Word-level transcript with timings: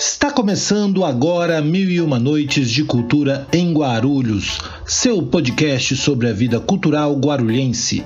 Está 0.00 0.30
começando 0.30 1.04
agora 1.04 1.60
Mil 1.60 1.90
e 1.90 2.00
Uma 2.00 2.18
Noites 2.18 2.70
de 2.70 2.82
Cultura 2.84 3.46
em 3.52 3.70
Guarulhos, 3.74 4.58
seu 4.86 5.22
podcast 5.22 5.94
sobre 5.94 6.26
a 6.26 6.32
vida 6.32 6.58
cultural 6.58 7.14
guarulhense. 7.16 8.02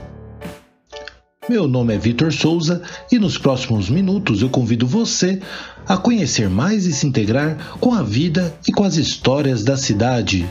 Meu 1.49 1.69
nome 1.69 1.95
é 1.95 1.99
Vitor 1.99 2.33
Souza 2.33 2.83
e 3.13 3.19
nos 3.21 3.39
próximos 3.39 3.89
minutos 3.89 4.43
eu 4.43 4.51
convido 4.51 4.89
você 4.89 5.41
a 5.87 5.97
conhecer 5.97 6.51
mais 6.51 6.85
e 6.85 6.93
se 6.93 7.07
integrar 7.07 7.79
com 7.79 7.95
a 7.95 8.03
vida 8.03 8.53
e 8.67 8.73
com 8.73 8.83
as 8.83 8.97
histórias 8.97 9.63
da 9.63 9.77
cidade. 9.77 10.45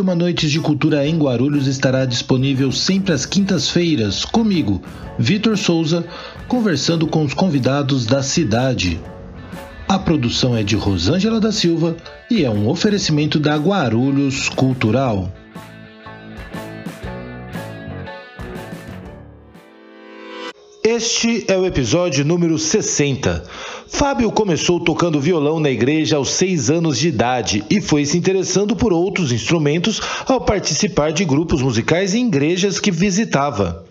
Uma 0.00 0.14
Noites 0.14 0.50
de 0.50 0.60
Cultura 0.60 1.06
em 1.06 1.18
Guarulhos 1.18 1.66
estará 1.66 2.04
disponível 2.04 2.70
sempre 2.70 3.12
às 3.12 3.26
quintas-feiras, 3.26 4.24
comigo, 4.24 4.80
Vitor 5.18 5.56
Souza, 5.58 6.04
conversando 6.46 7.06
com 7.06 7.24
os 7.24 7.34
convidados 7.34 8.06
da 8.06 8.22
cidade. 8.22 9.00
A 9.88 9.98
produção 9.98 10.56
é 10.56 10.62
de 10.62 10.76
Rosângela 10.76 11.40
da 11.40 11.50
Silva 11.50 11.96
e 12.30 12.44
é 12.44 12.50
um 12.50 12.68
oferecimento 12.68 13.40
da 13.40 13.56
Guarulhos 13.56 14.48
Cultural. 14.48 15.32
Este 20.84 21.44
é 21.48 21.56
o 21.56 21.66
episódio 21.66 22.24
número 22.24 22.58
60. 22.58 23.44
Fábio 23.90 24.30
começou 24.30 24.78
tocando 24.78 25.20
violão 25.20 25.58
na 25.58 25.70
igreja 25.70 26.16
aos 26.16 26.30
seis 26.32 26.68
anos 26.68 26.98
de 26.98 27.08
idade 27.08 27.64
e 27.70 27.80
foi 27.80 28.04
se 28.04 28.18
interessando 28.18 28.76
por 28.76 28.92
outros 28.92 29.32
instrumentos 29.32 30.00
ao 30.26 30.42
participar 30.42 31.10
de 31.10 31.24
grupos 31.24 31.62
musicais 31.62 32.14
em 32.14 32.26
igrejas 32.26 32.78
que 32.78 32.90
visitava. 32.90 33.84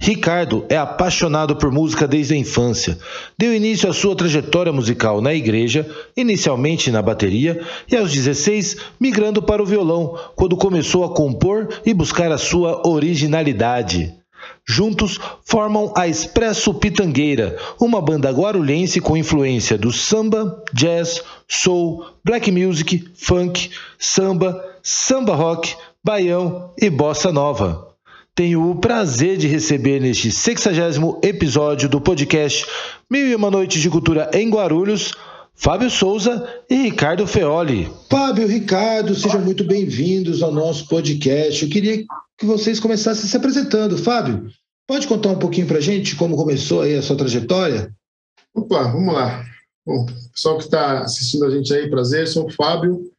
Ricardo 0.00 0.64
é 0.68 0.76
apaixonado 0.76 1.56
por 1.56 1.70
música 1.70 2.08
desde 2.08 2.34
a 2.34 2.36
infância. 2.36 2.98
Deu 3.38 3.54
início 3.54 3.88
à 3.88 3.92
sua 3.92 4.16
trajetória 4.16 4.72
musical 4.72 5.20
na 5.20 5.34
igreja, 5.34 5.88
inicialmente 6.16 6.90
na 6.90 7.02
bateria, 7.02 7.60
e 7.90 7.96
aos 7.96 8.12
16 8.12 8.78
migrando 8.98 9.42
para 9.42 9.62
o 9.62 9.66
violão, 9.66 10.18
quando 10.34 10.56
começou 10.56 11.04
a 11.04 11.14
compor 11.14 11.68
e 11.84 11.92
buscar 11.92 12.32
a 12.32 12.38
sua 12.38 12.86
originalidade. 12.88 14.23
Juntos 14.66 15.20
formam 15.44 15.92
a 15.94 16.08
Expresso 16.08 16.72
Pitangueira, 16.72 17.58
uma 17.78 18.00
banda 18.00 18.30
guarulhense 18.30 18.98
com 18.98 19.16
influência 19.16 19.76
do 19.76 19.92
samba, 19.92 20.64
jazz, 20.72 21.22
soul, 21.46 22.06
black 22.24 22.50
music, 22.50 23.06
funk, 23.14 23.70
samba, 23.98 24.58
samba 24.82 25.34
rock, 25.34 25.76
baião 26.02 26.72
e 26.80 26.88
bossa 26.88 27.30
nova. 27.30 27.94
Tenho 28.34 28.70
o 28.70 28.76
prazer 28.76 29.36
de 29.36 29.46
receber 29.46 30.00
neste 30.00 30.32
60 30.32 31.20
episódio 31.22 31.88
do 31.88 32.00
podcast 32.00 32.66
Mil 33.08 33.28
e 33.28 33.34
Uma 33.34 33.50
Noites 33.50 33.80
de 33.80 33.90
Cultura 33.90 34.30
em 34.32 34.48
Guarulhos, 34.48 35.12
Fábio 35.56 35.88
Souza 35.88 36.46
e 36.68 36.74
Ricardo 36.74 37.26
Feoli. 37.26 37.90
Fábio, 38.10 38.46
Ricardo, 38.46 39.14
sejam 39.14 39.40
muito 39.40 39.64
bem-vindos 39.64 40.42
ao 40.42 40.52
nosso 40.52 40.88
podcast. 40.88 41.64
Eu 41.64 41.70
queria 41.70 42.04
que 42.36 42.44
vocês 42.44 42.80
começassem 42.80 43.26
se 43.26 43.36
apresentando. 43.36 43.96
Fábio, 43.96 44.50
pode 44.86 45.06
contar 45.06 45.30
um 45.30 45.38
pouquinho 45.38 45.66
para 45.66 45.78
a 45.78 45.80
gente 45.80 46.16
como 46.16 46.36
começou 46.36 46.82
aí 46.82 46.96
a 46.96 47.02
sua 47.02 47.16
trajetória? 47.16 47.90
Opa, 48.54 48.82
vamos 48.82 49.14
lá. 49.14 49.44
Bom, 49.86 50.06
pessoal 50.32 50.58
que 50.58 50.64
está 50.64 51.00
assistindo 51.00 51.44
a 51.44 51.50
gente 51.50 51.72
aí, 51.72 51.88
prazer, 51.88 52.26
sou 52.26 52.46
o 52.46 52.52
Fábio, 52.52 53.10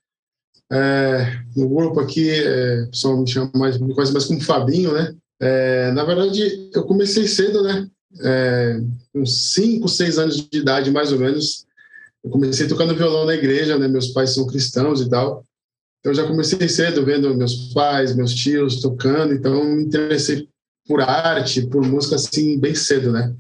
é, 0.72 1.40
no 1.56 1.70
grupo 1.70 2.00
aqui, 2.00 2.30
é, 2.30 2.84
o 2.84 2.90
pessoal 2.90 3.18
me 3.18 3.30
chama 3.30 3.52
mais, 3.56 3.78
me 3.78 3.94
conhece 3.94 4.14
mais 4.14 4.26
como 4.26 4.42
Fabinho, 4.42 4.94
né? 4.94 5.16
É, 5.40 5.92
na 5.92 6.04
verdade, 6.04 6.70
eu 6.74 6.84
comecei 6.84 7.28
cedo, 7.28 7.64
né? 7.64 7.88
É, 8.22 8.80
uns 9.14 9.54
5, 9.54 9.88
6 9.88 10.18
anos 10.18 10.48
de 10.50 10.58
idade, 10.58 10.92
mais 10.92 11.12
ou 11.12 11.20
menos. 11.20 11.65
Eu 12.26 12.32
comecei 12.32 12.68
tocando 12.68 12.96
violão 12.96 13.24
na 13.24 13.36
igreja, 13.36 13.78
né? 13.78 13.88
Meus 13.88 14.08
pais 14.08 14.34
são 14.34 14.48
cristãos 14.48 15.00
e 15.00 15.08
tal. 15.08 15.46
Então, 16.00 16.12
eu 16.12 16.16
já 16.16 16.26
comecei 16.26 16.68
cedo 16.68 17.06
vendo 17.06 17.36
meus 17.36 17.72
pais, 17.72 18.16
meus 18.16 18.34
tios 18.34 18.82
tocando. 18.82 19.32
Então, 19.32 19.64
me 19.64 19.84
interessei 19.84 20.50
por 20.88 21.02
arte, 21.02 21.68
por 21.68 21.86
música, 21.86 22.16
assim, 22.16 22.60
bem 22.60 22.74
cedo, 22.74 23.12
né? 23.12 23.32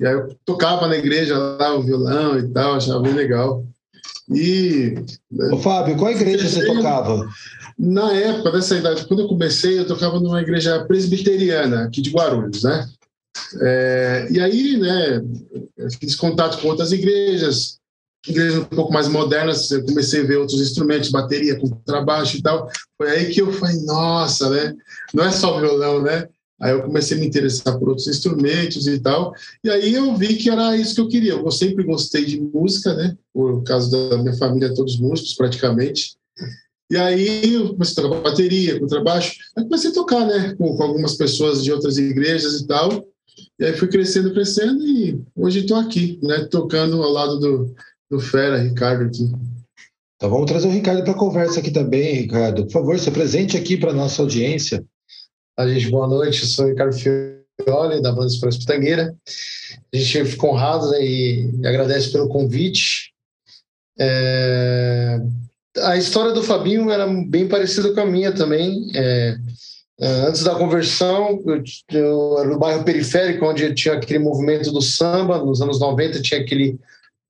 E 0.00 0.06
aí 0.06 0.14
eu 0.14 0.34
tocava 0.46 0.86
na 0.88 0.96
igreja 0.96 1.36
lá 1.36 1.74
o 1.74 1.82
violão 1.82 2.38
e 2.38 2.48
tal, 2.48 2.74
achava 2.74 3.00
bem 3.00 3.12
legal. 3.12 3.62
E. 4.30 4.94
Né, 5.30 5.50
Ô, 5.52 5.58
Fábio, 5.58 5.96
qual 5.96 6.10
igreja 6.10 6.48
você 6.48 6.64
tocava? 6.64 7.28
Na 7.78 8.12
época 8.12 8.52
dessa 8.52 8.76
idade, 8.76 9.06
quando 9.06 9.20
eu 9.20 9.28
comecei, 9.28 9.78
eu 9.78 9.86
tocava 9.86 10.18
numa 10.18 10.40
igreja 10.40 10.82
presbiteriana 10.86 11.84
aqui 11.84 12.00
de 12.00 12.10
Guarulhos, 12.10 12.62
né? 12.62 12.88
É, 13.60 14.28
e 14.30 14.40
aí, 14.40 14.78
né, 14.78 15.22
fiz 16.00 16.14
contato 16.14 16.58
com 16.60 16.68
outras 16.68 16.92
igrejas, 16.92 17.78
igrejas 18.28 18.58
um 18.58 18.64
pouco 18.64 18.92
mais 18.92 19.08
modernas, 19.08 19.70
eu 19.70 19.84
comecei 19.84 20.22
a 20.22 20.26
ver 20.26 20.36
outros 20.36 20.60
instrumentos, 20.60 21.10
bateria, 21.10 21.58
contrabaixo 21.58 22.36
e 22.36 22.42
tal. 22.42 22.68
Foi 22.96 23.10
aí 23.10 23.26
que 23.26 23.40
eu 23.40 23.52
falei, 23.52 23.76
nossa, 23.82 24.50
né? 24.50 24.74
Não 25.14 25.24
é 25.24 25.30
só 25.30 25.58
violão, 25.58 26.02
né? 26.02 26.28
Aí 26.60 26.72
eu 26.72 26.82
comecei 26.82 27.16
a 27.16 27.20
me 27.20 27.26
interessar 27.26 27.78
por 27.78 27.88
outros 27.88 28.06
instrumentos 28.06 28.86
e 28.86 28.98
tal. 28.98 29.34
E 29.62 29.68
aí 29.68 29.94
eu 29.94 30.16
vi 30.16 30.36
que 30.36 30.48
era 30.48 30.76
isso 30.76 30.94
que 30.94 31.00
eu 31.00 31.08
queria. 31.08 31.32
Eu 31.34 31.50
sempre 31.50 31.84
gostei 31.84 32.24
de 32.24 32.40
música, 32.40 32.94
né? 32.94 33.16
Por 33.32 33.62
causa 33.62 33.90
da 33.90 34.18
minha 34.18 34.34
família, 34.36 34.74
todos 34.74 34.98
músicos 34.98 35.34
praticamente. 35.34 36.16
E 36.90 36.96
aí 36.96 37.52
eu 37.52 37.70
comecei 37.70 38.02
a 38.02 38.08
tocar 38.08 38.22
bateria, 38.22 38.80
contrabaixo. 38.80 39.34
Aí 39.56 39.64
comecei 39.64 39.90
a 39.90 39.94
tocar, 39.94 40.26
né? 40.26 40.54
Com, 40.54 40.74
com 40.76 40.82
algumas 40.82 41.14
pessoas 41.14 41.62
de 41.62 41.70
outras 41.70 41.98
igrejas 41.98 42.60
e 42.60 42.66
tal. 42.66 43.06
E 43.58 43.64
aí 43.64 43.74
fui 43.74 43.88
crescendo, 43.88 44.32
crescendo 44.32 44.82
e 44.86 45.20
hoje 45.34 45.60
estou 45.60 45.76
aqui, 45.76 46.18
né? 46.22 46.46
Tocando 46.50 47.02
ao 47.02 47.10
lado 47.10 47.38
do, 47.38 47.74
do 48.10 48.20
Fera, 48.20 48.58
Ricardo 48.58 49.04
aqui. 49.04 49.30
Então 50.16 50.30
vamos 50.30 50.50
trazer 50.50 50.68
o 50.68 50.72
Ricardo 50.72 51.02
para 51.02 51.12
a 51.12 51.18
conversa 51.18 51.60
aqui 51.60 51.70
também, 51.70 52.14
Ricardo. 52.14 52.64
Por 52.64 52.72
favor, 52.72 52.98
se 52.98 53.08
apresente 53.08 53.56
aqui 53.56 53.76
para 53.76 53.90
a 53.90 53.94
nossa 53.94 54.22
audiência. 54.22 54.84
A 55.58 55.68
gente, 55.68 55.90
boa 55.90 56.06
noite, 56.06 56.42
eu 56.42 56.48
sou 56.48 56.64
o 56.64 56.68
Ricardo 56.68 56.94
Fioli, 56.94 58.00
da 58.00 58.12
Banda 58.12 58.26
Expresso 58.26 58.60
Pitangueira. 58.60 59.14
A 59.92 59.96
gente 59.96 60.24
ficou 60.24 60.50
honrado 60.50 60.90
né, 60.90 61.04
e 61.04 61.50
agradece 61.64 62.12
pelo 62.12 62.28
convite. 62.28 63.12
É... 63.98 65.20
A 65.78 65.96
história 65.96 66.32
do 66.32 66.42
Fabinho 66.42 66.90
era 66.90 67.06
bem 67.06 67.48
parecida 67.48 67.92
com 67.92 68.00
a 68.00 68.06
minha 68.06 68.32
também. 68.32 68.90
É... 68.94 69.36
é 70.00 70.08
antes 70.28 70.42
da 70.42 70.54
conversão, 70.54 71.42
eu, 71.46 71.62
eu, 71.90 72.44
no 72.46 72.58
bairro 72.58 72.84
periférico, 72.84 73.44
onde 73.44 73.74
tinha 73.74 73.94
aquele 73.94 74.18
movimento 74.18 74.72
do 74.72 74.80
samba, 74.80 75.44
nos 75.44 75.60
anos 75.60 75.78
90 75.78 76.22
tinha 76.22 76.40
aquele, 76.40 76.78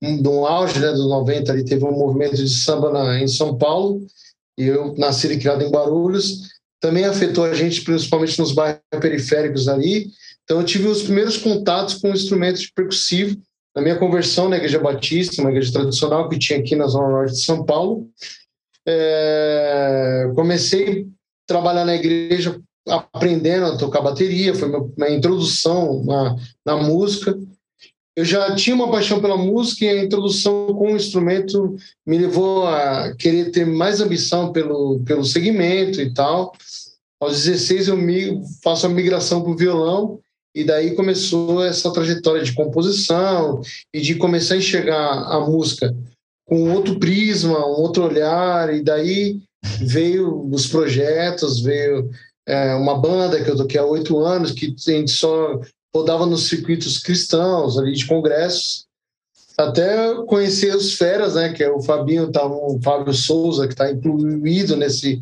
no 0.01 0.45
auge 0.45 0.79
né, 0.79 0.91
dos 0.91 1.07
90 1.07 1.51
ali, 1.51 1.65
teve 1.65 1.83
um 1.83 1.91
movimento 1.91 2.35
de 2.35 2.49
samba 2.49 2.91
na, 2.91 3.19
em 3.19 3.27
São 3.27 3.57
Paulo, 3.57 4.05
e 4.57 4.65
eu 4.65 4.93
nasci 4.97 5.27
e 5.27 5.39
criado 5.39 5.63
em 5.63 5.69
Guarulhos, 5.69 6.49
também 6.79 7.05
afetou 7.05 7.43
a 7.45 7.53
gente, 7.53 7.81
principalmente 7.81 8.39
nos 8.39 8.51
bairros 8.51 8.81
periféricos 9.01 9.67
ali. 9.67 10.07
Então, 10.43 10.59
eu 10.59 10.65
tive 10.65 10.87
os 10.87 11.03
primeiros 11.03 11.37
contatos 11.37 11.95
com 11.95 12.09
instrumentos 12.09 12.67
percussivos 12.67 13.37
na 13.75 13.81
minha 13.81 13.97
conversão 13.97 14.49
na 14.49 14.57
Igreja 14.57 14.79
Batista, 14.79 15.41
uma 15.41 15.51
igreja 15.51 15.73
tradicional 15.73 16.29
que 16.29 16.39
tinha 16.39 16.59
aqui 16.59 16.75
na 16.75 16.87
Zona 16.87 17.09
Norte 17.09 17.33
de 17.33 17.41
São 17.41 17.63
Paulo. 17.63 18.09
É, 18.87 20.31
comecei 20.35 21.01
a 21.01 21.05
trabalhar 21.45 21.85
na 21.85 21.95
igreja 21.95 22.59
aprendendo 22.87 23.65
a 23.65 23.77
tocar 23.77 24.01
bateria, 24.01 24.55
foi 24.55 24.69
minha, 24.69 24.89
minha 24.97 25.11
introdução 25.11 26.03
na, 26.05 26.35
na 26.65 26.77
música 26.77 27.37
eu 28.17 28.25
já 28.25 28.55
tinha 28.55 28.75
uma 28.75 28.89
paixão 28.89 29.21
pela 29.21 29.37
música 29.37 29.85
e 29.85 29.89
a 29.89 30.03
introdução 30.03 30.73
com 30.73 30.91
o 30.91 30.95
instrumento 30.95 31.75
me 32.03 32.17
levou 32.17 32.65
a 32.65 33.15
querer 33.15 33.51
ter 33.51 33.63
mais 33.63 34.01
ambição 34.01 34.51
pelo, 34.51 34.99
pelo 35.05 35.23
segmento 35.23 36.01
e 36.01 36.11
tal. 36.11 36.51
Aos 37.21 37.43
16 37.43 37.89
eu 37.89 38.41
faço 38.63 38.87
a 38.87 38.89
migração 38.89 39.43
para 39.43 39.51
o 39.51 39.55
violão 39.55 40.19
e 40.55 40.63
daí 40.63 40.95
começou 40.95 41.63
essa 41.63 41.93
trajetória 41.93 42.41
de 42.41 42.55
composição 42.55 43.61
e 43.93 44.01
de 44.01 44.15
começar 44.15 44.55
a 44.55 44.57
enxergar 44.57 45.11
a 45.31 45.39
música 45.39 45.95
com 46.47 46.73
outro 46.73 46.97
prisma, 46.97 47.67
um 47.67 47.81
outro 47.81 48.03
olhar 48.03 48.73
e 48.73 48.81
daí 48.81 49.39
veio 49.79 50.49
os 50.51 50.65
projetos, 50.65 51.61
veio 51.61 52.09
é, 52.47 52.73
uma 52.73 52.97
banda 52.97 53.43
que 53.43 53.51
eu 53.51 53.55
toquei 53.55 53.79
há 53.79 53.85
oito 53.85 54.17
anos 54.17 54.53
que 54.53 54.71
tem 54.71 55.05
só 55.05 55.61
rodava 55.97 56.25
nos 56.25 56.47
circuitos 56.47 56.99
cristãos, 56.99 57.77
ali 57.77 57.93
de 57.93 58.05
congressos, 58.05 58.85
até 59.57 60.13
conhecer 60.25 60.75
os 60.75 60.93
feras, 60.93 61.33
né, 61.35 61.51
que 61.51 61.63
é 61.63 61.71
o 61.71 61.81
Fabinho, 61.81 62.31
tá, 62.31 62.45
o 62.45 62.79
Fábio 62.81 63.13
Souza, 63.13 63.67
que 63.67 63.73
está 63.73 63.91
incluído 63.91 64.75
nesse, 64.75 65.21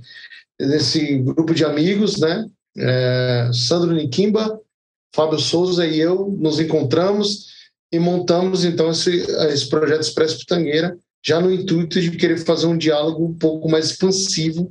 nesse 0.60 1.20
grupo 1.20 1.54
de 1.54 1.64
amigos, 1.64 2.18
né, 2.18 2.46
é, 2.78 3.50
Sandro 3.54 3.94
Nikimba, 3.94 4.60
Fábio 5.16 5.40
Souza 5.40 5.88
e 5.88 5.98
eu 5.98 6.36
nos 6.38 6.60
encontramos 6.60 7.56
e 7.90 7.98
montamos 7.98 8.66
então 8.66 8.92
esse, 8.92 9.22
esse 9.50 9.70
projeto 9.70 10.02
Expresso 10.02 10.40
Pitangueira, 10.40 10.98
já 11.26 11.40
no 11.40 11.52
intuito 11.52 12.02
de 12.02 12.12
querer 12.12 12.38
fazer 12.38 12.68
um 12.68 12.78
diálogo 12.78 13.26
um 13.26 13.34
pouco 13.34 13.70
mais 13.70 13.92
expansivo 13.92 14.70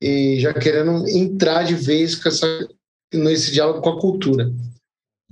e 0.00 0.38
já 0.38 0.54
querendo 0.54 1.08
entrar 1.08 1.64
de 1.64 1.74
vez 1.74 2.14
com 2.14 2.28
essa, 2.28 2.46
nesse 3.12 3.50
diálogo 3.50 3.80
com 3.80 3.90
a 3.90 4.00
cultura. 4.00 4.52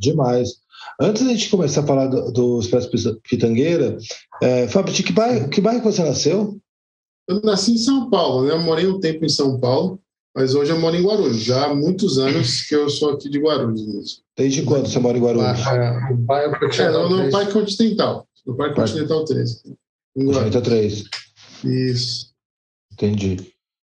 Demais. 0.01 0.55
Antes 0.99 1.23
da 1.23 1.31
gente 1.31 1.51
começar 1.51 1.83
a 1.83 1.87
falar 1.87 2.07
do, 2.07 2.33
do 2.33 2.61
Expresso 2.61 3.21
Pitangueira, 3.29 3.99
é, 4.43 4.67
Fábio, 4.67 4.95
de 4.95 5.03
que 5.03 5.13
bairro, 5.13 5.49
que 5.49 5.61
bairro 5.61 5.83
você 5.83 6.03
nasceu? 6.03 6.59
Eu 7.29 7.41
nasci 7.43 7.73
em 7.73 7.79
São 7.79 8.09
Paulo, 8.09 8.47
né? 8.47 8.53
Eu 8.53 8.61
morei 8.61 8.87
um 8.87 8.99
tempo 8.99 9.25
em 9.25 9.29
São 9.29 9.61
Paulo, 9.61 10.01
mas 10.35 10.55
hoje 10.55 10.73
eu 10.73 10.81
moro 10.81 10.97
em 10.97 11.03
Guarulhos. 11.03 11.43
Já 11.43 11.67
há 11.67 11.75
muitos 11.75 12.19
anos 12.19 12.63
que 12.63 12.75
eu 12.75 12.89
sou 12.89 13.11
aqui 13.11 13.29
de 13.29 13.39
Guarulhos 13.39 13.87
mesmo. 13.87 14.23
Desde 14.37 14.63
quando 14.63 14.89
você 14.89 14.99
mora 14.99 15.19
em 15.19 15.21
Guarulhos? 15.21 15.67
Ah, 15.67 16.09
o 16.13 16.27
pai 16.27 16.47
é, 16.47 16.83
é 16.83 16.91
no, 16.91 17.25
no 17.25 17.31
Parque 17.31 17.53
Continental. 17.53 18.27
No 18.47 18.57
Parque 18.57 18.75
Continental 18.77 19.25
13. 19.25 19.63
Continental 20.15 20.63
3. 20.63 21.05
Isso. 21.65 22.31
Entendi. 22.93 23.37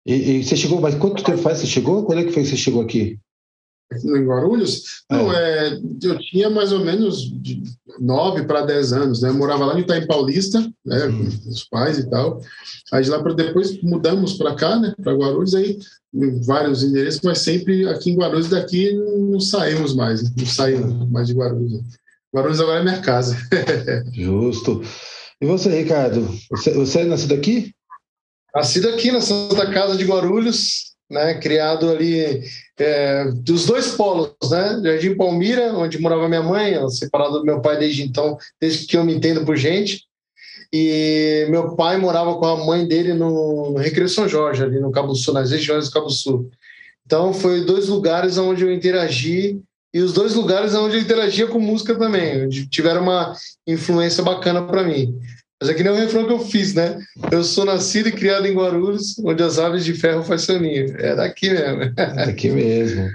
E, 0.06 0.14
e, 0.14 0.44
você 0.44 0.56
chegou, 0.56 0.82
mas 0.82 0.96
quanto 0.96 1.24
tempo 1.24 1.38
faz 1.38 1.60
você 1.60 1.68
chegou? 1.68 2.06
Quando 2.06 2.20
é 2.20 2.24
que 2.24 2.32
foi 2.32 2.44
que 2.44 2.50
você 2.50 2.58
chegou 2.58 2.82
aqui? 2.82 3.20
Em 3.92 4.26
Guarulhos? 4.26 5.04
Não, 5.10 5.32
é. 5.32 5.70
é 5.70 5.80
eu 6.04 6.20
tinha 6.20 6.50
mais 6.50 6.72
ou 6.72 6.80
menos 6.80 7.22
de 7.42 7.62
9 8.00 8.44
para 8.44 8.62
10 8.62 8.94
anos, 8.94 9.22
né? 9.22 9.30
Eu 9.30 9.36
morava 9.36 9.66
lá 9.66 9.78
em 9.78 9.82
Itaim 9.82 10.08
Paulista, 10.08 10.60
né? 10.86 11.06
Hum. 11.06 11.30
Com 11.44 11.50
os 11.50 11.64
pais 11.66 12.00
e 12.00 12.10
tal. 12.10 12.42
Aí 12.92 13.04
de 13.04 13.10
lá 13.10 13.22
para 13.22 13.34
depois 13.34 13.82
mudamos 13.82 14.34
para 14.34 14.56
cá, 14.56 14.80
né? 14.80 14.94
Para 15.02 15.14
Guarulhos, 15.14 15.54
aí 15.54 15.78
vários 16.46 16.84
endereços, 16.84 17.22
mas 17.24 17.40
sempre 17.40 17.88
aqui 17.90 18.12
em 18.12 18.18
Guarulhos, 18.18 18.50
daqui 18.50 18.94
não 18.94 19.40
saímos 19.40 19.96
mais, 19.96 20.24
não 20.36 20.46
saímos 20.46 21.10
mais 21.10 21.28
de 21.28 21.34
Guarulhos. 21.34 21.82
Guarulhos 22.34 22.62
agora 22.62 22.80
é 22.80 22.84
minha 22.84 23.02
casa. 23.02 23.38
Justo. 24.12 24.82
E 25.42 25.46
você, 25.46 25.70
Ricardo? 25.70 26.28
Você, 26.52 26.74
você 26.74 27.00
é 27.02 27.06
nascido 27.06 27.34
aqui? 27.34 27.72
Nascido 28.56 28.90
aqui 28.90 29.12
na 29.12 29.22
Santa 29.22 29.70
Casa 29.72 29.98
de 29.98 30.06
Guarulhos, 30.06 30.94
né? 31.10 31.36
Criado 31.36 31.90
ali 31.90 32.44
é, 32.80 33.26
dos 33.32 33.66
dois 33.66 33.92
polos, 33.92 34.32
né? 34.50 34.82
Jardim 34.84 35.16
Palmira, 35.16 35.74
onde 35.74 36.00
morava 36.00 36.28
minha 36.28 36.42
mãe, 36.42 36.74
separado 36.90 37.40
do 37.40 37.46
meu 37.46 37.62
pai 37.62 37.78
desde 37.78 38.04
então, 38.04 38.38
desde 38.60 38.86
que 38.86 38.98
eu 38.98 39.04
me 39.04 39.14
entendo 39.14 39.46
por 39.46 39.56
gente. 39.56 40.04
E 40.72 41.46
meu 41.50 41.76
pai 41.76 41.98
morava 41.98 42.36
com 42.36 42.46
a 42.46 42.66
mãe 42.66 42.88
dele 42.88 43.14
no, 43.14 43.72
no 43.72 43.78
Recreio 43.78 44.10
São 44.10 44.28
Jorge, 44.28 44.64
ali 44.64 44.80
no 44.80 44.92
Cabo 44.92 45.14
Sul, 45.14 45.34
nas 45.34 45.52
regiões 45.52 45.86
do 45.86 45.94
Cabo 45.94 46.10
Sul. 46.10 46.50
Então, 47.06 47.34
foi 47.34 47.64
dois 47.64 47.88
lugares 47.90 48.38
onde 48.38 48.64
eu 48.64 48.74
interagi 48.74 49.62
e 49.94 50.00
os 50.00 50.14
dois 50.14 50.34
lugares 50.34 50.74
onde 50.74 50.96
eu 50.96 51.02
interagia 51.02 51.46
com 51.46 51.60
música 51.60 51.94
também, 51.94 52.46
onde 52.46 52.68
tiveram 52.68 53.04
uma 53.04 53.36
influência 53.68 54.24
bacana 54.24 54.64
para 54.64 54.84
mim. 54.84 55.16
Mas 55.64 55.70
é 55.70 55.74
que 55.76 55.82
nem 55.82 55.94
o 55.94 55.96
refrão 55.96 56.28
que 56.28 56.34
eu 56.34 56.40
fiz, 56.40 56.74
né? 56.74 57.00
Eu 57.32 57.42
sou 57.42 57.64
nascido 57.64 58.10
e 58.10 58.12
criado 58.12 58.46
em 58.46 58.54
Guarulhos, 58.54 59.18
onde 59.20 59.42
as 59.42 59.58
aves 59.58 59.86
de 59.86 59.94
ferro 59.94 60.22
faz 60.22 60.42
seu 60.42 60.60
ninho. 60.60 60.94
É 60.98 61.16
daqui 61.16 61.50
mesmo. 61.50 61.84
É 61.96 62.26
daqui 62.26 62.50
mesmo. 62.50 63.10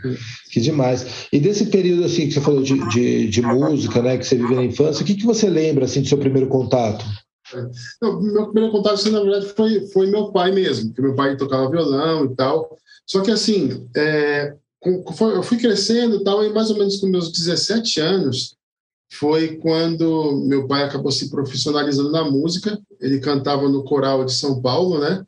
Que 0.50 0.58
demais. 0.58 1.28
E 1.30 1.38
desse 1.38 1.66
período 1.66 2.06
assim 2.06 2.26
que 2.26 2.32
você 2.32 2.40
falou 2.40 2.62
de, 2.62 2.88
de, 2.88 3.28
de 3.28 3.42
música, 3.42 4.00
né, 4.00 4.16
que 4.16 4.24
você 4.24 4.36
viveu 4.36 4.56
na 4.56 4.64
infância, 4.64 5.02
o 5.02 5.06
que, 5.06 5.16
que 5.16 5.26
você 5.26 5.50
lembra 5.50 5.84
assim 5.84 6.00
do 6.00 6.08
seu 6.08 6.16
primeiro 6.16 6.48
contato? 6.48 7.04
Não, 8.00 8.18
meu 8.18 8.46
primeiro 8.46 8.72
contato, 8.72 8.94
assim, 8.94 9.10
na 9.10 9.20
verdade, 9.20 9.52
foi, 9.54 9.86
foi 9.88 10.06
meu 10.06 10.32
pai 10.32 10.50
mesmo, 10.50 10.94
que 10.94 11.02
meu 11.02 11.14
pai 11.14 11.36
tocava 11.36 11.70
violão 11.70 12.24
e 12.24 12.34
tal. 12.34 12.78
Só 13.06 13.20
que 13.20 13.30
assim, 13.30 13.86
é, 13.94 14.54
eu 14.86 15.42
fui 15.42 15.58
crescendo 15.58 16.16
e 16.16 16.24
tal, 16.24 16.42
e 16.42 16.48
mais 16.48 16.70
ou 16.70 16.78
menos 16.78 16.96
com 16.96 17.08
meus 17.08 17.30
17 17.30 18.00
anos, 18.00 18.56
foi 19.10 19.56
quando 19.56 20.44
meu 20.46 20.66
pai 20.66 20.82
acabou 20.82 21.10
se 21.10 21.30
profissionalizando 21.30 22.10
na 22.10 22.24
música. 22.24 22.78
Ele 23.00 23.20
cantava 23.20 23.68
no 23.68 23.84
coral 23.84 24.24
de 24.24 24.32
São 24.32 24.60
Paulo, 24.60 25.00
né? 25.00 25.24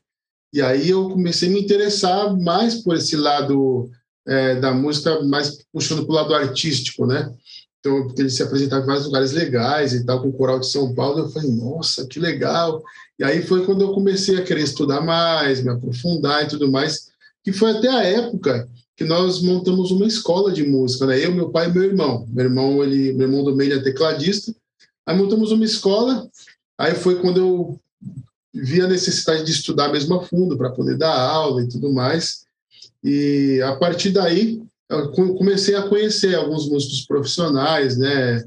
E 0.52 0.60
aí 0.60 0.90
eu 0.90 1.08
comecei 1.08 1.48
a 1.48 1.52
me 1.52 1.60
interessar 1.60 2.36
mais 2.36 2.82
por 2.82 2.96
esse 2.96 3.16
lado 3.16 3.88
é, 4.26 4.56
da 4.56 4.72
música, 4.72 5.22
mais 5.22 5.58
puxando 5.72 6.04
para 6.04 6.12
o 6.12 6.16
lado 6.16 6.34
artístico, 6.34 7.06
né? 7.06 7.32
Então, 7.78 8.12
ele 8.18 8.28
se 8.28 8.42
apresentava 8.42 8.82
em 8.82 8.86
vários 8.86 9.06
lugares 9.06 9.32
legais 9.32 9.94
e 9.94 10.04
tal, 10.04 10.20
com 10.20 10.28
o 10.28 10.32
coral 10.32 10.60
de 10.60 10.70
São 10.70 10.94
Paulo. 10.94 11.20
Eu 11.20 11.30
falei, 11.30 11.50
nossa, 11.50 12.06
que 12.06 12.20
legal! 12.20 12.82
E 13.18 13.24
aí 13.24 13.42
foi 13.42 13.64
quando 13.64 13.80
eu 13.80 13.92
comecei 13.92 14.36
a 14.38 14.44
querer 14.44 14.62
estudar 14.62 15.00
mais, 15.00 15.62
me 15.62 15.70
aprofundar 15.70 16.44
e 16.44 16.48
tudo 16.48 16.70
mais, 16.70 17.08
que 17.42 17.52
foi 17.52 17.70
até 17.70 17.88
a 17.88 18.04
época 18.04 18.68
que 19.00 19.04
nós 19.06 19.40
montamos 19.40 19.90
uma 19.90 20.06
escola 20.06 20.52
de 20.52 20.62
música, 20.62 21.06
né? 21.06 21.24
Eu, 21.24 21.34
meu 21.34 21.48
pai 21.48 21.70
e 21.70 21.72
meu 21.72 21.84
irmão. 21.84 22.26
Meu 22.28 22.44
irmão, 22.44 22.84
ele, 22.84 23.14
meu 23.14 23.28
irmão 23.28 23.42
do 23.42 23.56
meio 23.56 23.72
é 23.72 23.82
tecladista. 23.82 24.54
Aí 25.06 25.16
montamos 25.16 25.52
uma 25.52 25.64
escola. 25.64 26.28
Aí 26.76 26.94
foi 26.94 27.18
quando 27.18 27.38
eu 27.38 27.80
vi 28.52 28.82
a 28.82 28.86
necessidade 28.86 29.42
de 29.42 29.52
estudar 29.52 29.90
mesmo 29.90 30.16
a 30.16 30.22
fundo 30.22 30.54
para 30.54 30.68
poder 30.68 30.98
dar 30.98 31.18
aula 31.18 31.62
e 31.62 31.68
tudo 31.70 31.90
mais. 31.90 32.44
E 33.02 33.62
a 33.64 33.74
partir 33.74 34.10
daí 34.10 34.62
eu 34.86 35.10
comecei 35.12 35.74
a 35.76 35.88
conhecer 35.88 36.34
alguns 36.34 36.68
músicos 36.68 37.06
profissionais, 37.06 37.96
né? 37.96 38.44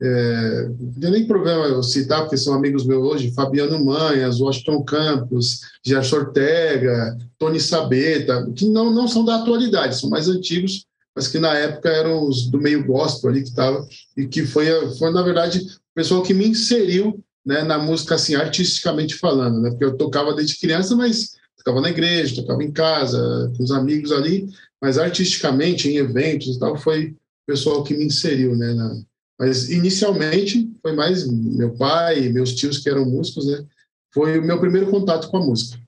É, 0.00 0.68
não 0.78 1.00
tem 1.00 1.10
nem 1.10 1.26
problema 1.26 1.64
eu 1.64 1.82
citar, 1.82 2.22
porque 2.22 2.36
são 2.36 2.52
amigos 2.52 2.84
meus 2.84 3.02
hoje, 3.02 3.32
Fabiano 3.32 3.82
Manhas, 3.82 4.40
Washington 4.40 4.84
Campos, 4.84 5.60
Gerson 5.84 6.16
Ortega, 6.16 7.16
Tony 7.38 7.58
Sabeta, 7.58 8.46
que 8.54 8.68
não, 8.68 8.92
não 8.92 9.08
são 9.08 9.24
da 9.24 9.36
atualidade, 9.36 9.98
são 9.98 10.10
mais 10.10 10.28
antigos, 10.28 10.84
mas 11.14 11.28
que 11.28 11.38
na 11.38 11.54
época 11.54 11.88
eram 11.88 12.28
os 12.28 12.50
do 12.50 12.60
meio 12.60 12.84
gospel 12.84 13.30
ali 13.30 13.42
que 13.42 13.48
estava, 13.48 13.88
e 14.16 14.26
que 14.26 14.44
foi, 14.44 14.66
foi, 14.98 15.10
na 15.12 15.22
verdade, 15.22 15.60
o 15.60 15.94
pessoal 15.94 16.22
que 16.22 16.34
me 16.34 16.46
inseriu 16.46 17.18
né, 17.44 17.62
na 17.62 17.78
música, 17.78 18.16
assim, 18.16 18.34
artisticamente 18.34 19.14
falando, 19.14 19.62
né, 19.62 19.70
porque 19.70 19.84
eu 19.84 19.96
tocava 19.96 20.34
desde 20.34 20.58
criança, 20.58 20.94
mas 20.94 21.36
tocava 21.56 21.80
na 21.80 21.88
igreja, 21.88 22.42
tocava 22.42 22.62
em 22.62 22.70
casa, 22.70 23.50
com 23.56 23.62
os 23.62 23.70
amigos 23.70 24.12
ali, 24.12 24.46
mas 24.82 24.98
artisticamente, 24.98 25.88
em 25.88 25.96
eventos 25.96 26.56
e 26.56 26.58
tal, 26.58 26.76
foi 26.76 27.06
o 27.06 27.16
pessoal 27.46 27.82
que 27.82 27.96
me 27.96 28.04
inseriu, 28.04 28.54
né, 28.54 28.74
na, 28.74 29.00
mas 29.38 29.70
inicialmente 29.70 30.70
foi 30.82 30.92
mais 30.92 31.26
meu 31.26 31.74
pai 31.74 32.24
e 32.24 32.32
meus 32.32 32.54
tios 32.54 32.78
que 32.78 32.88
eram 32.88 33.04
músicos, 33.04 33.46
né? 33.46 33.64
Foi 34.12 34.38
o 34.38 34.42
meu 34.42 34.58
primeiro 34.58 34.90
contato 34.90 35.28
com 35.28 35.36
a 35.36 35.44
música. 35.44 35.78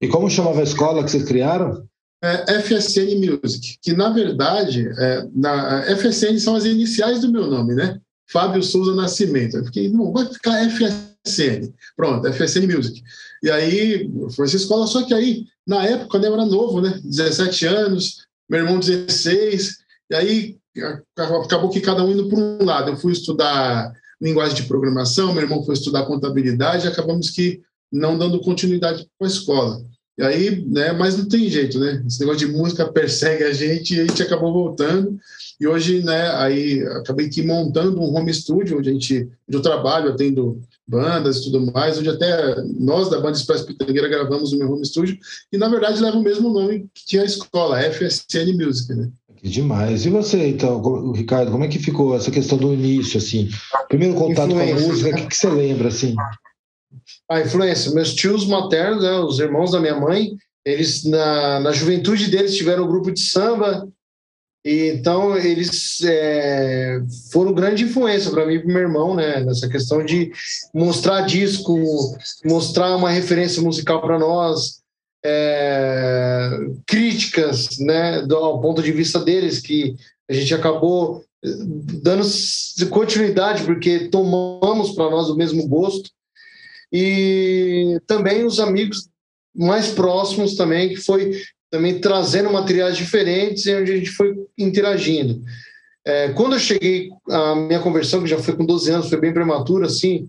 E 0.00 0.08
como 0.08 0.30
chamava 0.30 0.60
a 0.60 0.64
escola 0.64 1.04
que 1.04 1.10
vocês 1.10 1.24
criaram? 1.24 1.86
É, 2.22 2.60
FSN 2.60 3.16
Music, 3.16 3.78
que 3.82 3.92
na 3.92 4.10
verdade, 4.10 4.88
é, 4.98 5.26
na, 5.34 5.82
FSN 5.96 6.38
são 6.38 6.54
as 6.54 6.64
iniciais 6.64 7.20
do 7.20 7.30
meu 7.30 7.46
nome, 7.46 7.74
né? 7.74 7.98
Fábio 8.30 8.62
Souza 8.62 8.94
Nascimento. 8.94 9.56
Eu 9.56 9.64
fiquei, 9.64 9.88
não, 9.88 10.12
vai 10.12 10.26
ficar 10.26 10.68
FSN. 10.70 11.72
Pronto, 11.96 12.32
FSN 12.32 12.66
Music. 12.66 13.02
E 13.42 13.50
aí 13.50 14.10
foi 14.34 14.46
essa 14.46 14.56
escola, 14.56 14.86
só 14.86 15.02
que 15.02 15.14
aí, 15.14 15.46
na 15.66 15.84
época, 15.84 16.18
eu 16.18 16.32
era 16.32 16.44
novo, 16.44 16.80
né? 16.80 17.00
17 17.02 17.66
anos, 17.66 18.26
meu 18.48 18.60
irmão 18.60 18.78
16, 18.78 19.78
e 20.10 20.14
aí 20.14 20.59
acabou 21.16 21.70
que 21.70 21.80
cada 21.80 22.04
um 22.04 22.10
indo 22.10 22.28
por 22.28 22.38
um 22.38 22.64
lado. 22.64 22.90
Eu 22.90 22.96
fui 22.96 23.12
estudar 23.12 23.92
linguagem 24.20 24.54
de 24.54 24.64
programação, 24.64 25.32
meu 25.32 25.42
irmão 25.42 25.64
foi 25.64 25.74
estudar 25.74 26.04
contabilidade, 26.04 26.86
acabamos 26.86 27.30
que 27.30 27.60
não 27.90 28.18
dando 28.18 28.40
continuidade 28.40 29.08
para 29.18 29.26
a 29.26 29.30
escola. 29.30 29.82
E 30.18 30.22
aí, 30.22 30.64
né, 30.66 30.92
mas 30.92 31.16
não 31.16 31.26
tem 31.26 31.48
jeito, 31.48 31.78
né? 31.78 32.04
Esse 32.06 32.20
negócio 32.20 32.46
de 32.46 32.52
música 32.52 32.92
persegue 32.92 33.42
a 33.42 33.54
gente 33.54 33.94
e 33.94 34.00
a 34.00 34.04
gente 34.04 34.22
acabou 34.22 34.52
voltando. 34.52 35.18
E 35.58 35.66
hoje, 35.66 36.02
né, 36.02 36.28
aí 36.36 36.86
acabei 36.98 37.30
que 37.30 37.42
montando 37.42 37.98
um 37.98 38.14
home 38.14 38.32
studio 38.34 38.78
onde 38.78 38.90
a 38.90 38.92
gente, 38.92 39.30
onde 39.48 39.56
eu 39.56 39.62
trabalho, 39.62 40.10
atendo 40.10 40.60
bandas 40.86 41.38
e 41.38 41.44
tudo 41.44 41.72
mais, 41.72 41.96
onde 41.98 42.10
até 42.10 42.62
nós 42.78 43.08
da 43.08 43.18
banda 43.18 43.38
Expresso 43.38 43.64
Pitangueira 43.64 44.08
gravamos 44.08 44.52
o 44.52 44.58
meu 44.58 44.70
home 44.70 44.84
studio 44.84 45.16
e 45.50 45.56
na 45.56 45.68
verdade 45.68 46.02
leva 46.02 46.18
o 46.18 46.22
mesmo 46.22 46.50
nome 46.50 46.86
que 46.92 47.06
tinha 47.06 47.22
a 47.22 47.26
escola, 47.26 47.80
FSN 47.80 48.52
Music, 48.52 48.92
né? 48.92 49.08
Que 49.40 49.48
demais. 49.48 50.04
E 50.04 50.10
você, 50.10 50.48
então, 50.48 51.12
Ricardo, 51.12 51.50
como 51.50 51.64
é 51.64 51.68
que 51.68 51.78
ficou 51.78 52.14
essa 52.14 52.30
questão 52.30 52.58
do 52.58 52.74
início, 52.74 53.16
assim? 53.16 53.48
Primeiro 53.88 54.14
contato 54.14 54.50
influência, 54.50 54.74
com 54.74 54.82
a 54.82 54.86
música, 54.86 55.10
o 55.10 55.14
que, 55.14 55.26
que 55.28 55.36
você 55.36 55.48
lembra, 55.48 55.88
assim? 55.88 56.14
A 57.30 57.40
influência. 57.40 57.90
Meus 57.92 58.14
tios 58.14 58.46
maternos, 58.46 59.02
né, 59.02 59.18
os 59.18 59.38
irmãos 59.38 59.70
da 59.70 59.80
minha 59.80 59.98
mãe, 59.98 60.32
eles, 60.62 61.04
na, 61.04 61.58
na 61.60 61.72
juventude 61.72 62.30
deles, 62.30 62.54
tiveram 62.54 62.84
um 62.84 62.88
grupo 62.88 63.10
de 63.10 63.20
samba, 63.20 63.88
e, 64.62 64.88
então 64.88 65.34
eles 65.38 66.02
é, 66.04 67.00
foram 67.32 67.54
grande 67.54 67.84
influência 67.84 68.30
para 68.30 68.44
mim 68.44 68.56
e 68.56 68.58
para 68.58 68.68
meu 68.68 68.82
irmão, 68.82 69.14
né? 69.14 69.40
Nessa 69.40 69.70
questão 69.70 70.04
de 70.04 70.32
mostrar 70.74 71.22
disco, 71.22 71.78
mostrar 72.44 72.94
uma 72.94 73.08
referência 73.08 73.62
musical 73.62 74.02
para 74.02 74.18
nós, 74.18 74.79
é, 75.24 76.50
críticas, 76.86 77.78
né, 77.78 78.22
do 78.22 78.58
ponto 78.60 78.82
de 78.82 78.92
vista 78.92 79.18
deles, 79.18 79.60
que 79.60 79.96
a 80.28 80.32
gente 80.32 80.54
acabou 80.54 81.24
eh, 81.44 81.48
dando 82.02 82.24
continuidade 82.88 83.64
porque 83.64 84.08
tomamos 84.08 84.92
para 84.92 85.10
nós 85.10 85.28
o 85.28 85.36
mesmo 85.36 85.66
gosto 85.66 86.10
e 86.92 87.98
também 88.06 88.44
os 88.44 88.60
amigos 88.60 89.08
mais 89.54 89.88
próximos 89.88 90.54
também 90.54 90.90
que 90.90 90.96
foi 90.96 91.32
também 91.70 92.00
trazendo 92.00 92.52
materiais 92.52 92.96
diferentes 92.96 93.66
e 93.66 93.74
onde 93.74 93.92
a 93.92 93.96
gente 93.96 94.10
foi 94.10 94.34
interagindo. 94.58 95.42
É, 96.04 96.30
quando 96.30 96.54
eu 96.54 96.58
cheguei 96.58 97.10
a 97.28 97.54
minha 97.54 97.80
conversão 97.80 98.22
que 98.22 98.30
já 98.30 98.38
foi 98.38 98.56
com 98.56 98.64
12 98.64 98.90
anos 98.90 99.08
foi 99.08 99.20
bem 99.20 99.32
prematura 99.32 99.86
assim 99.86 100.28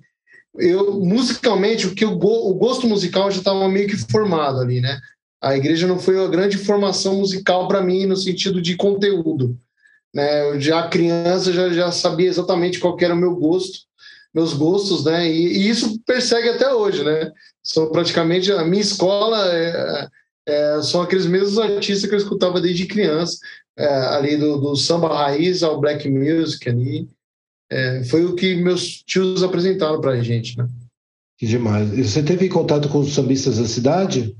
eu 0.55 0.99
musicalmente 0.99 1.87
o 1.87 1.95
que 1.95 2.05
o, 2.05 2.13
o 2.13 2.53
gosto 2.53 2.87
musical 2.87 3.31
já 3.31 3.39
estava 3.39 3.67
meio 3.69 3.87
que 3.87 3.97
formado 3.97 4.59
ali, 4.59 4.81
né? 4.81 4.99
A 5.41 5.55
igreja 5.55 5.87
não 5.87 5.97
foi 5.97 6.17
uma 6.17 6.27
grande 6.27 6.57
formação 6.57 7.15
musical 7.15 7.67
para 7.67 7.81
mim 7.81 8.05
no 8.05 8.15
sentido 8.15 8.61
de 8.61 8.75
conteúdo, 8.75 9.57
né? 10.13 10.49
Eu 10.49 10.59
já 10.59 10.87
criança 10.87 11.51
já, 11.51 11.69
já 11.69 11.91
sabia 11.91 12.27
exatamente 12.27 12.79
qual 12.79 12.97
era 12.99 13.13
o 13.13 13.17
meu 13.17 13.35
gosto, 13.35 13.79
meus 14.33 14.53
gostos, 14.53 15.03
né? 15.05 15.27
E, 15.27 15.57
e 15.57 15.69
isso 15.69 15.99
persegue 16.05 16.49
até 16.49 16.73
hoje, 16.73 17.03
né? 17.03 17.31
Sou 17.63 17.91
praticamente 17.91 18.51
a 18.51 18.63
minha 18.63 18.81
escola 18.81 19.37
é, 19.53 20.07
é, 20.47 20.81
são 20.81 21.01
aqueles 21.01 21.25
mesmos 21.25 21.59
artistas 21.59 22.09
que 22.09 22.15
eu 22.15 22.19
escutava 22.19 22.59
desde 22.59 22.85
criança, 22.85 23.37
é, 23.77 23.87
ali 23.87 24.37
do, 24.37 24.57
do, 24.57 24.75
samba 24.75 25.07
raiz 25.15 25.63
ao 25.63 25.79
black 25.79 26.09
music 26.09 26.67
ali. 26.69 27.09
É, 27.71 28.03
foi 28.03 28.25
o 28.25 28.35
que 28.35 28.53
meus 28.55 29.01
tios 29.01 29.41
apresentaram 29.41 30.01
para 30.01 30.11
a 30.11 30.21
gente, 30.21 30.57
né? 30.57 30.67
Que 31.37 31.47
demais. 31.47 31.97
E 31.97 32.03
você 32.03 32.21
teve 32.21 32.49
contato 32.49 32.89
com 32.89 32.99
os 32.99 33.13
sambistas 33.13 33.57
da 33.57 33.65
cidade? 33.65 34.35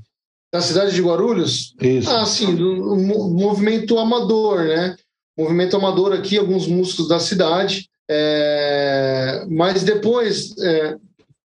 Da 0.52 0.60
cidade 0.60 0.94
de 0.94 1.00
Guarulhos? 1.00 1.74
Isso. 1.80 2.10
Ah, 2.10 2.26
sim, 2.26 2.54
do, 2.54 2.94
movimento 2.94 3.98
amador, 3.98 4.64
né? 4.64 4.96
Movimento 5.36 5.74
amador 5.76 6.12
aqui, 6.12 6.36
alguns 6.36 6.66
músicos 6.66 7.08
da 7.08 7.18
cidade. 7.18 7.88
É, 8.10 9.46
mas 9.48 9.82
depois, 9.82 10.54
é, 10.58 10.96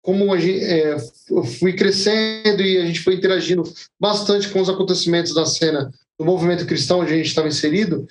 como 0.01 0.37
gente, 0.37 0.63
é, 0.63 0.95
eu 1.29 1.43
fui 1.43 1.73
crescendo 1.73 2.61
e 2.61 2.77
a 2.77 2.85
gente 2.85 3.01
foi 3.01 3.15
interagindo 3.15 3.63
bastante 3.99 4.47
com 4.47 4.61
os 4.61 4.69
acontecimentos 4.69 5.33
da 5.33 5.45
cena 5.45 5.91
do 6.17 6.23
movimento 6.23 6.65
cristão 6.65 7.01
onde 7.01 7.11
a 7.11 7.17
gente 7.17 7.27
estava 7.27 7.47
inserido, 7.49 8.07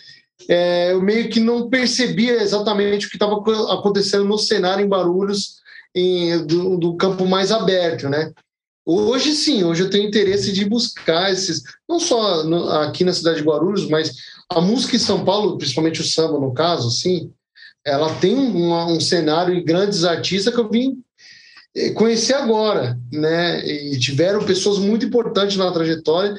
é, 0.48 0.92
eu 0.92 1.02
meio 1.02 1.28
que 1.28 1.40
não 1.40 1.68
percebia 1.68 2.42
exatamente 2.42 3.06
o 3.06 3.10
que 3.10 3.16
estava 3.16 3.34
acontecendo 3.72 4.24
no 4.24 4.38
cenário 4.38 4.84
em 4.84 4.88
Barulhos, 4.88 5.60
em, 5.94 6.44
do, 6.46 6.76
do, 6.76 6.96
campo 6.96 7.26
mais 7.26 7.52
aberto, 7.52 8.08
né? 8.08 8.32
Hoje 8.84 9.34
sim, 9.34 9.62
hoje 9.62 9.82
eu 9.82 9.90
tenho 9.90 10.08
interesse 10.08 10.52
de 10.52 10.64
buscar 10.64 11.30
esses, 11.30 11.62
não 11.88 12.00
só 12.00 12.42
no, 12.42 12.68
aqui 12.68 13.04
na 13.04 13.12
cidade 13.12 13.38
de 13.38 13.44
Guarulhos, 13.44 13.88
mas 13.88 14.12
a 14.48 14.60
música 14.60 14.96
em 14.96 14.98
São 14.98 15.24
Paulo, 15.24 15.56
principalmente 15.56 16.00
o 16.00 16.04
samba 16.04 16.38
no 16.38 16.52
caso, 16.52 16.88
assim, 16.88 17.30
ela 17.84 18.12
tem 18.16 18.36
um, 18.36 19.00
cenário 19.00 19.54
e 19.54 19.62
grandes 19.62 20.04
artistas 20.04 20.52
que 20.52 20.60
eu 20.60 20.68
vim 20.68 21.00
eh, 21.76 21.90
conhecer 21.90 22.34
agora, 22.34 22.98
né? 23.12 23.64
E 23.66 23.98
tiveram 23.98 24.44
pessoas 24.44 24.78
muito 24.78 25.06
importantes 25.06 25.56
na 25.56 25.70
trajetória 25.70 26.34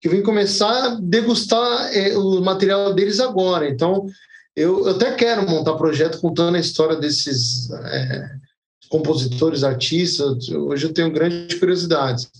que 0.00 0.08
vêm 0.08 0.22
começar 0.22 0.84
a 0.84 0.94
degustar 1.00 1.90
é, 1.92 2.16
o 2.16 2.40
material 2.40 2.94
deles 2.94 3.20
agora. 3.20 3.68
Então, 3.68 4.06
eu, 4.54 4.86
eu, 4.86 4.90
até 4.90 5.12
quero 5.14 5.48
montar 5.48 5.74
projeto 5.74 6.20
contando 6.20 6.56
a 6.56 6.60
história 6.60 6.96
desses 6.96 7.70
é, 7.70 8.30
compositores, 8.88 9.64
artistas. 9.64 10.48
Hoje 10.48 10.86
eu 10.86 10.92
tenho 10.92 11.12
grandes 11.12 11.58
curiosidades. 11.58 12.30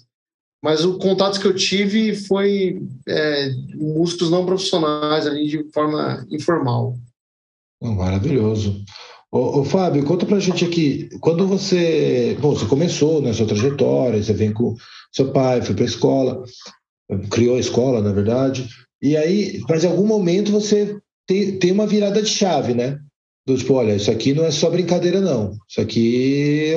Mas 0.63 0.85
o 0.85 0.99
contato 0.99 1.41
que 1.41 1.47
eu 1.47 1.55
tive 1.55 2.17
foi 2.17 2.83
é, 3.09 3.51
músicos 3.77 4.31
não 4.31 4.45
profissionais 4.45 5.27
ali 5.27 5.47
de 5.47 5.65
forma 5.73 6.27
informal. 6.31 6.97
Maravilhoso. 7.81 8.83
Ô, 9.31 9.61
ô, 9.61 9.65
Fábio, 9.65 10.05
conta 10.05 10.27
pra 10.27 10.41
gente 10.41 10.65
aqui, 10.65 11.09
quando 11.21 11.47
você, 11.47 12.37
bom, 12.41 12.55
você 12.57 12.67
começou 12.67 13.21
né, 13.21 13.33
sua 13.33 13.47
trajetória, 13.47 14.23
você 14.23 14.33
vem 14.33 14.53
com 14.53 14.75
seu 15.13 15.31
pai, 15.33 15.63
foi 15.63 15.75
para 15.75 15.85
a 15.85 15.87
escola, 15.89 16.43
criou 17.31 17.57
a 17.57 17.61
escola, 17.61 18.03
na 18.03 18.13
verdade, 18.13 18.69
e 19.01 19.17
aí, 19.17 19.61
mas 19.69 19.85
em 19.85 19.89
algum 19.89 20.07
momento 20.07 20.51
você 20.51 20.99
tem, 21.27 21.59
tem 21.59 21.73
uma 21.73 21.87
virada 21.87 22.21
de 22.21 22.29
chave, 22.29 22.75
né? 22.75 22.99
Do 23.47 23.57
tipo, 23.57 23.75
olha, 23.75 23.95
isso 23.95 24.11
aqui 24.11 24.35
não 24.35 24.45
é 24.45 24.51
só 24.51 24.69
brincadeira, 24.69 25.21
não. 25.21 25.53
Isso 25.69 25.81
aqui 25.81 26.75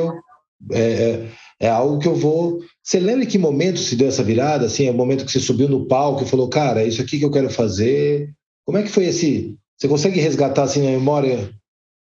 é, 0.72 0.82
é, 0.82 1.28
é 1.62 1.70
algo 1.70 2.00
que 2.00 2.08
eu 2.08 2.16
vou. 2.16 2.60
Você 2.84 3.00
lembra 3.00 3.24
em 3.24 3.28
que 3.28 3.38
momento 3.38 3.80
se 3.80 3.96
deu 3.96 4.08
essa 4.08 4.24
virada? 4.24 4.68
Assim, 4.68 4.88
é 4.88 4.92
o 4.92 4.94
momento 4.94 5.26
que 5.26 5.32
você 5.32 5.40
subiu 5.40 5.68
no 5.68 5.88
palco 5.88 6.24
e 6.24 6.28
falou, 6.28 6.48
cara, 6.48 6.82
é 6.82 6.88
isso 6.88 7.02
aqui 7.02 7.18
que 7.18 7.26
eu 7.26 7.32
quero 7.32 7.50
fazer. 7.50 8.32
Como 8.66 8.78
é 8.78 8.84
que 8.84 8.90
foi 8.90 9.06
esse? 9.06 9.58
Você 9.78 9.88
consegue 9.88 10.20
resgatar 10.20 10.64
assim 10.64 10.84
na 10.84 10.92
memória 10.92 11.52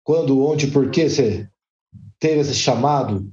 quando, 0.03 0.43
onde, 0.43 0.67
por 0.67 0.89
que 0.89 1.07
você 1.07 1.47
teve 2.19 2.41
esse 2.41 2.55
chamado? 2.55 3.31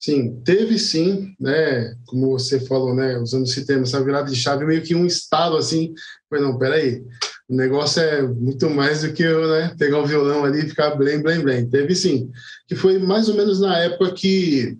Sim, 0.00 0.40
teve 0.44 0.78
sim, 0.78 1.34
né? 1.40 1.94
Como 2.06 2.30
você 2.30 2.60
falou, 2.60 2.94
né? 2.94 3.18
Usando 3.18 3.44
esse 3.46 3.66
termo, 3.66 3.82
essa 3.82 4.02
virada 4.02 4.30
de 4.30 4.36
chave, 4.36 4.64
meio 4.64 4.82
que 4.82 4.94
um 4.94 5.04
estado 5.04 5.56
assim. 5.56 5.92
Mas 6.30 6.40
não, 6.40 6.56
peraí, 6.56 7.02
o 7.48 7.54
negócio 7.56 8.00
é 8.00 8.22
muito 8.22 8.70
mais 8.70 9.02
do 9.02 9.12
que 9.12 9.22
eu, 9.22 9.48
né? 9.48 9.74
Pegar 9.76 9.98
o 9.98 10.06
violão 10.06 10.44
ali 10.44 10.60
e 10.60 10.68
ficar 10.68 10.94
blém, 10.94 11.20
blém, 11.20 11.40
blém. 11.40 11.68
Teve 11.68 11.94
sim, 11.96 12.30
que 12.68 12.76
foi 12.76 12.98
mais 12.98 13.28
ou 13.28 13.34
menos 13.34 13.58
na 13.58 13.76
época 13.78 14.12
que, 14.12 14.78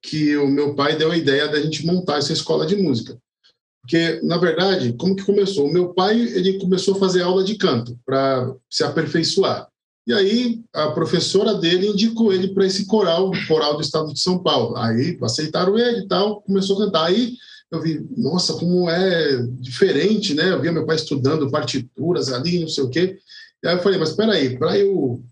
que 0.00 0.36
o 0.36 0.46
meu 0.46 0.74
pai 0.74 0.96
deu 0.96 1.10
a 1.10 1.16
ideia 1.16 1.46
da 1.48 1.60
gente 1.60 1.84
montar 1.84 2.18
essa 2.18 2.32
escola 2.32 2.64
de 2.64 2.76
música. 2.76 3.18
Porque, 3.82 4.18
na 4.22 4.38
verdade, 4.38 4.94
como 4.94 5.14
que 5.14 5.24
começou? 5.24 5.66
O 5.66 5.72
meu 5.72 5.92
pai, 5.92 6.18
ele 6.18 6.58
começou 6.58 6.94
a 6.94 6.98
fazer 6.98 7.20
aula 7.20 7.44
de 7.44 7.56
canto 7.56 7.98
para 8.06 8.54
se 8.70 8.82
aperfeiçoar. 8.82 9.68
E 10.06 10.12
aí 10.12 10.60
a 10.72 10.90
professora 10.90 11.54
dele 11.54 11.88
indicou 11.88 12.32
ele 12.32 12.48
para 12.48 12.66
esse 12.66 12.86
coral, 12.86 13.30
coral 13.48 13.76
do 13.76 13.82
estado 13.82 14.12
de 14.12 14.20
São 14.20 14.38
Paulo. 14.38 14.76
Aí 14.76 15.18
aceitaram 15.22 15.78
ele 15.78 16.00
e 16.00 16.08
tal, 16.08 16.42
começou 16.42 16.76
a 16.76 16.86
cantar. 16.86 17.06
Aí 17.06 17.34
eu 17.70 17.80
vi, 17.80 18.06
nossa, 18.16 18.54
como 18.54 18.88
é 18.88 19.42
diferente, 19.60 20.34
né? 20.34 20.52
Eu 20.52 20.60
via 20.60 20.72
meu 20.72 20.84
pai 20.84 20.96
estudando 20.96 21.50
partituras 21.50 22.32
ali, 22.32 22.60
não 22.60 22.68
sei 22.68 22.84
o 22.84 22.90
quê. 22.90 23.16
E 23.62 23.68
aí 23.68 23.76
eu 23.76 23.82
falei, 23.82 23.98
mas 23.98 24.10
espera 24.10 24.32
aí, 24.32 24.58
para 24.58 24.78
eu 24.78 25.22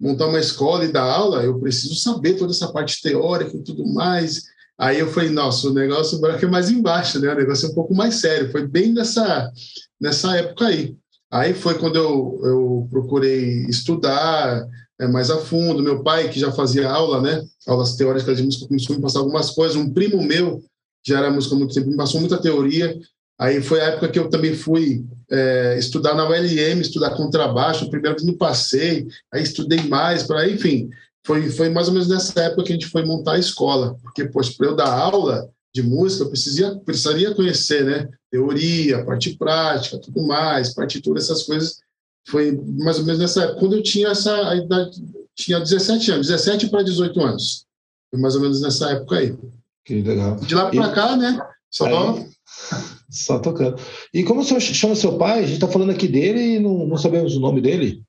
montar 0.00 0.26
uma 0.26 0.40
escola 0.40 0.84
e 0.84 0.92
dar 0.92 1.04
aula, 1.04 1.44
eu 1.44 1.60
preciso 1.60 1.94
saber 1.94 2.34
toda 2.34 2.52
essa 2.52 2.72
parte 2.72 3.00
teórica 3.02 3.56
e 3.56 3.62
tudo 3.62 3.86
mais. 3.86 4.42
Aí 4.78 4.98
eu 4.98 5.12
falei, 5.12 5.30
nossa, 5.30 5.68
o 5.68 5.74
negócio 5.74 6.20
é 6.26 6.46
mais 6.46 6.70
embaixo, 6.70 7.20
né? 7.20 7.32
O 7.32 7.36
negócio 7.36 7.68
é 7.68 7.70
um 7.70 7.74
pouco 7.74 7.94
mais 7.94 8.16
sério. 8.16 8.50
Foi 8.50 8.66
bem 8.66 8.92
nessa, 8.92 9.52
nessa 10.00 10.36
época 10.36 10.66
aí. 10.66 10.96
Aí 11.32 11.54
foi 11.54 11.78
quando 11.78 11.96
eu, 11.96 12.40
eu 12.44 12.88
procurei 12.90 13.64
estudar 13.64 14.68
é, 15.00 15.08
mais 15.08 15.30
a 15.30 15.38
fundo. 15.38 15.82
Meu 15.82 16.02
pai, 16.02 16.28
que 16.28 16.38
já 16.38 16.52
fazia 16.52 16.90
aula, 16.90 17.22
né, 17.22 17.42
aulas 17.66 17.96
teóricas 17.96 18.36
de 18.36 18.42
música, 18.42 18.68
começou 18.68 18.92
a 18.92 18.96
me 18.96 19.02
passar 19.02 19.20
algumas 19.20 19.50
coisas. 19.50 19.74
Um 19.74 19.90
primo 19.90 20.22
meu, 20.22 20.62
já 21.02 21.18
era 21.18 21.30
música 21.30 21.54
há 21.54 21.58
muito 21.58 21.72
tempo, 21.72 21.88
me 21.88 21.96
passou 21.96 22.20
muita 22.20 22.36
teoria. 22.36 22.94
Aí 23.40 23.62
foi 23.62 23.80
a 23.80 23.84
época 23.84 24.10
que 24.10 24.18
eu 24.18 24.28
também 24.28 24.54
fui 24.54 25.06
é, 25.30 25.76
estudar 25.78 26.14
na 26.14 26.28
ULM, 26.28 26.82
estudar 26.82 27.16
contrabaixo. 27.16 27.88
Primeiro 27.88 28.16
que 28.16 28.26
não 28.26 28.36
passei, 28.36 29.08
aí 29.32 29.42
estudei 29.42 29.82
mais, 29.84 30.24
para 30.24 30.46
enfim. 30.46 30.90
Foi, 31.24 31.48
foi 31.50 31.70
mais 31.70 31.88
ou 31.88 31.94
menos 31.94 32.08
nessa 32.08 32.42
época 32.42 32.64
que 32.64 32.72
a 32.72 32.74
gente 32.74 32.88
foi 32.88 33.06
montar 33.06 33.32
a 33.32 33.38
escola. 33.38 33.96
Porque, 34.02 34.26
poxa, 34.26 34.52
para 34.54 34.66
eu 34.66 34.76
dar 34.76 34.92
aula, 34.92 35.48
de 35.74 35.82
música, 35.82 36.24
eu 36.24 36.28
precisaria, 36.28 36.78
precisaria 36.80 37.34
conhecer, 37.34 37.84
né? 37.84 38.08
Teoria, 38.30 39.04
parte 39.04 39.36
prática, 39.36 39.98
tudo 39.98 40.22
mais, 40.22 40.74
partitura, 40.74 41.18
essas 41.18 41.42
coisas. 41.44 41.80
Foi 42.28 42.52
mais 42.78 42.98
ou 42.98 43.04
menos 43.04 43.20
nessa 43.20 43.44
época, 43.44 43.60
quando 43.60 43.76
eu 43.76 43.82
tinha 43.82 44.08
essa 44.08 44.54
idade, 44.54 45.02
tinha 45.34 45.58
17 45.58 46.10
anos, 46.12 46.26
17 46.28 46.68
para 46.68 46.82
18 46.82 47.20
anos. 47.20 47.66
Foi 48.10 48.20
mais 48.20 48.34
ou 48.34 48.42
menos 48.42 48.60
nessa 48.60 48.90
época 48.90 49.16
aí. 49.16 49.36
Que 49.84 50.02
legal. 50.02 50.36
De 50.36 50.54
lá 50.54 50.70
para 50.70 50.92
cá, 50.92 51.16
né? 51.16 51.38
Só 51.70 51.86
aí, 51.86 52.26
Só 53.10 53.38
tocando. 53.38 53.80
E 54.12 54.22
como 54.24 54.40
o 54.40 54.44
senhor 54.44 54.60
chama 54.60 54.94
seu 54.94 55.18
pai? 55.18 55.40
A 55.40 55.42
gente 55.42 55.54
está 55.54 55.68
falando 55.68 55.90
aqui 55.90 56.06
dele 56.06 56.56
e 56.56 56.58
não, 56.58 56.86
não 56.86 56.96
sabemos 56.96 57.34
o 57.36 57.40
nome 57.40 57.60
dele. 57.60 58.02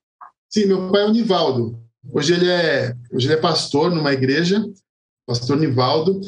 Sim, 0.50 0.65
meu 0.67 0.91
pai 0.91 1.03
é 1.03 1.05
o 1.05 1.12
Nivaldo. 1.12 1.79
Hoje 2.12 2.34
ele 2.34 2.50
é, 2.50 2.96
hoje 3.12 3.27
ele 3.27 3.34
é 3.34 3.41
pastor 3.41 3.89
numa 3.93 4.13
igreja, 4.13 4.63
pastor 5.25 5.58
Nivaldo. 5.58 6.22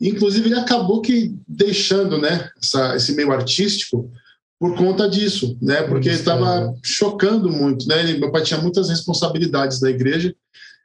Inclusive, 0.00 0.48
ele 0.48 0.58
acabou 0.58 1.00
que 1.00 1.34
deixando 1.46 2.18
né, 2.18 2.50
essa, 2.60 2.96
esse 2.96 3.14
meio 3.14 3.32
artístico 3.32 4.10
por 4.58 4.76
conta 4.76 5.08
disso, 5.08 5.58
né? 5.60 5.82
Porque 5.82 6.08
estava 6.08 6.72
chocando 6.84 7.50
muito, 7.50 7.86
né? 7.88 8.00
Ele, 8.00 8.18
meu 8.18 8.30
pai 8.30 8.42
tinha 8.42 8.60
muitas 8.60 8.88
responsabilidades 8.88 9.80
da 9.80 9.90
igreja 9.90 10.34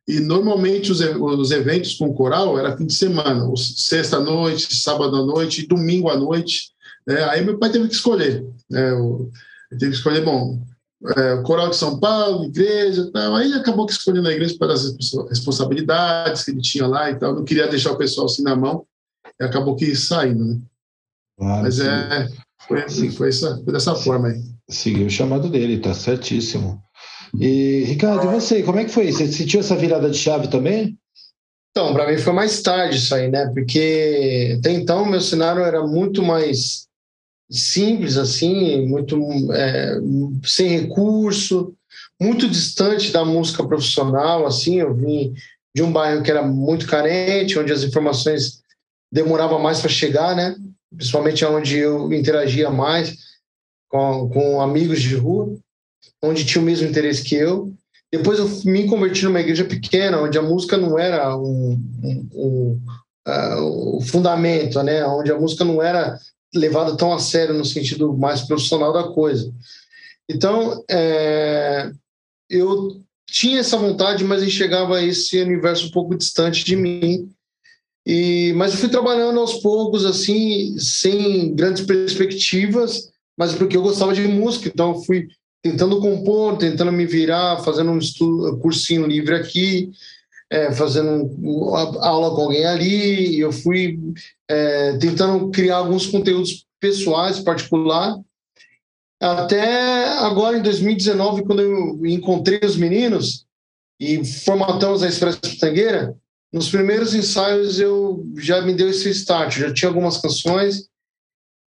e 0.07 0.19
normalmente 0.19 0.91
os, 0.91 0.99
os 0.99 1.51
eventos 1.51 1.95
com 1.95 2.13
coral 2.13 2.57
era 2.57 2.75
fim 2.77 2.85
de 2.85 2.93
semana, 2.93 3.45
sexta 3.55 4.19
noite, 4.19 4.73
sábado 4.75 5.17
à 5.17 5.25
noite, 5.25 5.67
domingo 5.67 6.09
à 6.09 6.17
noite. 6.17 6.71
Né? 7.05 7.23
Aí 7.25 7.43
meu 7.43 7.59
pai 7.59 7.69
teve 7.69 7.87
que 7.87 7.93
escolher, 7.93 8.43
né? 8.69 8.91
ele 8.91 9.79
teve 9.79 9.91
que 9.91 9.97
escolher, 9.97 10.23
bom, 10.23 10.59
é, 11.15 11.33
o 11.35 11.43
coral 11.43 11.69
de 11.69 11.75
São 11.75 11.99
Paulo, 11.99 12.45
igreja, 12.45 13.09
tal. 13.11 13.35
Aí 13.35 13.45
ele 13.45 13.55
acabou 13.55 13.85
que 13.85 13.91
escolhendo 13.91 14.27
a 14.27 14.31
igreja 14.33 14.57
pelas 14.57 14.95
responsabilidades 15.29 16.43
que 16.43 16.51
ele 16.51 16.61
tinha 16.61 16.87
lá 16.87 17.11
e 17.11 17.15
tal. 17.15 17.35
Não 17.35 17.43
queria 17.43 17.67
deixar 17.67 17.91
o 17.91 17.97
pessoal 17.97 18.25
assim 18.25 18.43
na 18.43 18.55
mão 18.55 18.85
e 19.39 19.43
acabou 19.43 19.75
que 19.75 19.95
saindo, 19.95 20.43
né? 20.43 20.59
Claro, 21.37 21.63
Mas 21.63 21.75
sim. 21.75 21.87
é, 21.87 22.27
foi, 22.67 22.83
assim, 22.83 23.11
foi, 23.11 23.29
essa, 23.29 23.61
foi 23.63 23.73
dessa 23.73 23.95
forma 23.95 24.29
aí. 24.29 24.41
Seguiu 24.69 25.05
o 25.05 25.09
chamado 25.09 25.49
dele, 25.49 25.79
tá 25.79 25.93
certíssimo. 25.93 26.81
E, 27.39 27.83
Ricardo, 27.85 28.25
e 28.25 28.33
você, 28.33 28.63
como 28.63 28.79
é 28.79 28.85
que 28.85 28.91
foi? 28.91 29.11
Você 29.11 29.31
sentiu 29.31 29.59
essa 29.59 29.75
virada 29.75 30.09
de 30.09 30.17
chave 30.17 30.47
também? 30.47 30.97
Então, 31.71 31.93
para 31.93 32.09
mim 32.09 32.17
foi 32.17 32.33
mais 32.33 32.59
tarde 32.63 32.97
isso 32.97 33.13
aí, 33.13 33.29
né? 33.29 33.51
Porque 33.53 34.57
até 34.57 34.71
então 34.71 35.05
meu 35.05 35.21
cenário 35.21 35.61
era 35.61 35.85
muito 35.85 36.23
mais 36.23 36.86
simples, 37.49 38.17
assim, 38.17 38.85
muito 38.87 39.19
é, 39.53 39.95
sem 40.43 40.67
recurso, 40.67 41.73
muito 42.19 42.47
distante 42.49 43.11
da 43.11 43.23
música 43.23 43.65
profissional, 43.65 44.45
assim. 44.45 44.79
Eu 44.79 44.93
vim 44.93 45.33
de 45.75 45.83
um 45.83 45.91
bairro 45.91 46.23
que 46.23 46.31
era 46.31 46.43
muito 46.43 46.87
carente, 46.87 47.57
onde 47.57 47.71
as 47.71 47.83
informações 47.83 48.61
demorava 49.11 49.57
mais 49.59 49.79
para 49.79 49.89
chegar, 49.89 50.35
né? 50.35 50.55
Principalmente 50.95 51.45
onde 51.45 51.77
eu 51.77 52.11
interagia 52.11 52.69
mais 52.69 53.15
com, 53.89 54.29
com 54.29 54.61
amigos 54.61 55.01
de 55.01 55.15
rua. 55.15 55.55
onde 56.21 56.45
tinha 56.45 56.61
o 56.61 56.65
mesmo 56.65 56.87
interesse 56.87 57.23
que 57.23 57.35
eu. 57.35 57.73
Depois 58.11 58.39
eu 58.39 58.49
me 58.65 58.87
converti 58.87 59.25
numa 59.25 59.39
igreja 59.39 59.65
pequena, 59.65 60.21
onde 60.21 60.37
a 60.37 60.41
música 60.41 60.77
não 60.77 60.97
era 60.97 61.37
um, 61.37 61.73
um, 62.03 62.29
um 62.33 62.81
uh, 63.27 63.97
o 63.97 64.01
fundamento, 64.01 64.81
né? 64.81 65.05
Onde 65.05 65.31
a 65.31 65.39
música 65.39 65.65
não 65.65 65.81
era 65.81 66.17
levada 66.57 66.97
tão 66.97 67.13
a 67.13 67.19
sério 67.19 67.53
no 67.53 67.65
sentido 67.65 68.15
mais 68.15 68.41
profissional 68.41 68.91
da 68.91 69.03
coisa. 69.03 69.53
Então, 70.29 70.83
é, 70.89 71.91
eu 72.49 73.01
tinha 73.29 73.59
essa 73.59 73.77
vontade, 73.77 74.23
mas 74.23 74.43
enxergava 74.43 75.01
esse 75.01 75.41
universo 75.41 75.87
um 75.87 75.91
pouco 75.91 76.15
distante 76.15 76.63
de 76.63 76.75
mim. 76.75 77.29
E, 78.05 78.53
mas 78.55 78.73
eu 78.73 78.79
fui 78.79 78.89
trabalhando 78.89 79.39
aos 79.39 79.55
poucos, 79.55 80.05
assim, 80.05 80.77
sem 80.79 81.53
grandes 81.53 81.85
perspectivas, 81.85 83.09
mas 83.37 83.53
porque 83.53 83.75
eu 83.75 83.81
gostava 83.81 84.13
de 84.13 84.25
música, 84.27 84.69
então 84.69 85.03
fui 85.03 85.27
tentando 85.61 85.99
compor, 85.99 86.57
tentando 86.57 86.91
me 86.91 87.05
virar, 87.05 87.63
fazendo 87.63 87.91
um 87.91 87.97
estudo, 87.97 88.57
cursinho 88.59 89.05
livre 89.05 89.35
aqui, 89.35 89.91
é, 90.49 90.71
fazendo 90.71 91.75
aula 91.99 92.35
com 92.35 92.43
alguém 92.43 92.65
ali, 92.65 93.35
e 93.35 93.39
eu 93.39 93.51
fui 93.51 93.99
é, 94.49 94.97
tentando 94.97 95.49
criar 95.51 95.77
alguns 95.77 96.05
conteúdos 96.05 96.65
pessoais, 96.79 97.39
particular, 97.39 98.17
até 99.19 100.05
agora 100.19 100.57
em 100.57 100.61
2019, 100.61 101.43
quando 101.43 101.61
eu 101.61 102.05
encontrei 102.05 102.59
os 102.63 102.77
meninos 102.77 103.45
e 103.99 104.23
formatamos 104.23 105.01
a 105.01 105.07
Expresso 105.07 105.39
Pitangueira, 105.41 106.15
nos 106.53 106.69
primeiros 106.69 107.13
ensaios 107.15 107.79
eu 107.79 108.25
já 108.37 108.61
me 108.61 108.73
deu 108.73 108.89
esse 108.89 109.09
start, 109.09 109.57
já 109.57 109.73
tinha 109.73 109.89
algumas 109.89 110.17
canções 110.17 110.87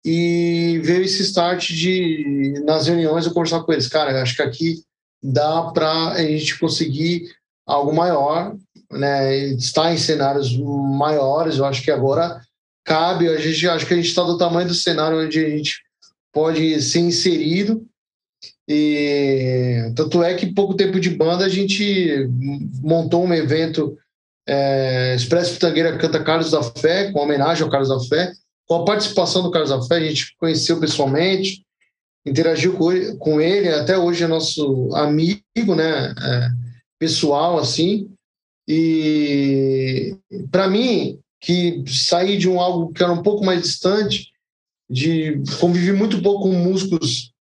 e 0.05 0.79
veio 0.83 1.03
esse 1.03 1.23
start 1.23 1.71
de 1.71 2.61
nas 2.65 2.87
reuniões 2.87 3.25
eu 3.25 3.33
conversar 3.33 3.63
com 3.63 3.73
eles, 3.73 3.87
cara, 3.87 4.21
acho 4.21 4.35
que 4.35 4.41
aqui 4.41 4.83
dá 5.21 5.71
para 5.71 6.11
a 6.11 6.23
gente 6.23 6.57
conseguir 6.59 7.29
algo 7.65 7.93
maior, 7.93 8.55
né? 8.91 9.45
Estar 9.53 9.93
em 9.93 9.97
cenários 9.97 10.57
maiores, 10.57 11.57
eu 11.57 11.65
acho 11.65 11.81
que 11.81 11.91
agora 11.91 12.41
cabe, 12.83 13.29
a 13.29 13.37
gente 13.37 13.67
acho 13.67 13.85
que 13.85 13.93
a 13.93 13.97
gente 13.97 14.09
está 14.09 14.23
do 14.23 14.37
tamanho 14.37 14.67
do 14.67 14.73
cenário 14.73 15.23
onde 15.23 15.43
a 15.43 15.49
gente 15.49 15.81
pode 16.33 16.81
ser 16.81 16.99
inserido. 16.99 17.85
E 18.67 19.91
tanto 19.95 20.23
é 20.23 20.33
que 20.33 20.53
pouco 20.53 20.75
tempo 20.75 20.99
de 20.99 21.09
banda 21.09 21.45
a 21.45 21.49
gente 21.49 22.29
montou 22.81 23.25
um 23.25 23.33
evento 23.33 23.97
é, 24.47 25.15
Expresso 25.15 25.53
Pitangueira 25.53 25.97
Canta 25.97 26.23
Carlos 26.23 26.51
da 26.51 26.63
Fé, 26.63 27.11
com 27.11 27.19
homenagem 27.19 27.63
ao 27.63 27.69
Carlos 27.69 27.89
da 27.89 27.99
Fé, 27.99 28.31
com 28.65 28.75
a 28.75 28.85
participação 28.85 29.43
do 29.43 29.51
Carlos 29.51 29.69
da 29.69 29.81
Fé, 29.81 29.95
a 29.95 29.99
gente 29.99 30.35
conheceu 30.37 30.79
pessoalmente, 30.79 31.63
interagiu 32.25 32.73
com 32.73 32.91
ele, 32.91 33.17
com 33.17 33.41
ele 33.41 33.69
até 33.69 33.97
hoje 33.97 34.23
é 34.23 34.27
nosso 34.27 34.89
amigo, 34.95 35.75
né, 35.75 36.13
é, 36.17 36.47
pessoal, 37.01 37.57
assim, 37.57 38.11
e 38.67 40.15
para 40.51 40.67
mim, 40.67 41.19
que 41.41 41.83
saí 41.87 42.37
de 42.37 42.47
um 42.47 42.61
algo 42.61 42.93
que 42.93 43.01
era 43.01 43.11
um 43.11 43.23
pouco 43.23 43.43
mais 43.43 43.63
distante, 43.63 44.29
de 44.87 45.41
convivi 45.59 45.93
muito 45.93 46.21
pouco 46.21 46.43
com 46.43 46.53
músicos 46.53 47.33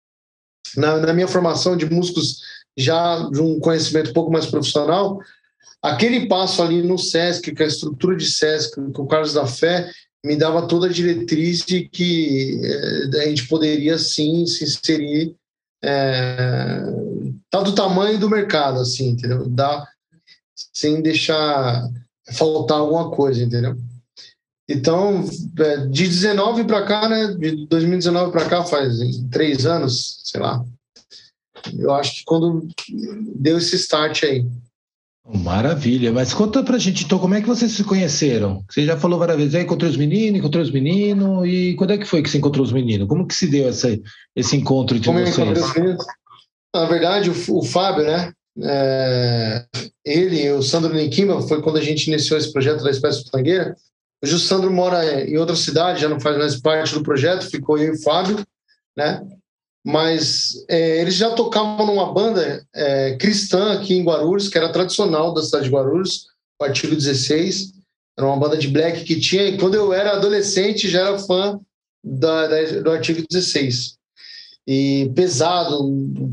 na, 0.79 0.97
na, 0.97 1.12
minha 1.12 1.29
formação 1.29 1.76
de 1.76 1.85
músicos 1.85 2.40
já 2.75 3.29
de 3.31 3.43
um 3.43 3.61
conhecimento 3.61 4.11
um 4.11 4.14
pouco 4.14 4.33
mais 4.33 4.47
profissional, 4.47 5.21
aquele 5.83 6.26
passo 6.26 6.62
ali 6.62 6.81
no 6.81 6.97
SESC, 6.97 7.52
que 7.52 7.62
a 7.62 7.67
estrutura 7.67 8.17
de 8.17 8.31
SESC, 8.31 8.75
com 8.95 9.02
o 9.02 9.07
Carlos 9.07 9.35
da 9.35 9.47
Fé, 9.47 9.90
me 10.25 10.37
dava 10.37 10.67
toda 10.67 10.87
a 10.87 10.93
diretriz 10.93 11.67
de 11.67 11.87
que 11.87 12.59
é, 12.64 13.25
a 13.25 13.29
gente 13.29 13.47
poderia 13.47 13.99
sim 13.99 14.47
se 14.47 14.64
inserir 14.64 15.37
é, 15.82 16.82
tá 17.50 17.62
do 17.62 17.75
tamanho 17.75 18.18
do 18.18 18.28
mercado, 18.28 18.80
assim, 18.80 19.10
entendeu? 19.10 19.49
Dá, 19.49 19.86
sem 20.73 21.02
deixar 21.02 21.88
faltar 22.32 22.78
alguma 22.78 23.10
coisa, 23.10 23.43
entendeu? 23.43 23.76
Então, 24.69 25.25
é, 25.58 25.86
de 25.88 26.06
19 26.06 26.64
para 26.64 26.84
cá, 26.86 27.08
né? 27.08 27.34
De 27.34 27.66
2019 27.66 28.30
para 28.30 28.49
cá, 28.49 28.64
faz 28.64 28.99
três 29.30 29.66
anos, 29.66 30.21
sei 30.25 30.40
lá. 30.40 30.64
Eu 31.76 31.93
acho 31.93 32.16
que 32.16 32.25
quando 32.25 32.69
deu 33.34 33.58
esse 33.58 33.76
start 33.76 34.23
aí. 34.23 34.47
Maravilha, 35.32 36.12
mas 36.12 36.34
conta 36.34 36.62
pra 36.62 36.76
gente 36.76 37.04
então 37.04 37.19
como 37.19 37.34
é 37.34 37.40
que 37.40 37.47
vocês 37.47 37.71
se 37.71 37.84
conheceram? 37.84 38.64
Você 38.69 38.84
já 38.84 38.97
falou 38.97 39.19
várias 39.19 39.36
vezes, 39.36 39.54
aí 39.54 39.62
encontrou 39.62 39.88
os 39.88 39.97
meninos, 39.97 40.38
encontrou 40.38 40.62
os 40.62 40.71
meninos, 40.73 41.47
e 41.47 41.75
quando 41.75 41.93
é 41.93 41.99
que 41.99 42.04
foi 42.04 42.21
que 42.23 42.28
você 42.28 42.38
encontrou 42.38 42.64
os 42.64 42.73
meninos? 42.73 43.06
Como 43.06 43.26
que 43.26 43.34
se 43.34 43.47
deu 43.47 43.69
essa, 43.69 43.97
esse 44.34 44.56
encontro 44.56 44.97
entre 44.97 45.08
como 45.08 45.21
vocês? 45.25 45.97
Na 46.75 46.84
verdade, 46.86 47.30
o, 47.30 47.58
o 47.58 47.62
Fábio, 47.62 48.04
né? 48.04 48.32
É, 48.62 49.64
ele 50.04 50.45
e 50.45 50.52
o 50.52 50.62
Sandro 50.62 50.93
Nikima 50.93 51.40
foi 51.43 51.62
quando 51.62 51.78
a 51.78 51.82
gente 51.82 52.08
iniciou 52.08 52.38
esse 52.38 52.52
projeto 52.52 52.82
da 52.82 52.90
Espécie 52.90 53.25
Pitangueira. 53.25 53.76
Hoje 54.23 54.34
o 54.34 54.38
Sandro 54.38 54.71
mora 54.71 55.25
em 55.25 55.38
outra 55.38 55.54
cidade, 55.54 56.00
já 56.00 56.08
não 56.08 56.21
faz 56.21 56.36
mais 56.36 56.60
parte 56.60 56.93
do 56.95 57.02
projeto, 57.02 57.49
ficou 57.49 57.78
eu 57.78 57.95
e 57.95 57.97
o 57.97 58.02
Fábio, 58.02 58.45
né? 58.97 59.23
Mas 59.84 60.52
é, 60.69 61.00
eles 61.00 61.14
já 61.14 61.30
tocavam 61.30 61.86
numa 61.86 62.12
banda 62.12 62.64
é, 62.75 63.16
cristã 63.16 63.73
aqui 63.73 63.95
em 63.95 64.04
Guarulhos, 64.04 64.49
que 64.49 64.58
era 64.58 64.73
tradicional 64.73 65.32
da 65.32 65.43
cidade 65.43 65.64
de 65.64 65.71
Guarulhos, 65.71 66.26
o 66.60 66.64
Artigo 66.64 66.95
16. 66.95 67.73
Era 68.19 68.28
uma 68.28 68.36
banda 68.36 68.56
de 68.56 68.69
black 68.69 69.04
que 69.04 69.19
tinha, 69.19 69.45
e 69.45 69.56
quando 69.56 69.75
eu 69.75 69.93
era 69.93 70.12
adolescente 70.12 70.88
já 70.88 71.00
era 71.00 71.19
fã 71.19 71.58
da, 72.04 72.47
da, 72.47 72.80
do 72.80 72.90
Artigo 72.90 73.25
16 73.30 73.99
e 74.66 75.10
pesado, 75.14 75.78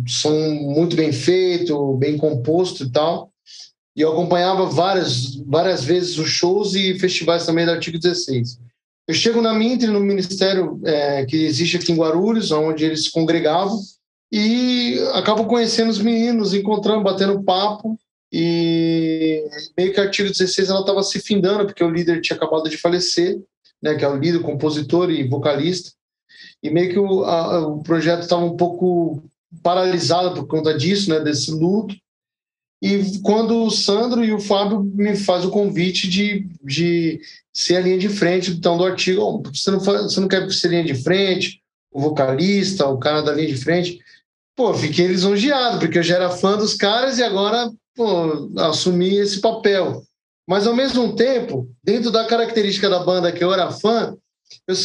som 0.07 0.31
muito 0.31 0.95
bem 0.95 1.11
feito, 1.11 1.95
bem 1.95 2.17
composto 2.17 2.83
e 2.83 2.91
tal. 2.91 3.31
E 3.95 4.01
eu 4.01 4.11
acompanhava 4.11 4.67
várias, 4.67 5.35
várias 5.37 5.83
vezes 5.83 6.19
os 6.19 6.29
shows 6.29 6.75
e 6.75 6.99
festivais 6.99 7.45
também 7.45 7.65
do 7.65 7.71
Artigo 7.71 7.97
16. 7.97 8.59
Eu 9.07 9.13
chego 9.13 9.41
na 9.41 9.53
Mintre, 9.53 9.87
no 9.87 10.01
ministério 10.01 10.81
é, 10.83 11.25
que 11.25 11.45
existe 11.45 11.77
aqui 11.77 11.93
em 11.93 11.95
Guarulhos, 11.95 12.51
onde 12.51 12.83
eles 12.83 13.05
se 13.05 13.11
congregavam, 13.11 13.79
e 14.29 14.99
acabo 15.13 15.45
conhecendo 15.45 15.89
os 15.89 15.99
meninos, 15.99 16.53
encontrando, 16.53 17.03
batendo 17.03 17.41
papo, 17.41 17.97
e 18.31 19.45
meio 19.77 19.93
que 19.93 19.99
o 19.99 20.03
Artigo 20.03 20.29
16 20.29 20.69
ela 20.69 20.81
estava 20.81 21.01
se 21.03 21.19
findando, 21.21 21.65
porque 21.65 21.83
o 21.83 21.89
líder 21.89 22.19
tinha 22.19 22.35
acabado 22.35 22.69
de 22.69 22.77
falecer, 22.77 23.39
né, 23.81 23.95
que 23.95 24.03
é 24.03 24.09
o 24.09 24.17
líder, 24.17 24.41
compositor 24.41 25.09
e 25.09 25.27
vocalista, 25.27 25.91
e 26.61 26.69
meio 26.69 26.89
que 26.89 26.99
o, 26.99 27.23
a, 27.23 27.65
o 27.65 27.81
projeto 27.81 28.23
estava 28.23 28.43
um 28.43 28.57
pouco 28.57 29.23
paralisado 29.63 30.35
por 30.35 30.47
conta 30.47 30.77
disso, 30.77 31.09
né, 31.09 31.21
desse 31.21 31.51
luto. 31.51 31.95
E 32.81 33.19
quando 33.23 33.63
o 33.63 33.71
Sandro 33.71 34.23
e 34.23 34.33
o 34.33 34.39
Fábio 34.39 34.83
me 34.83 35.15
fazem 35.15 35.47
o 35.47 35.51
convite 35.51 36.07
de, 36.07 36.47
de 36.61 37.19
ser 37.57 37.77
a 37.77 37.81
linha 37.81 37.97
de 37.97 38.07
frente 38.07 38.51
então, 38.51 38.77
do 38.77 38.85
artigo, 38.85 39.41
você, 39.51 39.71
não 39.71 39.79
faz, 39.79 40.03
você 40.03 40.19
não 40.19 40.27
quer 40.27 40.47
ser 40.51 40.67
linha 40.67 40.83
de 40.83 40.93
frente, 40.93 41.59
o 41.91 41.99
vocalista, 41.99 42.85
o 42.85 42.99
cara 42.99 43.23
da 43.23 43.33
linha 43.33 43.47
de 43.47 43.57
frente. 43.57 43.99
Pô, 44.55 44.75
fiquei 44.75 45.07
lisonjeado, 45.07 45.79
porque 45.79 45.97
eu 45.97 46.03
já 46.03 46.17
era 46.17 46.29
fã 46.29 46.55
dos 46.55 46.75
caras 46.75 47.17
e 47.17 47.23
agora 47.23 47.71
pô, 47.95 48.51
assumi 48.59 49.17
esse 49.17 49.41
papel. 49.41 50.03
Mas, 50.47 50.67
ao 50.67 50.75
mesmo 50.75 51.15
tempo, 51.15 51.67
dentro 51.83 52.11
da 52.11 52.25
característica 52.25 52.87
da 52.87 52.99
banda 52.99 53.31
que 53.31 53.43
eu 53.43 53.51
era 53.51 53.71
fã, 53.71 54.15
eu 54.67 54.75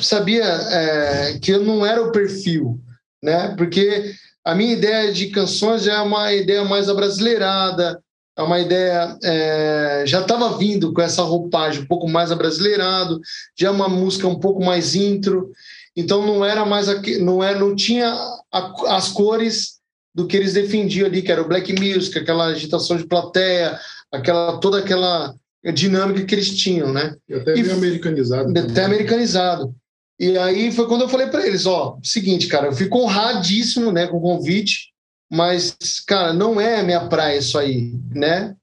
sabia 0.00 0.44
é, 0.44 1.38
que 1.38 1.52
eu 1.52 1.62
não 1.62 1.86
era 1.86 2.02
o 2.02 2.10
perfil, 2.10 2.80
né? 3.22 3.54
Porque 3.56 4.12
a 4.44 4.56
minha 4.56 4.72
ideia 4.72 5.12
de 5.12 5.28
canções 5.28 5.86
é 5.86 5.96
uma 6.00 6.32
ideia 6.32 6.64
mais 6.64 6.88
abrasileirada, 6.88 8.02
é 8.38 8.42
uma 8.42 8.60
ideia 8.60 9.18
é, 9.24 10.04
já 10.06 10.20
estava 10.20 10.56
vindo 10.56 10.92
com 10.92 11.02
essa 11.02 11.22
roupagem 11.22 11.82
um 11.82 11.86
pouco 11.86 12.08
mais 12.08 12.30
abrasileirado, 12.30 13.20
já 13.58 13.66
é 13.66 13.70
uma 13.70 13.88
música 13.88 14.28
um 14.28 14.38
pouco 14.38 14.64
mais 14.64 14.94
intro, 14.94 15.50
então 15.96 16.24
não 16.24 16.44
era 16.44 16.64
mais 16.64 16.86
não 17.20 17.42
é 17.42 17.58
não 17.58 17.74
tinha 17.74 18.14
a, 18.52 18.96
as 18.96 19.08
cores 19.08 19.78
do 20.14 20.26
que 20.26 20.36
eles 20.36 20.52
defendiam 20.52 21.06
ali, 21.06 21.20
que 21.20 21.32
era 21.32 21.42
o 21.42 21.48
black 21.48 21.72
music, 21.72 22.16
aquela 22.16 22.46
agitação 22.46 22.96
de 22.96 23.06
plateia, 23.06 23.76
aquela 24.12 24.58
toda 24.58 24.78
aquela 24.78 25.34
dinâmica 25.74 26.24
que 26.24 26.34
eles 26.34 26.56
tinham, 26.56 26.92
né? 26.92 27.16
E 27.28 27.34
até 27.34 27.54
meio 27.54 27.74
americanizado. 27.74 28.50
Até 28.50 28.62
também. 28.62 28.84
americanizado. 28.84 29.74
E 30.18 30.38
aí 30.38 30.70
foi 30.70 30.86
quando 30.86 31.02
eu 31.02 31.08
falei 31.08 31.26
para 31.26 31.46
eles, 31.46 31.66
ó, 31.66 31.98
seguinte, 32.02 32.46
cara, 32.46 32.66
eu 32.66 32.72
fico 32.72 32.98
honradíssimo, 32.98 33.92
né, 33.92 34.08
com 34.08 34.16
o 34.16 34.20
convite, 34.20 34.92
mas, 35.30 35.76
cara, 36.06 36.32
não 36.32 36.60
é 36.60 36.82
minha 36.82 37.06
praia 37.08 37.38
isso 37.38 37.58
aí, 37.58 37.92
né? 38.10 38.56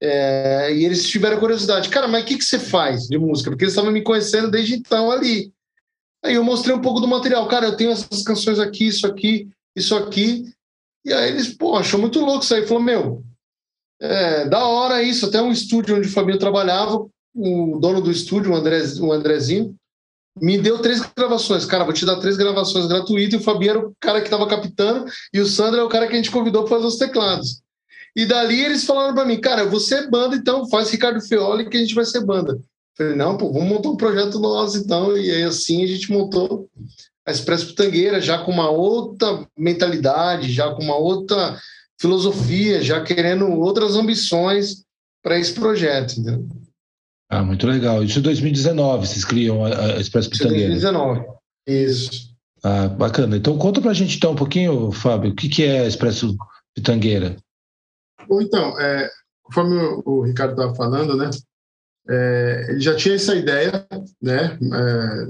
É, 0.00 0.72
e 0.72 0.84
eles 0.84 1.08
tiveram 1.08 1.40
curiosidade, 1.40 1.88
cara, 1.88 2.06
mas 2.06 2.22
o 2.22 2.26
que, 2.26 2.38
que 2.38 2.44
você 2.44 2.58
faz 2.58 3.08
de 3.08 3.18
música? 3.18 3.50
Porque 3.50 3.64
eles 3.64 3.72
estavam 3.72 3.90
me 3.90 4.02
conhecendo 4.02 4.50
desde 4.50 4.74
então 4.74 5.10
ali. 5.10 5.52
Aí 6.24 6.34
eu 6.34 6.44
mostrei 6.44 6.74
um 6.74 6.80
pouco 6.80 7.00
do 7.00 7.08
material, 7.08 7.46
cara, 7.48 7.66
eu 7.66 7.76
tenho 7.76 7.90
essas 7.90 8.22
canções 8.22 8.58
aqui, 8.58 8.86
isso 8.86 9.06
aqui, 9.06 9.48
isso 9.74 9.96
aqui. 9.96 10.44
E 11.04 11.12
aí 11.12 11.30
eles, 11.30 11.54
pô, 11.54 11.76
achou 11.76 11.98
muito 11.98 12.20
louco 12.20 12.44
isso 12.44 12.54
aí. 12.54 12.66
Falou, 12.66 12.82
meu, 12.82 13.24
é, 14.00 14.44
da 14.48 14.66
hora 14.66 15.02
isso, 15.02 15.26
até 15.26 15.40
um 15.40 15.52
estúdio 15.52 15.96
onde 15.96 16.08
o 16.08 16.12
Fabinho 16.12 16.38
trabalhava, 16.38 17.06
o 17.34 17.78
dono 17.80 18.00
do 18.00 18.10
estúdio, 18.10 18.52
o, 18.52 18.56
André, 18.56 18.82
o 19.00 19.12
Andrezinho, 19.12 19.74
me 20.40 20.58
deu 20.58 20.78
três 20.80 21.00
gravações. 21.16 21.64
Cara, 21.64 21.84
vou 21.84 21.92
te 21.92 22.06
dar 22.06 22.16
três 22.16 22.36
gravações 22.36 22.86
gratuitas. 22.86 23.34
E 23.34 23.36
o 23.36 23.44
Fabinho 23.44 23.70
era 23.70 23.78
o 23.78 23.92
cara 24.00 24.20
que 24.20 24.26
estava 24.26 24.46
captando 24.46 25.04
e 25.32 25.40
o 25.40 25.46
Sandro 25.46 25.80
é 25.80 25.84
o 25.84 25.88
cara 25.88 26.06
que 26.06 26.14
a 26.14 26.16
gente 26.16 26.30
convidou 26.30 26.64
para 26.64 26.76
fazer 26.76 26.86
os 26.86 26.96
teclados. 26.96 27.62
E 28.16 28.26
dali 28.26 28.64
eles 28.64 28.84
falaram 28.84 29.14
para 29.14 29.24
mim, 29.24 29.40
cara, 29.40 29.64
você 29.64 29.96
é 29.96 30.08
banda, 30.08 30.34
então 30.34 30.68
faz 30.68 30.90
Ricardo 30.90 31.20
Fioli 31.20 31.68
que 31.68 31.76
a 31.76 31.80
gente 31.80 31.94
vai 31.94 32.04
ser 32.04 32.24
banda. 32.24 32.58
Falei, 32.96 33.14
não, 33.14 33.36
pô, 33.36 33.52
vamos 33.52 33.68
montar 33.68 33.90
um 33.90 33.96
projeto 33.96 34.40
nosso 34.40 34.78
então. 34.78 35.16
E 35.16 35.30
aí 35.30 35.42
assim 35.44 35.84
a 35.84 35.86
gente 35.86 36.10
montou 36.10 36.68
a 37.26 37.30
Expresso 37.30 37.66
Pitangueira, 37.66 38.20
já 38.20 38.38
com 38.38 38.50
uma 38.50 38.70
outra 38.70 39.46
mentalidade, 39.56 40.52
já 40.52 40.74
com 40.74 40.82
uma 40.82 40.96
outra 40.96 41.60
filosofia, 42.00 42.82
já 42.82 43.02
querendo 43.02 43.46
outras 43.50 43.94
ambições 43.94 44.82
para 45.22 45.38
esse 45.38 45.52
projeto, 45.52 46.12
entendeu? 46.12 46.46
Ah, 47.30 47.42
muito 47.42 47.66
legal. 47.66 48.02
Isso 48.02 48.18
em 48.18 48.22
2019, 48.22 49.06
vocês 49.06 49.24
criam 49.24 49.64
a, 49.64 50.00
Expresso 50.00 50.30
Pitangueira. 50.30 50.70
2019, 50.70 51.26
isso. 51.66 52.28
Ah, 52.62 52.88
bacana. 52.88 53.36
Então 53.36 53.56
conta 53.58 53.80
para 53.80 53.90
a 53.90 53.94
gente 53.94 54.16
então 54.16 54.32
um 54.32 54.36
pouquinho, 54.36 54.90
Fábio, 54.90 55.30
o 55.30 55.34
que, 55.34 55.48
que 55.48 55.62
é 55.62 55.86
Expresso 55.86 56.36
Pitangueira? 56.74 57.36
Bom, 58.26 58.40
então, 58.40 58.78
é, 58.80 59.10
conforme 59.42 59.76
o, 59.76 60.02
o 60.04 60.22
Ricardo 60.22 60.52
estava 60.52 60.74
falando, 60.74 61.16
né, 61.16 61.30
é, 62.08 62.66
ele 62.70 62.80
já 62.80 62.94
tinha 62.96 63.14
essa 63.14 63.34
ideia, 63.34 63.86
né, 64.20 64.58
é, 64.60 65.28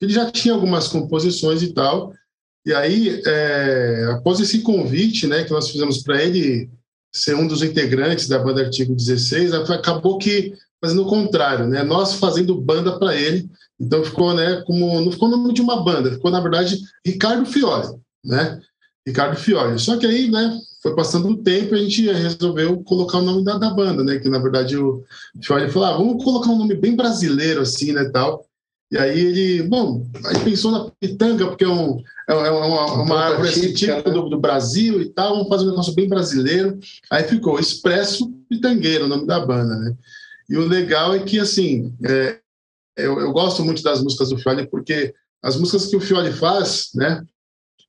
ele 0.00 0.12
já 0.12 0.30
tinha 0.30 0.54
algumas 0.54 0.88
composições 0.88 1.62
e 1.62 1.72
tal, 1.72 2.12
e 2.66 2.72
aí, 2.72 3.22
é, 3.26 4.08
após 4.12 4.40
esse 4.40 4.62
convite, 4.62 5.26
né, 5.26 5.44
que 5.44 5.50
nós 5.50 5.68
fizemos 5.68 6.02
para 6.02 6.22
ele 6.22 6.70
ser 7.14 7.36
um 7.36 7.46
dos 7.46 7.62
integrantes 7.62 8.26
da 8.26 8.38
banda 8.38 8.62
Artigo 8.62 8.94
16, 8.94 9.52
acabou 9.52 10.18
que 10.18 10.54
fazendo 10.84 11.02
o 11.02 11.08
contrário, 11.08 11.66
né? 11.66 11.82
Nós 11.82 12.14
fazendo 12.14 12.60
banda 12.60 12.98
para 12.98 13.16
ele. 13.16 13.48
Então 13.80 14.04
ficou, 14.04 14.34
né, 14.34 14.62
como 14.66 15.00
não 15.00 15.10
ficou 15.10 15.28
o 15.28 15.30
nome 15.30 15.54
de 15.54 15.62
uma 15.62 15.82
banda, 15.82 16.12
ficou 16.12 16.30
na 16.30 16.40
verdade 16.40 16.78
Ricardo 17.04 17.46
Fiore, 17.46 17.88
né? 18.22 18.60
Ricardo 19.06 19.36
Fiore. 19.36 19.78
Só 19.78 19.96
que 19.96 20.06
aí, 20.06 20.30
né, 20.30 20.58
foi 20.82 20.94
passando 20.94 21.28
o 21.28 21.42
tempo 21.42 21.74
e 21.74 21.78
a 21.78 21.82
gente 21.82 22.06
resolveu 22.12 22.82
colocar 22.84 23.18
o 23.18 23.22
nome 23.22 23.42
da, 23.42 23.56
da 23.56 23.70
banda, 23.70 24.04
né? 24.04 24.18
Que 24.18 24.28
na 24.28 24.38
verdade 24.38 24.76
o 24.76 25.02
Fiore 25.42 25.70
falou: 25.70 25.88
ah, 25.88 25.96
vamos 25.96 26.22
colocar 26.22 26.50
um 26.50 26.58
nome 26.58 26.74
bem 26.74 26.94
brasileiro 26.94 27.62
assim, 27.62 27.92
né, 27.92 28.04
tal. 28.12 28.44
E 28.92 28.98
aí 28.98 29.18
ele, 29.18 29.62
bom, 29.62 30.06
aí 30.26 30.38
pensou 30.44 30.70
na 30.70 30.90
pitanga, 31.00 31.48
porque 31.48 31.64
é, 31.64 31.68
um, 31.68 32.00
é, 32.28 32.32
é 32.32 32.50
uma, 32.50 33.02
uma 33.02 33.18
árvore 33.18 33.48
assim, 33.48 33.72
típica 33.72 34.10
do, 34.10 34.28
do, 34.28 34.38
Brasil 34.38 35.00
e 35.00 35.06
tal, 35.06 35.34
vamos 35.34 35.48
fazer 35.48 35.64
um 35.64 35.70
negócio 35.70 35.94
bem 35.94 36.08
brasileiro. 36.08 36.78
Aí 37.10 37.24
ficou 37.24 37.58
Expresso 37.58 38.30
Pitangueiro, 38.48 39.06
o 39.06 39.08
nome 39.08 39.26
da 39.26 39.44
banda, 39.44 39.74
né? 39.76 39.96
E 40.48 40.56
o 40.56 40.66
legal 40.66 41.14
é 41.14 41.20
que, 41.20 41.38
assim, 41.38 41.94
é, 42.04 42.38
eu, 42.96 43.18
eu, 43.20 43.32
gosto 43.32 43.64
muito 43.64 43.82
das 43.82 44.02
músicas 44.02 44.28
do 44.28 44.38
Fioli, 44.38 44.66
porque 44.66 45.14
as 45.42 45.56
músicas 45.56 45.86
que 45.86 45.96
o 45.96 46.00
Fioli 46.00 46.32
faz, 46.32 46.90
né, 46.94 47.22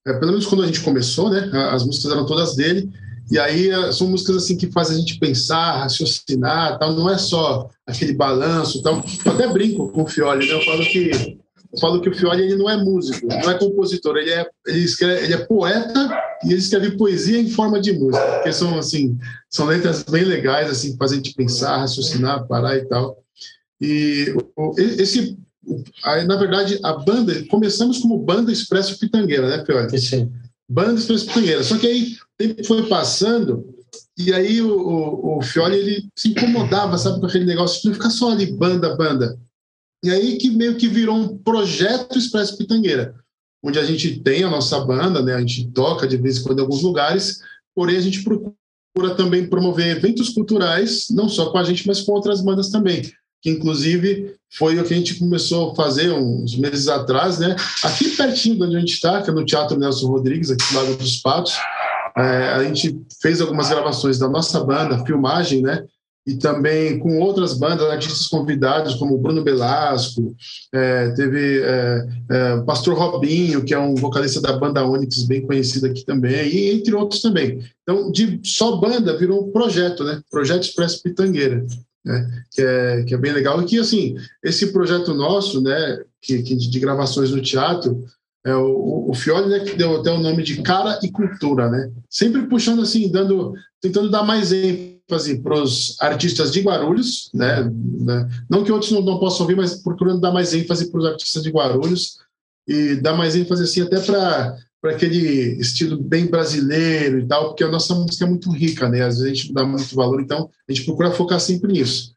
é, 0.07 0.13
pelo 0.13 0.31
menos 0.31 0.45
quando 0.45 0.63
a 0.63 0.67
gente 0.67 0.81
começou, 0.81 1.29
né, 1.29 1.49
as 1.71 1.85
músicas 1.85 2.11
eram 2.11 2.25
todas 2.25 2.55
dele, 2.55 2.89
e 3.31 3.39
aí 3.39 3.69
é, 3.69 3.91
são 3.91 4.07
músicas 4.07 4.37
assim 4.37 4.57
que 4.57 4.71
fazem 4.71 4.95
a 4.95 4.99
gente 4.99 5.19
pensar, 5.19 5.79
raciocinar, 5.79 6.77
tal, 6.79 6.93
não 6.93 7.09
é 7.09 7.17
só 7.17 7.69
aquele 7.85 8.13
balanço, 8.13 8.81
tal. 8.81 9.03
Eu 9.25 9.31
até 9.31 9.47
brinco 9.47 9.89
com 9.89 10.03
o 10.03 10.07
Fioli, 10.07 10.47
né, 10.47 10.53
eu 10.53 10.65
falo 10.65 10.85
que 10.85 11.39
eu 11.75 11.79
falo 11.79 12.01
que 12.01 12.09
o 12.09 12.15
Fioli 12.15 12.43
ele 12.43 12.55
não 12.55 12.69
é 12.69 12.77
músico, 12.77 13.27
não 13.27 13.51
é 13.51 13.59
compositor, 13.59 14.15
ele 14.17 14.31
é, 14.31 14.47
ele, 14.65 14.79
escreve, 14.79 15.25
ele 15.25 15.33
é 15.33 15.37
poeta 15.37 16.23
e 16.43 16.47
ele 16.47 16.59
escreve 16.59 16.97
poesia 16.97 17.39
em 17.39 17.49
forma 17.49 17.79
de 17.79 17.91
música, 17.91 18.25
porque 18.35 18.53
são 18.53 18.77
assim, 18.79 19.17
são 19.49 19.67
letras 19.67 20.03
bem 20.03 20.23
legais 20.23 20.69
assim, 20.69 20.93
que 20.93 20.97
fazem 20.97 21.19
a 21.19 21.21
gente 21.21 21.35
pensar, 21.35 21.77
raciocinar, 21.77 22.47
parar 22.47 22.77
e 22.77 22.85
tal. 22.85 23.21
E 23.81 24.33
esse 24.77 25.37
na 26.27 26.35
verdade, 26.35 26.79
a 26.83 26.93
banda, 26.93 27.43
começamos 27.49 27.97
como 27.97 28.19
banda 28.19 28.51
Expresso 28.51 28.99
Pitangueira, 28.99 29.49
né, 29.49 29.65
Fioli? 29.65 29.99
Sim. 29.99 30.31
Banda 30.69 30.99
Expresso 30.99 31.25
Pitangueira. 31.25 31.63
Só 31.63 31.77
que 31.77 31.87
aí 31.87 32.13
o 32.13 32.37
tempo 32.37 32.63
foi 32.63 32.87
passando 32.87 33.67
e 34.15 34.31
aí 34.31 34.61
o, 34.61 34.77
o, 34.77 35.37
o 35.37 35.41
Fioli 35.41 35.77
ele 35.77 36.09
se 36.15 36.29
incomodava, 36.29 36.97
sabe, 36.99 37.19
com 37.19 37.25
aquele 37.25 37.45
negócio 37.45 37.81
de 37.81 37.87
não 37.87 37.95
ficar 37.95 38.11
só 38.11 38.31
ali 38.31 38.51
banda, 38.51 38.95
banda. 38.95 39.37
E 40.05 40.11
aí 40.11 40.37
que 40.37 40.51
meio 40.51 40.75
que 40.75 40.87
virou 40.87 41.15
um 41.15 41.35
projeto 41.35 42.15
Expresso 42.15 42.55
Pitangueira, 42.59 43.15
onde 43.63 43.79
a 43.79 43.83
gente 43.83 44.19
tem 44.19 44.43
a 44.43 44.49
nossa 44.51 44.79
banda, 44.81 45.19
né? 45.19 45.33
A 45.33 45.39
gente 45.39 45.67
toca 45.71 46.07
de 46.07 46.15
vez 46.15 46.37
em 46.37 46.43
quando 46.43 46.59
em 46.59 46.61
alguns 46.61 46.83
lugares, 46.83 47.39
porém 47.73 47.97
a 47.97 48.01
gente 48.01 48.23
procura 48.23 49.15
também 49.17 49.47
promover 49.47 49.97
eventos 49.97 50.29
culturais, 50.29 51.07
não 51.09 51.27
só 51.27 51.49
com 51.49 51.57
a 51.57 51.63
gente, 51.63 51.87
mas 51.87 52.01
com 52.01 52.11
outras 52.11 52.39
bandas 52.39 52.69
também. 52.69 53.01
Que 53.41 53.49
inclusive 53.49 54.35
foi 54.53 54.77
o 54.77 54.83
que 54.83 54.93
a 54.93 54.97
gente 54.97 55.15
começou 55.15 55.71
a 55.71 55.75
fazer 55.75 56.11
uns 56.11 56.55
meses 56.55 56.87
atrás, 56.87 57.39
né? 57.39 57.55
Aqui 57.83 58.15
pertinho 58.15 58.57
de 58.57 58.63
onde 58.63 58.75
a 58.75 58.79
gente 58.79 58.93
está, 58.93 59.23
que 59.23 59.31
é 59.31 59.33
no 59.33 59.43
Teatro 59.43 59.79
Nelson 59.79 60.07
Rodrigues, 60.07 60.51
aqui 60.51 60.71
do 60.71 60.75
Lago 60.75 60.95
dos 60.97 61.17
Patos. 61.17 61.55
É, 62.15 62.49
a 62.49 62.63
gente 62.63 62.95
fez 63.23 63.41
algumas 63.41 63.69
gravações 63.69 64.19
da 64.19 64.29
nossa 64.29 64.63
banda, 64.63 65.03
filmagem, 65.03 65.63
né? 65.63 65.83
E 66.25 66.35
também 66.35 66.97
com 66.97 67.19
outras 67.19 67.53
bandas, 67.53 67.87
artistas 67.87 68.27
convidados, 68.27 68.95
como 68.95 69.17
Bruno 69.17 69.43
Belasco, 69.43 70.35
é, 70.73 71.11
teve 71.11 71.61
é, 71.61 72.07
é, 72.31 72.57
Pastor 72.61 72.97
Robinho, 72.97 73.63
que 73.63 73.73
é 73.73 73.79
um 73.79 73.93
vocalista 73.93 74.41
da 74.41 74.57
banda 74.57 74.85
Onyx, 74.85 75.23
bem 75.23 75.45
conhecido 75.45 75.85
aqui 75.85 76.03
também, 76.03 76.47
e 76.47 76.71
entre 76.71 76.95
outros 76.95 77.21
também. 77.21 77.59
Então, 77.83 78.11
de 78.11 78.39
só 78.43 78.77
banda 78.77 79.15
virou 79.15 79.47
um 79.47 79.51
projeto, 79.51 80.03
né? 80.03 80.19
Projeto 80.31 80.63
Expresso 80.63 81.03
Pitangueira. 81.03 81.63
Né? 82.03 82.43
Que, 82.51 82.61
é, 82.61 83.03
que 83.03 83.13
é 83.13 83.17
bem 83.17 83.31
legal. 83.31 83.61
E 83.61 83.65
que, 83.65 83.79
assim, 83.79 84.15
esse 84.43 84.71
projeto 84.71 85.13
nosso, 85.13 85.61
né, 85.61 86.01
que, 86.21 86.41
que 86.41 86.55
de 86.55 86.79
gravações 86.79 87.31
no 87.31 87.41
teatro, 87.41 88.03
é, 88.45 88.55
o, 88.55 89.11
o 89.11 89.47
né, 89.47 89.59
que 89.59 89.75
deu 89.75 89.99
até 89.99 90.11
o 90.11 90.19
nome 90.19 90.43
de 90.43 90.61
Cara 90.61 90.99
e 91.03 91.11
Cultura, 91.11 91.69
né? 91.69 91.91
Sempre 92.09 92.43
puxando 92.47 92.81
assim, 92.81 93.11
dando, 93.11 93.53
tentando 93.81 94.09
dar 94.09 94.23
mais 94.23 94.51
ênfase 94.51 94.94
para 95.07 95.61
os 95.61 95.95
artistas 95.99 96.51
de 96.51 96.61
Guarulhos, 96.61 97.29
né? 97.33 97.63
né? 97.99 98.27
Não 98.49 98.63
que 98.63 98.71
outros 98.71 98.91
não, 98.91 99.01
não 99.01 99.19
possam 99.19 99.41
ouvir, 99.41 99.55
mas 99.55 99.75
procurando 99.75 100.19
dar 100.19 100.31
mais 100.31 100.53
ênfase 100.53 100.89
para 100.89 100.99
os 100.99 101.05
artistas 101.05 101.43
de 101.43 101.51
Guarulhos 101.51 102.17
e 102.67 102.95
dar 102.95 103.15
mais 103.15 103.35
ênfase 103.35 103.63
assim 103.63 103.81
até 103.81 103.99
para 103.99 104.57
para 104.81 104.91
aquele 104.91 105.59
estilo 105.59 105.97
bem 105.97 106.27
brasileiro 106.27 107.17
e 107.17 107.27
tal, 107.27 107.47
porque 107.47 107.63
a 107.63 107.71
nossa 107.71 107.95
música 107.95 108.23
é 108.23 108.29
muito 108.29 108.51
rica, 108.51 108.87
né? 108.87 109.01
Às 109.01 109.17
vezes 109.17 109.23
a 109.23 109.33
gente 109.33 109.51
dá 109.53 109.65
muito 109.65 109.95
valor, 109.95 110.21
então 110.21 110.47
a 110.69 110.71
gente 110.71 110.85
procura 110.85 111.09
focar 111.09 111.39
sempre 111.39 111.73
nisso. 111.73 112.13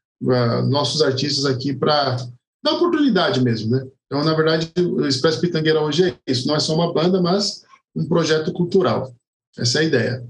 Nossos 0.69 1.01
artistas 1.01 1.47
aqui 1.47 1.75
para 1.75 2.17
dar 2.63 2.73
oportunidade 2.73 3.43
mesmo, 3.43 3.71
né? 3.71 3.87
Então, 4.05 4.23
na 4.23 4.35
verdade, 4.35 4.71
o 4.81 5.07
Expresso 5.07 5.41
Pitangueira 5.41 5.81
hoje 5.81 6.11
é 6.11 6.15
isso. 6.31 6.47
Não 6.47 6.57
é 6.57 6.61
só 6.61 6.75
uma 6.75 6.93
banda, 6.93 7.23
mas 7.23 7.63
um 7.97 8.07
projeto 8.07 8.53
cultural. 8.53 9.15
Essa 9.57 9.79
é 9.79 9.81
a 9.81 9.85
ideia. 9.85 10.27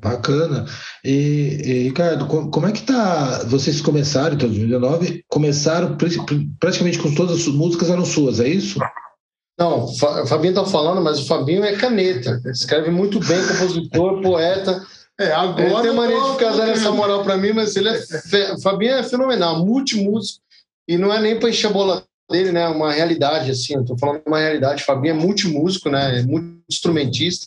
Bacana. 0.00 0.66
E, 1.04 1.60
e, 1.64 1.82
Ricardo, 1.84 2.26
como 2.26 2.66
é 2.66 2.72
que 2.72 2.82
tá? 2.82 3.44
Vocês 3.46 3.80
começaram 3.80 4.34
em 4.34 4.38
2019, 4.38 5.24
começaram 5.28 5.96
praticamente 6.58 6.98
com 6.98 7.14
todas 7.14 7.40
as 7.40 7.46
músicas 7.46 7.90
eram 7.90 8.04
suas, 8.04 8.40
é 8.40 8.48
isso? 8.48 8.78
Não, 9.58 9.84
o 9.84 10.26
Fabinho 10.26 10.50
está 10.50 10.64
falando, 10.64 11.02
mas 11.02 11.20
o 11.20 11.26
Fabinho 11.26 11.64
é 11.64 11.76
caneta. 11.76 12.40
Escreve 12.46 12.90
muito 12.90 13.18
bem, 13.20 13.46
compositor, 13.46 14.20
poeta. 14.22 14.84
É, 15.18 15.32
agora. 15.32 15.62
Ele 15.62 15.82
tem 15.82 15.92
mania 15.94 16.20
de 16.20 16.32
ficar 16.32 16.50
dando 16.50 16.70
essa 16.72 16.92
moral 16.92 17.24
para 17.24 17.38
mim, 17.38 17.52
mas 17.52 17.74
ele 17.74 17.88
é. 17.88 17.98
Fe... 18.02 18.52
O 18.52 18.60
Fabinho 18.60 18.92
é 18.92 19.02
fenomenal, 19.02 19.64
multimúsico. 19.64 20.40
E 20.86 20.98
não 20.98 21.12
é 21.12 21.20
nem 21.20 21.38
para 21.38 21.48
encher 21.48 21.68
a 21.68 21.72
bola 21.72 22.04
dele, 22.30 22.52
né, 22.52 22.66
uma 22.68 22.92
realidade, 22.92 23.50
assim, 23.50 23.74
eu 23.74 23.84
tô 23.84 23.96
falando 23.96 24.22
uma 24.26 24.38
realidade, 24.38 24.84
Fabinho 24.84 25.14
é 25.14 25.18
multimúsico, 25.18 25.88
né, 25.88 26.18
é 26.18 26.22
multi-instrumentista, 26.22 27.46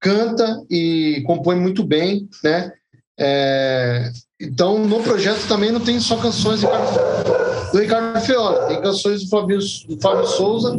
canta 0.00 0.64
e 0.70 1.22
compõe 1.26 1.56
muito 1.56 1.84
bem, 1.84 2.28
né, 2.42 2.72
é, 3.18 4.10
então 4.40 4.78
no 4.78 5.02
projeto 5.02 5.46
também 5.48 5.72
não 5.72 5.80
tem 5.80 5.98
só 5.98 6.16
canções 6.16 6.60
do 6.60 7.78
Ricardo 7.78 8.20
Fiola, 8.20 8.68
tem 8.68 8.80
canções 8.80 9.24
do 9.24 9.28
Fábio, 9.28 9.58
do 9.58 10.00
Fábio 10.00 10.26
Souza, 10.26 10.78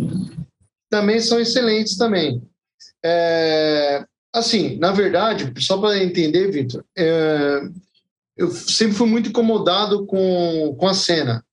também 0.89 1.19
são 1.19 1.39
excelentes 1.39 1.97
também. 1.97 2.41
É, 3.03 4.03
assim, 4.33 4.77
na 4.77 4.91
verdade, 4.91 5.51
só 5.61 5.77
para 5.77 6.01
entender, 6.01 6.49
Vitor, 6.49 6.83
é, 6.97 7.61
eu 8.37 8.49
sempre 8.49 8.95
fui 8.95 9.07
muito 9.07 9.29
incomodado 9.29 10.05
com, 10.05 10.75
com 10.79 10.87
a 10.87 10.93
cena. 10.93 11.43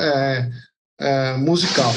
É, 0.00 0.50
é, 1.00 1.36
musical, 1.36 1.92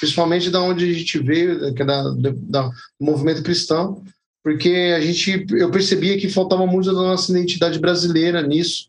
principalmente 0.00 0.50
da 0.50 0.60
onde 0.60 0.90
a 0.90 0.92
gente 0.92 1.18
veio, 1.18 1.64
é 1.66 1.72
da, 1.72 2.02
da, 2.10 2.62
do 2.62 2.72
movimento 3.00 3.42
cristão, 3.42 4.02
porque 4.42 4.94
a 4.96 5.00
gente, 5.00 5.46
eu 5.50 5.70
percebia 5.70 6.18
que 6.18 6.28
faltava 6.28 6.66
muito 6.66 6.86
da 6.86 6.92
nossa 6.92 7.30
identidade 7.30 7.78
brasileira 7.78 8.42
nisso. 8.42 8.88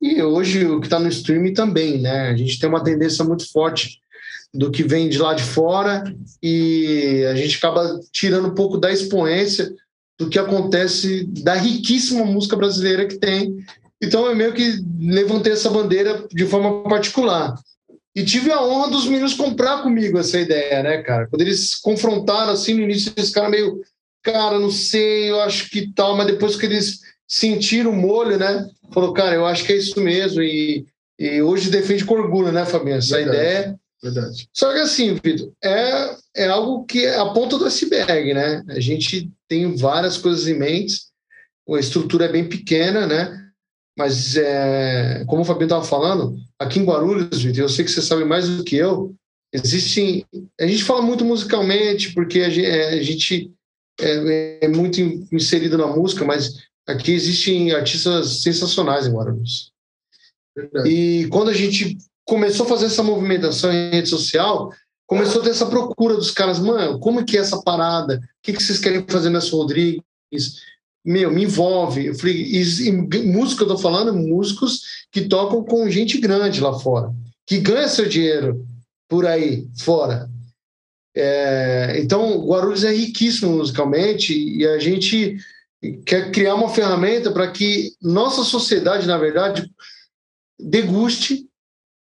E 0.00 0.22
hoje 0.22 0.64
o 0.64 0.80
que 0.80 0.86
está 0.86 0.98
no 0.98 1.08
streaming 1.08 1.52
também, 1.52 2.00
né? 2.00 2.28
A 2.28 2.36
gente 2.36 2.58
tem 2.58 2.68
uma 2.68 2.82
tendência 2.82 3.24
muito 3.24 3.50
forte 3.50 4.00
do 4.54 4.70
que 4.70 4.82
vem 4.82 5.08
de 5.08 5.18
lá 5.18 5.34
de 5.34 5.42
fora 5.42 6.04
e 6.42 7.24
a 7.30 7.34
gente 7.34 7.56
acaba 7.58 8.00
tirando 8.12 8.48
um 8.48 8.54
pouco 8.54 8.78
da 8.78 8.90
expoência 8.90 9.74
do 10.18 10.28
que 10.28 10.38
acontece 10.38 11.24
da 11.42 11.54
riquíssima 11.54 12.24
música 12.24 12.56
brasileira 12.56 13.06
que 13.06 13.18
tem. 13.18 13.56
Então 14.02 14.26
eu 14.26 14.34
meio 14.34 14.54
que 14.54 14.80
levantei 14.98 15.52
essa 15.52 15.70
bandeira 15.70 16.26
de 16.30 16.46
forma 16.46 16.82
particular. 16.84 17.54
E 18.14 18.24
tive 18.24 18.50
a 18.50 18.62
honra 18.62 18.90
dos 18.90 19.06
meninos 19.06 19.34
comprar 19.34 19.82
comigo 19.82 20.18
essa 20.18 20.40
ideia, 20.40 20.82
né, 20.82 21.02
cara? 21.02 21.28
Quando 21.28 21.42
eles 21.42 21.76
confrontaram 21.76 22.52
assim 22.52 22.74
no 22.74 22.82
início, 22.82 23.12
esse 23.16 23.32
cara 23.32 23.48
meio, 23.48 23.80
cara, 24.22 24.58
não 24.58 24.70
sei, 24.70 25.30
eu 25.30 25.40
acho 25.40 25.70
que 25.70 25.92
tal, 25.92 26.16
mas 26.16 26.26
depois 26.26 26.56
que 26.56 26.66
eles 26.66 27.00
sentiram 27.26 27.90
o 27.90 27.96
molho, 27.96 28.38
né? 28.38 28.68
Falou, 28.92 29.12
cara, 29.12 29.34
eu 29.34 29.46
acho 29.46 29.64
que 29.64 29.72
é 29.72 29.76
isso 29.76 30.00
mesmo. 30.00 30.42
E, 30.42 30.86
e 31.18 31.42
hoje 31.42 31.70
defende 31.70 32.04
com 32.04 32.14
orgulho, 32.14 32.50
né, 32.50 32.64
Fabinho? 32.64 32.96
Essa 32.96 33.16
Verdade. 33.16 33.36
ideia. 33.36 33.80
Verdade. 34.02 34.48
Só 34.52 34.72
que 34.72 34.78
assim, 34.78 35.18
Vitor, 35.22 35.52
é, 35.62 36.16
é 36.36 36.46
algo 36.48 36.84
que 36.84 37.04
é 37.04 37.18
a 37.18 37.26
ponta 37.26 37.58
do 37.58 37.66
iceberg, 37.66 38.32
né? 38.32 38.64
A 38.68 38.80
gente 38.80 39.30
tem 39.48 39.74
várias 39.74 40.16
coisas 40.16 40.46
em 40.46 40.56
mente, 40.56 40.96
a 41.68 41.80
estrutura 41.80 42.26
é 42.26 42.32
bem 42.32 42.48
pequena, 42.48 43.06
né? 43.06 43.44
Mas, 43.98 44.36
é, 44.36 45.24
como 45.26 45.42
o 45.42 45.44
Fabinho 45.44 45.64
estava 45.64 45.84
falando, 45.84 46.36
aqui 46.58 46.78
em 46.78 46.84
Guarulhos, 46.84 47.42
Vitor, 47.42 47.64
eu 47.64 47.68
sei 47.68 47.84
que 47.84 47.90
você 47.90 48.00
sabe 48.00 48.24
mais 48.24 48.48
do 48.48 48.62
que 48.62 48.76
eu, 48.76 49.12
existem. 49.52 50.24
A 50.60 50.66
gente 50.66 50.84
fala 50.84 51.02
muito 51.02 51.24
musicalmente, 51.24 52.14
porque 52.14 52.40
a 52.40 52.48
gente, 52.48 52.66
é, 52.66 52.88
a 52.90 53.02
gente 53.02 53.52
é, 54.00 54.58
é, 54.62 54.68
muito 54.68 55.00
inserido 55.32 55.76
na 55.76 55.86
música, 55.86 56.24
mas 56.24 56.54
aqui 56.86 57.12
existem 57.12 57.72
artistas 57.72 58.42
sensacionais 58.42 59.06
em 59.06 59.12
Guarulhos. 59.12 59.72
Verdade. 60.56 60.88
E 60.88 61.28
quando 61.28 61.50
a 61.50 61.54
gente 61.54 61.98
começou 62.24 62.66
a 62.66 62.68
fazer 62.68 62.86
essa 62.86 63.02
movimentação 63.02 63.72
em 63.72 63.90
rede 63.90 64.08
social, 64.08 64.72
começou 65.06 65.40
a 65.40 65.44
ter 65.44 65.50
essa 65.50 65.66
procura 65.66 66.14
dos 66.14 66.30
caras, 66.30 66.58
mano, 66.58 66.98
como 66.98 67.24
que 67.24 67.36
é 67.36 67.40
essa 67.40 67.62
parada? 67.62 68.16
O 68.16 68.20
que, 68.42 68.52
que 68.52 68.62
vocês 68.62 68.78
querem 68.78 69.04
fazer 69.08 69.30
nessa 69.30 69.50
Rodrigues? 69.50 70.02
meu, 71.04 71.30
me 71.30 71.44
envolve. 71.44 72.06
Eu 72.06 72.14
falei, 72.14 72.34
e, 72.34 72.88
e 72.88 72.92
música, 73.22 73.62
eu 73.62 73.68
tô 73.68 73.78
falando, 73.78 74.12
músicos 74.12 74.82
que 75.10 75.22
tocam 75.22 75.64
com 75.64 75.88
gente 75.88 76.18
grande 76.18 76.60
lá 76.60 76.78
fora, 76.78 77.14
que 77.46 77.58
ganha 77.58 77.88
seu 77.88 78.06
dinheiro 78.06 78.66
por 79.08 79.24
aí 79.24 79.66
fora. 79.78 80.28
É, 81.20 81.98
então, 81.98 82.46
Guarulhos 82.46 82.84
é 82.84 82.92
riquíssimo 82.92 83.56
musicalmente 83.56 84.32
e 84.32 84.64
a 84.64 84.78
gente 84.78 85.36
quer 86.06 86.30
criar 86.30 86.54
uma 86.54 86.68
ferramenta 86.68 87.32
para 87.32 87.50
que 87.50 87.92
nossa 88.00 88.44
sociedade, 88.44 89.04
na 89.04 89.18
verdade, 89.18 89.68
deguste 90.60 91.44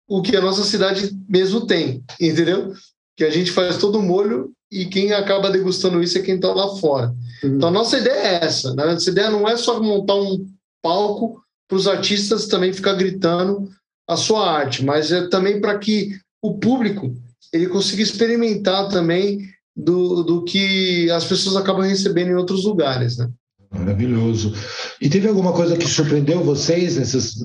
o 0.07 0.21
que 0.21 0.35
a 0.35 0.41
nossa 0.41 0.63
cidade 0.63 1.09
mesmo 1.27 1.65
tem, 1.65 2.03
entendeu? 2.21 2.71
Que 3.17 3.23
a 3.23 3.31
gente 3.31 3.51
faz 3.51 3.77
todo 3.77 3.97
o 3.97 4.03
molho 4.03 4.51
e 4.71 4.85
quem 4.85 5.11
acaba 5.11 5.49
degustando 5.49 6.03
isso 6.03 6.19
é 6.19 6.21
quem 6.21 6.35
está 6.35 6.53
lá 6.53 6.75
fora. 6.77 7.11
Uhum. 7.43 7.55
Então, 7.55 7.69
a 7.69 7.71
nossa 7.71 7.97
ideia 7.97 8.13
é 8.13 8.45
essa. 8.45 8.75
Né? 8.75 8.85
Nossa 8.85 9.09
ideia 9.09 9.31
não 9.31 9.49
é 9.49 9.57
só 9.57 9.81
montar 9.81 10.15
um 10.15 10.45
palco 10.83 11.41
para 11.67 11.77
os 11.77 11.87
artistas 11.87 12.45
também 12.45 12.73
ficar 12.73 12.93
gritando 12.93 13.69
a 14.07 14.15
sua 14.15 14.51
arte, 14.51 14.85
mas 14.85 15.11
é 15.11 15.27
também 15.27 15.59
para 15.59 15.79
que 15.79 16.19
o 16.43 16.59
público 16.59 17.15
ele 17.53 17.67
consiga 17.67 18.01
experimentar 18.01 18.89
também 18.89 19.39
do, 19.75 20.23
do 20.23 20.43
que 20.43 21.09
as 21.11 21.25
pessoas 21.25 21.55
acabam 21.55 21.85
recebendo 21.85 22.29
em 22.29 22.35
outros 22.35 22.65
lugares. 22.65 23.17
Né? 23.17 23.29
Maravilhoso. 23.71 24.53
E 24.99 25.09
teve 25.09 25.27
alguma 25.27 25.53
coisa 25.53 25.77
que 25.77 25.87
surpreendeu 25.87 26.43
vocês 26.43 26.97
nesses, 26.97 27.35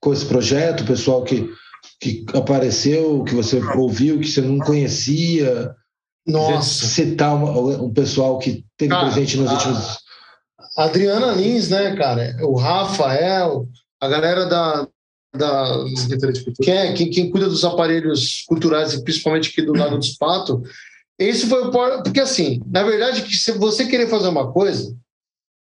com 0.00 0.12
esse 0.12 0.26
projeto, 0.26 0.84
pessoal 0.84 1.22
que, 1.22 1.48
que 2.00 2.26
apareceu, 2.34 3.24
que 3.24 3.34
você 3.34 3.60
ouviu, 3.76 4.20
que 4.20 4.28
você 4.28 4.40
não 4.40 4.58
conhecia? 4.58 5.74
Nossa. 6.26 6.86
Citar 6.86 7.34
um, 7.34 7.84
um 7.84 7.92
pessoal 7.92 8.38
que 8.38 8.64
teve 8.76 8.90
cara, 8.90 9.06
presente 9.06 9.36
nos 9.38 9.48
a, 9.48 9.52
últimos. 9.54 9.98
Adriana 10.76 11.32
Lins, 11.32 11.70
né, 11.70 11.96
cara? 11.96 12.36
O 12.42 12.56
Rafael, 12.56 13.66
a 14.00 14.08
galera 14.08 14.46
da. 14.46 14.86
Da 15.34 15.84
quem, 16.62 16.74
é, 16.74 16.92
quem, 16.92 17.10
quem 17.10 17.30
cuida 17.30 17.48
dos 17.48 17.64
aparelhos 17.64 18.44
culturais, 18.46 18.96
principalmente 19.02 19.50
aqui 19.50 19.62
do 19.62 19.74
Lago 19.74 19.98
dos 19.98 20.16
Patos. 20.16 20.68
Esse 21.18 21.46
foi 21.46 21.66
o. 21.66 21.70
Porque, 22.02 22.20
assim, 22.20 22.62
na 22.66 22.82
verdade, 22.82 23.22
que 23.22 23.36
se 23.36 23.52
você 23.52 23.86
querer 23.86 24.08
fazer 24.08 24.28
uma 24.28 24.52
coisa, 24.52 24.96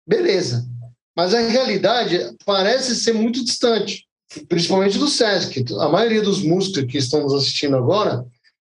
beleza. 0.08 0.68
Mas 1.16 1.34
a 1.34 1.40
realidade 1.40 2.36
parece 2.46 2.96
ser 2.96 3.14
muito 3.14 3.44
distante, 3.44 4.06
principalmente 4.50 4.98
do 4.98 5.08
SESC. 5.08 5.64
A 5.80 5.88
maioria 5.88 6.22
dos 6.22 6.42
músicos 6.42 6.92
que 6.92 6.98
estão 6.98 7.22
nos 7.22 7.34
assistindo 7.34 7.78
agora 7.78 8.26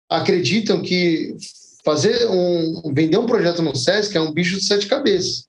acreditam 0.08 0.80
que 0.80 1.36
fazer 1.84 2.26
um 2.30 2.92
vender 2.94 3.18
um 3.18 3.26
projeto 3.26 3.60
no 3.60 3.76
SESC 3.76 4.16
é 4.16 4.20
um 4.20 4.32
bicho 4.32 4.56
de 4.56 4.64
sete 4.64 4.86
cabeças. 4.86 5.47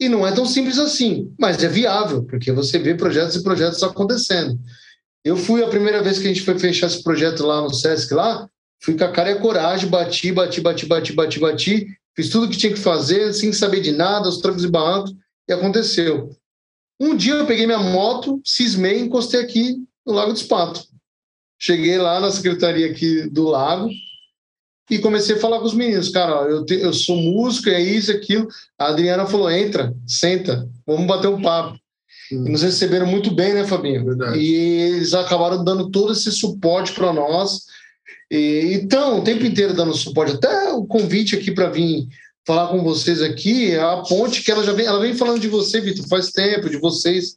E 0.00 0.08
não 0.08 0.26
é 0.26 0.32
tão 0.32 0.46
simples 0.46 0.78
assim, 0.78 1.30
mas 1.38 1.62
é 1.62 1.68
viável, 1.68 2.24
porque 2.24 2.50
você 2.50 2.78
vê 2.78 2.94
projetos 2.94 3.36
e 3.36 3.42
projetos 3.42 3.82
acontecendo. 3.82 4.58
Eu 5.22 5.36
fui 5.36 5.62
a 5.62 5.68
primeira 5.68 6.02
vez 6.02 6.18
que 6.18 6.26
a 6.26 6.28
gente 6.28 6.42
foi 6.42 6.58
fechar 6.58 6.86
esse 6.86 7.02
projeto 7.02 7.44
lá 7.44 7.60
no 7.60 7.74
SESC 7.74 8.14
lá, 8.14 8.48
fui 8.82 8.96
com 8.96 9.04
a 9.04 9.12
cara 9.12 9.30
e 9.30 9.34
a 9.34 9.40
coragem, 9.40 9.90
bati, 9.90 10.32
bati, 10.32 10.60
bati, 10.62 10.86
bati, 10.86 11.12
bati, 11.12 11.38
bati, 11.38 11.86
fiz 12.16 12.30
tudo 12.30 12.46
o 12.46 12.48
que 12.48 12.56
tinha 12.56 12.72
que 12.72 12.78
fazer, 12.78 13.34
sem 13.34 13.52
saber 13.52 13.82
de 13.82 13.92
nada, 13.92 14.30
os 14.30 14.38
trancos 14.38 14.64
e 14.64 14.68
barrancos, 14.68 15.14
e 15.46 15.52
aconteceu. 15.52 16.30
Um 16.98 17.14
dia 17.14 17.34
eu 17.34 17.46
peguei 17.46 17.66
minha 17.66 17.78
moto, 17.78 18.40
cismei 18.42 18.98
e 18.98 19.02
encostei 19.02 19.40
aqui 19.40 19.76
no 20.06 20.14
Lago 20.14 20.32
do 20.32 20.38
Espato. 20.38 20.82
Cheguei 21.58 21.98
lá 21.98 22.20
na 22.20 22.30
secretaria 22.30 22.90
aqui 22.90 23.28
do 23.28 23.44
lago, 23.44 23.90
e 24.90 24.98
comecei 24.98 25.36
a 25.36 25.38
falar 25.38 25.60
com 25.60 25.66
os 25.66 25.74
meninos, 25.74 26.08
cara, 26.08 26.48
eu, 26.50 26.64
te, 26.64 26.74
eu 26.74 26.92
sou 26.92 27.16
músico, 27.16 27.68
é 27.70 27.80
isso, 27.80 28.10
aquilo. 28.10 28.48
A 28.76 28.88
Adriana 28.88 29.24
falou, 29.24 29.50
entra, 29.50 29.94
senta, 30.06 30.68
vamos 30.84 31.06
bater 31.06 31.28
um 31.28 31.40
papo. 31.40 31.78
Hum. 32.32 32.46
E 32.46 32.50
nos 32.50 32.62
receberam 32.62 33.06
muito 33.06 33.30
bem, 33.30 33.54
né, 33.54 33.64
Fabinho? 33.64 34.04
Verdade. 34.04 34.38
E 34.38 34.54
eles 34.54 35.14
acabaram 35.14 35.62
dando 35.62 35.90
todo 35.90 36.12
esse 36.12 36.32
suporte 36.32 36.92
para 36.92 37.12
nós. 37.12 37.62
E, 38.28 38.72
então, 38.74 39.20
o 39.20 39.24
tempo 39.24 39.46
inteiro 39.46 39.74
dando 39.74 39.94
suporte, 39.94 40.34
até 40.34 40.72
o 40.72 40.84
convite 40.84 41.36
aqui 41.36 41.52
para 41.52 41.70
vir 41.70 42.08
falar 42.44 42.68
com 42.68 42.82
vocês 42.82 43.22
aqui, 43.22 43.76
a 43.76 43.98
ponte 43.98 44.42
que 44.42 44.50
ela 44.50 44.64
já 44.64 44.72
vem, 44.72 44.86
ela 44.86 44.98
vem 44.98 45.14
falando 45.14 45.40
de 45.40 45.46
você, 45.46 45.80
Vitor, 45.80 46.08
faz 46.08 46.30
tempo, 46.30 46.68
de 46.68 46.78
vocês. 46.78 47.36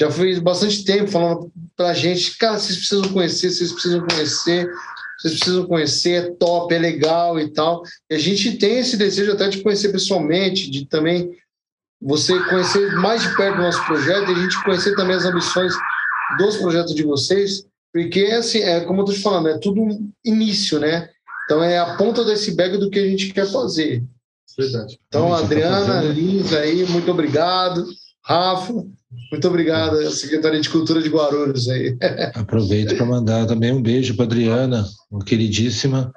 Já 0.00 0.10
fez 0.10 0.38
bastante 0.38 0.84
tempo 0.84 1.10
falando 1.10 1.50
para 1.76 1.90
a 1.90 1.94
gente, 1.94 2.38
cara, 2.38 2.58
vocês 2.58 2.78
precisam 2.78 3.12
conhecer, 3.12 3.50
vocês 3.50 3.72
precisam 3.72 4.06
conhecer 4.06 4.70
vocês 5.18 5.34
precisam 5.34 5.66
conhecer, 5.66 6.24
é 6.24 6.30
top, 6.32 6.72
é 6.72 6.78
legal 6.78 7.40
e 7.40 7.50
tal. 7.52 7.82
E 8.08 8.14
a 8.14 8.18
gente 8.18 8.56
tem 8.56 8.78
esse 8.78 8.96
desejo 8.96 9.32
até 9.32 9.48
de 9.48 9.62
conhecer 9.62 9.90
pessoalmente, 9.90 10.70
de 10.70 10.86
também 10.86 11.36
você 12.00 12.38
conhecer 12.44 12.92
mais 12.96 13.22
de 13.22 13.36
perto 13.36 13.58
o 13.58 13.62
nosso 13.62 13.84
projeto 13.84 14.30
e 14.30 14.34
a 14.34 14.38
gente 14.38 14.62
conhecer 14.62 14.94
também 14.94 15.16
as 15.16 15.24
ambições 15.24 15.72
dos 16.38 16.56
projetos 16.58 16.94
de 16.94 17.02
vocês, 17.02 17.64
porque 17.92 18.26
assim, 18.26 18.60
é 18.60 18.80
como 18.80 19.00
eu 19.00 19.04
estou 19.04 19.16
te 19.16 19.22
falando, 19.22 19.48
é 19.48 19.58
tudo 19.58 19.80
um 19.82 20.10
início, 20.24 20.78
né? 20.78 21.08
Então 21.44 21.64
é 21.64 21.78
a 21.78 21.96
ponta 21.96 22.22
do 22.24 22.30
iceberg 22.30 22.76
do 22.76 22.90
que 22.90 22.98
a 22.98 23.08
gente 23.08 23.32
quer 23.32 23.50
fazer. 23.50 24.04
Verdade. 24.56 24.98
Então, 25.08 25.30
tá 25.30 25.38
Adriana, 25.38 26.00
Lins 26.02 26.52
aí, 26.52 26.84
muito 26.86 27.10
obrigado. 27.10 27.86
Rafa, 28.24 28.84
muito 29.30 29.48
obrigado, 29.48 30.10
Secretaria 30.10 30.60
de 30.60 30.68
Cultura 30.68 31.00
de 31.00 31.08
Guarulhos 31.08 31.68
aí. 31.68 31.96
Aproveito 32.34 32.96
para 32.96 33.06
mandar 33.06 33.46
também 33.46 33.72
um 33.72 33.82
beijo 33.82 34.14
para 34.14 34.26
Adriana, 34.26 34.86
uma 35.10 35.24
queridíssima, 35.24 36.12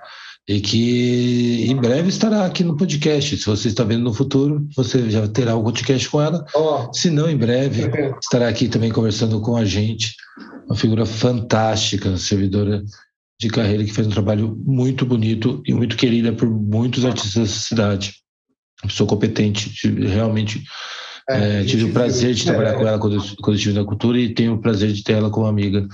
e 0.48 0.60
que 0.60 1.66
em 1.70 1.76
breve 1.76 2.10
estará 2.10 2.46
aqui 2.46 2.64
no 2.64 2.76
podcast. 2.76 3.38
Se 3.38 3.46
você 3.46 3.70
está 3.70 3.84
vendo 3.84 4.04
no 4.04 4.14
futuro, 4.14 4.68
você 4.76 5.10
já 5.10 5.28
terá 5.28 5.56
um 5.56 5.64
podcast 5.64 6.10
com 6.10 6.22
ela. 6.22 6.46
Oh. 6.54 6.92
Se 6.94 7.10
não, 7.10 7.30
em 7.30 7.38
breve 7.38 7.90
estará 8.22 8.50
aqui 8.50 8.68
também 8.68 8.92
conversando 8.92 9.40
com 9.40 9.56
a 9.56 9.64
gente. 9.64 10.16
Uma 10.66 10.76
figura 10.76 11.06
fantástica, 11.06 12.18
servidora 12.18 12.84
de 13.40 13.50
carreira 13.50 13.84
que 13.84 13.94
fez 13.94 14.08
um 14.08 14.12
trabalho 14.12 14.56
muito 14.66 15.06
bonito 15.06 15.62
e 15.66 15.74
muito 15.74 15.96
querida 15.96 16.32
por 16.34 16.50
muitos 16.50 17.06
artistas 17.06 17.42
da 17.42 17.48
cidade. 17.48 18.16
Uma 18.84 18.90
pessoa 18.90 19.08
competente, 19.08 19.72
realmente 20.08 20.64
é, 21.32 21.62
é 21.62 21.66
tive 21.66 21.86
o 21.86 21.94
prazer 21.94 22.34
de 22.34 22.44
trabalhar 22.46 22.74
com 22.74 22.88
ela 22.88 23.00
quando, 23.00 23.22
quando 23.42 23.58
estive 23.58 23.78
na 23.78 23.86
cultura 23.86 24.20
e 24.20 24.34
tenho 24.34 24.54
o 24.54 24.60
prazer 24.60 24.92
de 24.92 25.04
ter 25.04 25.14
ela 25.14 25.30
como 25.30 25.48
amiga. 25.48 25.88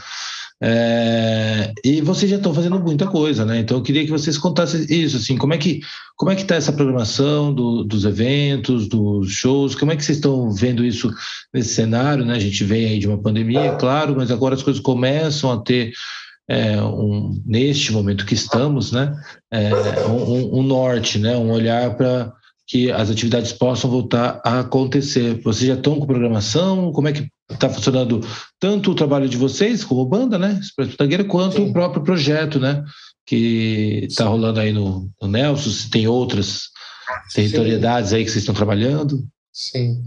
É, 0.60 1.72
e 1.86 2.02
vocês 2.02 2.32
já 2.32 2.38
estão 2.38 2.52
fazendo 2.52 2.80
muita 2.80 3.06
coisa, 3.06 3.46
né? 3.46 3.60
Então 3.60 3.78
eu 3.78 3.84
queria 3.84 4.04
que 4.04 4.10
vocês 4.10 4.40
contassem 4.40 4.88
isso, 4.90 5.18
assim, 5.18 5.38
como 5.38 5.54
é 5.54 5.58
que 5.58 5.82
como 6.16 6.32
é 6.32 6.36
que 6.36 6.42
está 6.42 6.56
essa 6.56 6.74
programação 6.74 7.54
do, 7.54 7.84
dos 7.84 8.06
eventos, 8.06 8.88
dos 8.88 9.32
shows? 9.32 9.76
Como 9.76 9.92
é 9.92 9.96
que 9.96 10.04
vocês 10.04 10.18
estão 10.18 10.52
vendo 10.52 10.84
isso 10.84 11.14
nesse 11.54 11.76
cenário, 11.76 12.26
né? 12.26 12.34
A 12.34 12.40
gente 12.40 12.64
vem 12.64 12.88
aí 12.88 12.98
de 12.98 13.08
uma 13.08 13.20
pandemia, 13.20 13.60
é 13.60 13.76
claro, 13.76 14.16
mas 14.16 14.32
agora 14.32 14.56
as 14.56 14.64
coisas 14.64 14.82
começam 14.82 15.52
a 15.52 15.62
ter 15.62 15.92
é, 16.50 16.82
um, 16.82 17.40
neste 17.46 17.92
momento 17.92 18.26
que 18.26 18.34
estamos, 18.34 18.92
né? 18.92 19.14
É, 19.52 19.70
um, 20.08 20.60
um 20.60 20.64
norte, 20.64 21.20
né? 21.20 21.38
Um 21.38 21.52
olhar 21.52 21.96
para 21.96 22.34
que 22.68 22.92
as 22.92 23.10
atividades 23.10 23.54
possam 23.54 23.90
voltar 23.90 24.42
a 24.44 24.60
acontecer. 24.60 25.42
Vocês 25.42 25.68
já 25.68 25.76
estão 25.76 26.00
com 26.00 26.06
programação? 26.06 26.92
Como 26.92 27.08
é 27.08 27.14
que 27.14 27.28
está 27.50 27.70
funcionando 27.70 28.20
tanto 28.60 28.92
o 28.92 28.96
trabalho 28.96 29.30
de 29.30 29.38
vocês 29.38 29.84
como 29.86 30.06
banda, 30.06 30.38
né, 30.38 30.60
Tangueira, 30.98 31.24
quanto 31.24 31.56
Sim. 31.56 31.70
o 31.70 31.74
próprio 31.74 32.04
projeto, 32.04 32.60
né, 32.60 32.84
que 33.26 34.06
está 34.10 34.26
rolando 34.26 34.60
aí 34.60 34.74
no, 34.74 35.10
no 35.22 35.30
Nelson, 35.30 35.70
se 35.70 35.90
tem 35.90 36.08
outras 36.08 36.64
territorialidades 37.34 38.12
aí 38.12 38.26
que 38.26 38.30
vocês 38.30 38.44
estão 38.44 38.54
trabalhando? 38.54 39.26
Sim. 39.54 40.04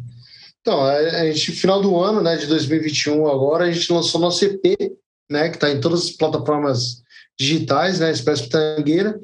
Então, 0.60 0.84
a 0.84 1.24
gente, 1.32 1.52
final 1.52 1.80
do 1.80 1.98
ano, 1.98 2.20
né, 2.20 2.36
de 2.36 2.46
2021 2.46 3.26
agora, 3.26 3.64
a 3.64 3.72
gente 3.72 3.90
lançou 3.90 4.20
nosso 4.20 4.44
EP, 4.44 4.92
né, 5.30 5.48
que 5.48 5.56
está 5.56 5.70
em 5.70 5.80
todas 5.80 6.02
as 6.02 6.10
plataformas 6.10 7.02
digitais, 7.38 7.98
né? 7.98 8.12
Expresso 8.12 8.42
Pitangueira. 8.44 9.18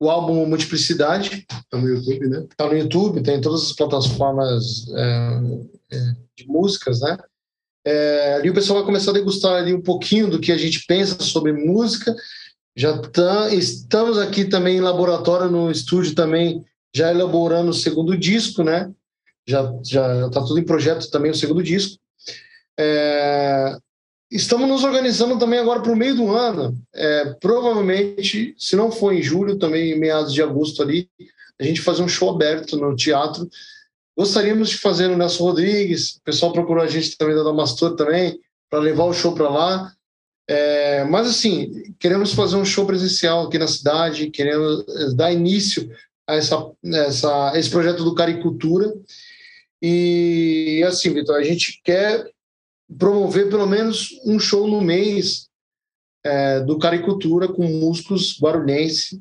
O 0.00 0.10
álbum 0.10 0.46
Multiplicidade. 0.46 1.46
Está 1.50 1.78
no 1.78 1.88
YouTube, 1.88 2.28
né? 2.28 2.46
Está 2.50 2.66
no 2.66 2.76
YouTube, 2.76 3.22
tem 3.22 3.40
todas 3.40 3.64
as 3.64 3.72
plataformas 3.72 4.86
é, 4.94 5.40
é, 5.92 5.98
de 6.36 6.46
músicas, 6.46 7.00
né? 7.00 7.18
É, 7.84 8.34
ali 8.34 8.50
o 8.50 8.54
pessoal 8.54 8.78
vai 8.78 8.86
começar 8.86 9.10
a 9.12 9.14
degustar 9.14 9.54
ali 9.54 9.72
um 9.72 9.80
pouquinho 9.80 10.28
do 10.28 10.40
que 10.40 10.52
a 10.52 10.58
gente 10.58 10.84
pensa 10.86 11.22
sobre 11.22 11.52
música. 11.52 12.14
Já 12.76 12.98
tá, 12.98 13.52
estamos 13.52 14.18
aqui 14.18 14.44
também 14.44 14.76
em 14.76 14.80
laboratório, 14.80 15.50
no 15.50 15.70
estúdio 15.70 16.14
também, 16.14 16.64
já 16.94 17.10
elaborando 17.10 17.70
o 17.70 17.74
segundo 17.74 18.16
disco, 18.16 18.62
né? 18.62 18.92
Já 19.48 19.72
já 19.84 20.26
está 20.26 20.42
tudo 20.42 20.58
em 20.58 20.64
projeto 20.64 21.10
também 21.10 21.30
o 21.30 21.34
segundo 21.34 21.62
disco. 21.62 21.98
É, 22.78 23.76
estamos 24.30 24.68
nos 24.68 24.84
organizando 24.84 25.38
também 25.38 25.58
agora 25.58 25.80
para 25.80 25.92
o 25.92 25.96
meio 25.96 26.14
do 26.14 26.34
ano. 26.34 26.76
É, 26.94 27.34
provavelmente, 27.40 28.54
se 28.58 28.76
não 28.76 28.90
for 28.90 29.12
em 29.12 29.22
julho, 29.22 29.58
também 29.58 29.92
em 29.92 29.98
meados 29.98 30.32
de 30.32 30.42
agosto 30.42 30.82
ali, 30.82 31.08
a 31.60 31.64
gente 31.64 31.80
fazer 31.80 32.02
um 32.02 32.08
show 32.08 32.30
aberto 32.30 32.76
no 32.76 32.94
teatro 32.94 33.48
Gostaríamos 34.18 34.70
de 34.70 34.78
fazer 34.78 35.06
no 35.06 35.16
Nelson 35.16 35.44
Rodrigues, 35.44 36.16
o 36.16 36.22
pessoal 36.22 36.52
procurou 36.52 36.82
a 36.82 36.88
gente 36.88 37.16
também 37.16 37.36
da 37.36 37.44
Damastor 37.44 37.94
também, 37.94 38.40
para 38.68 38.80
levar 38.80 39.04
o 39.04 39.14
show 39.14 39.32
para 39.32 39.48
lá. 39.48 39.92
É, 40.50 41.04
mas 41.04 41.28
assim, 41.28 41.94
queremos 42.00 42.34
fazer 42.34 42.56
um 42.56 42.64
show 42.64 42.84
presencial 42.84 43.46
aqui 43.46 43.58
na 43.58 43.68
cidade, 43.68 44.28
queremos 44.28 44.84
eh, 44.88 45.14
dar 45.14 45.32
início 45.32 45.88
a 46.26 46.34
essa, 46.34 46.68
essa, 46.84 47.52
esse 47.54 47.70
projeto 47.70 48.02
do 48.02 48.12
Caricultura. 48.12 48.92
E 49.80 50.82
assim, 50.84 51.14
Vitor, 51.14 51.36
a 51.36 51.44
gente 51.44 51.80
quer 51.84 52.28
promover 52.96 53.50
pelo 53.50 53.66
menos 53.66 54.10
um 54.24 54.38
show 54.38 54.66
no 54.66 54.80
mês 54.80 55.48
é, 56.24 56.60
do 56.60 56.78
Caricultura 56.78 57.48
com 57.48 57.64
músicos 57.64 58.38
guarulhenses, 58.40 59.18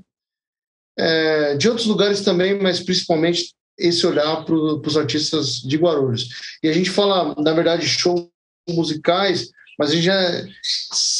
é, 0.97 1.55
de 1.55 1.67
outros 1.69 1.87
lugares 1.87 2.21
também, 2.21 2.61
mas 2.61 2.79
principalmente 2.79 3.53
esse 3.77 4.05
olhar 4.07 4.43
para 4.43 4.55
os 4.55 4.97
artistas 4.97 5.61
de 5.61 5.77
Guarulhos. 5.77 6.29
E 6.63 6.67
a 6.67 6.73
gente 6.73 6.89
fala, 6.89 7.35
na 7.37 7.53
verdade, 7.53 7.85
shows 7.85 8.27
musicais, 8.67 9.51
mas 9.77 9.91
a 9.91 9.93
gente 9.93 10.05
já, 10.05 10.45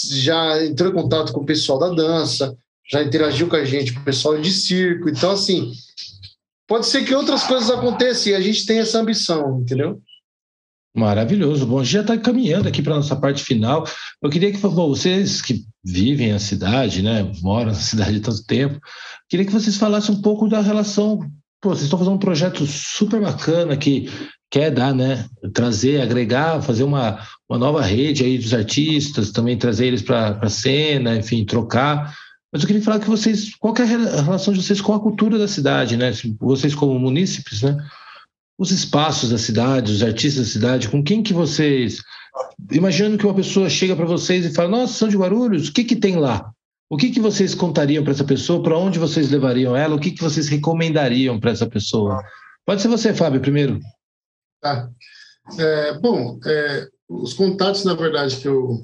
já 0.10 0.65
entrou 0.65 0.91
em 0.91 0.95
contato 0.95 1.31
com 1.31 1.41
o 1.41 1.45
pessoal 1.45 1.77
da 1.77 1.89
dança, 1.89 2.57
já 2.89 3.03
interagiu 3.03 3.47
com 3.47 3.55
a 3.55 3.63
gente, 3.63 3.93
com 3.93 3.99
o 3.99 4.05
pessoal 4.05 4.41
de 4.41 4.51
circo. 4.51 5.07
Então, 5.10 5.31
assim, 5.31 5.71
pode 6.67 6.88
ser 6.88 7.05
que 7.05 7.13
outras 7.13 7.43
coisas 7.43 7.69
aconteçam 7.69 8.31
e 8.31 8.36
a 8.36 8.41
gente 8.41 8.65
tem 8.65 8.79
essa 8.79 8.99
ambição, 8.99 9.62
entendeu? 9.62 10.01
Maravilhoso. 10.97 11.65
Bom, 11.65 11.83
já 11.83 12.01
está 12.01 12.17
caminhando 12.17 12.67
aqui 12.67 12.81
para 12.81 12.93
a 12.93 12.97
nossa 12.97 13.15
parte 13.15 13.43
final. 13.43 13.88
Eu 14.21 14.29
queria 14.29 14.51
que, 14.51 14.57
bom, 14.57 14.89
vocês 14.89 15.41
que 15.41 15.63
vivem 15.83 16.31
a 16.31 16.39
cidade, 16.39 17.01
né, 17.03 17.31
moram 17.41 17.67
na 17.67 17.73
cidade 17.75 18.17
há 18.17 18.21
tanto 18.21 18.43
tempo, 18.45 18.79
queria 19.29 19.45
que 19.45 19.53
vocês 19.53 19.77
falassem 19.77 20.15
um 20.15 20.21
pouco 20.21 20.47
da 20.47 20.60
relação 20.60 21.19
Pô, 21.60 21.69
vocês 21.69 21.86
estão 21.86 21.97
fazendo 21.97 22.15
um 22.15 22.19
projeto 22.19 22.67
super 22.67 23.19
bacana 23.19 23.75
que 23.75 24.10
quer 24.49 24.69
dar, 24.69 24.93
né? 24.93 25.25
Trazer, 25.53 26.01
agregar, 26.01 26.62
fazer 26.62 26.83
uma, 26.83 27.19
uma 27.49 27.57
nova 27.57 27.81
rede 27.81 28.23
aí 28.23 28.38
dos 28.38 28.53
artistas, 28.53 29.31
também 29.31 29.57
trazer 29.57 29.88
eles 29.88 30.03
para 30.03 30.38
a 30.39 30.49
cena, 30.49 31.15
enfim, 31.15 31.43
trocar. 31.43 32.15
Mas 32.53 32.62
eu 32.62 32.67
queria 32.67 32.81
falar 32.81 32.99
que 32.99 33.10
vocês, 33.10 33.55
qual 33.55 33.73
que 33.73 33.81
é 33.81 33.86
a 33.86 34.21
relação 34.21 34.53
de 34.53 34.62
vocês 34.62 34.79
com 34.79 34.93
a 34.93 34.99
cultura 34.99 35.39
da 35.39 35.47
cidade, 35.47 35.97
né? 35.97 36.12
Vocês 36.39 36.75
como 36.75 36.97
munícipes, 36.99 37.63
né? 37.63 37.75
Os 38.57 38.71
espaços 38.71 39.29
da 39.29 39.37
cidade, 39.37 39.91
os 39.91 40.01
artistas 40.01 40.47
da 40.47 40.51
cidade, 40.51 40.89
com 40.89 41.03
quem 41.03 41.21
que 41.21 41.33
vocês... 41.33 42.01
Imaginando 42.71 43.17
que 43.17 43.25
uma 43.25 43.35
pessoa 43.35 43.69
chega 43.69 43.95
para 43.95 44.05
vocês 44.05 44.45
e 44.45 44.53
fala, 44.53 44.69
nossa, 44.69 44.93
são 44.93 45.07
de 45.07 45.17
Guarulhos, 45.17 45.69
o 45.69 45.73
que 45.73 45.83
que 45.83 45.95
tem 45.95 46.17
lá? 46.17 46.51
O 46.89 46.95
que, 46.95 47.09
que 47.09 47.19
vocês 47.19 47.53
contariam 47.53 48.03
para 48.03 48.13
essa 48.13 48.23
pessoa? 48.23 48.63
Para 48.63 48.77
onde 48.77 48.97
vocês 48.97 49.29
levariam 49.29 49.75
ela? 49.75 49.95
O 49.95 49.99
que, 49.99 50.11
que 50.11 50.23
vocês 50.23 50.47
recomendariam 50.47 51.39
para 51.39 51.51
essa 51.51 51.67
pessoa? 51.67 52.23
Pode 52.65 52.81
ser 52.81 52.87
você, 52.87 53.13
Fábio, 53.13 53.41
primeiro. 53.41 53.79
Tá. 54.61 54.89
É, 55.59 55.99
bom, 55.99 56.39
é, 56.45 56.87
os 57.09 57.33
contatos, 57.33 57.83
na 57.83 57.93
verdade, 57.93 58.37
que 58.37 58.47
eu, 58.47 58.81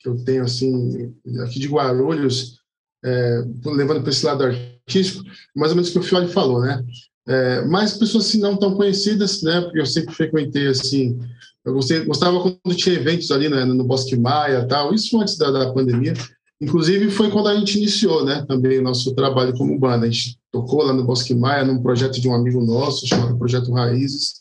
que 0.00 0.08
eu 0.08 0.22
tenho 0.24 0.44
assim, 0.44 1.14
aqui 1.42 1.58
de 1.58 1.68
Guarulhos, 1.68 2.60
é, 3.04 3.42
levando 3.64 4.02
para 4.02 4.10
esse 4.10 4.24
lado 4.24 4.44
artístico, 4.44 5.24
mais 5.56 5.72
ou 5.72 5.76
menos 5.76 5.88
o 5.88 5.92
que 5.92 5.98
o 5.98 6.02
Fiore 6.02 6.28
falou, 6.28 6.60
né? 6.60 6.84
É, 7.28 7.64
mais 7.66 7.92
pessoas 7.96 8.26
assim, 8.26 8.40
não 8.40 8.56
tão 8.56 8.74
conhecidas, 8.74 9.42
né? 9.42 9.60
Porque 9.60 9.80
eu 9.80 9.86
sempre 9.86 10.14
frequentei 10.14 10.66
assim, 10.68 11.18
eu 11.64 11.74
gostei, 11.74 12.04
gostava 12.04 12.40
quando 12.40 12.76
tinha 12.76 12.96
eventos 12.96 13.30
ali 13.30 13.48
né, 13.48 13.64
no 13.64 13.84
Bosque 13.84 14.16
Maia, 14.16 14.66
tal. 14.66 14.94
Isso 14.94 15.20
antes 15.20 15.36
da, 15.36 15.50
da 15.50 15.72
pandemia. 15.72 16.14
Inclusive, 16.60 17.10
foi 17.10 17.30
quando 17.30 17.48
a 17.48 17.54
gente 17.54 17.78
iniciou 17.78 18.24
né, 18.24 18.44
também 18.46 18.78
o 18.78 18.82
nosso 18.82 19.14
trabalho 19.14 19.56
como 19.56 19.78
banda. 19.78 20.06
A 20.06 20.10
gente 20.10 20.38
tocou 20.50 20.82
lá 20.82 20.92
no 20.92 21.04
Bosque 21.04 21.34
Maia, 21.34 21.64
num 21.64 21.82
projeto 21.82 22.20
de 22.20 22.28
um 22.28 22.34
amigo 22.34 22.60
nosso, 22.64 23.06
chamado 23.06 23.38
Projeto 23.38 23.72
Raízes. 23.72 24.34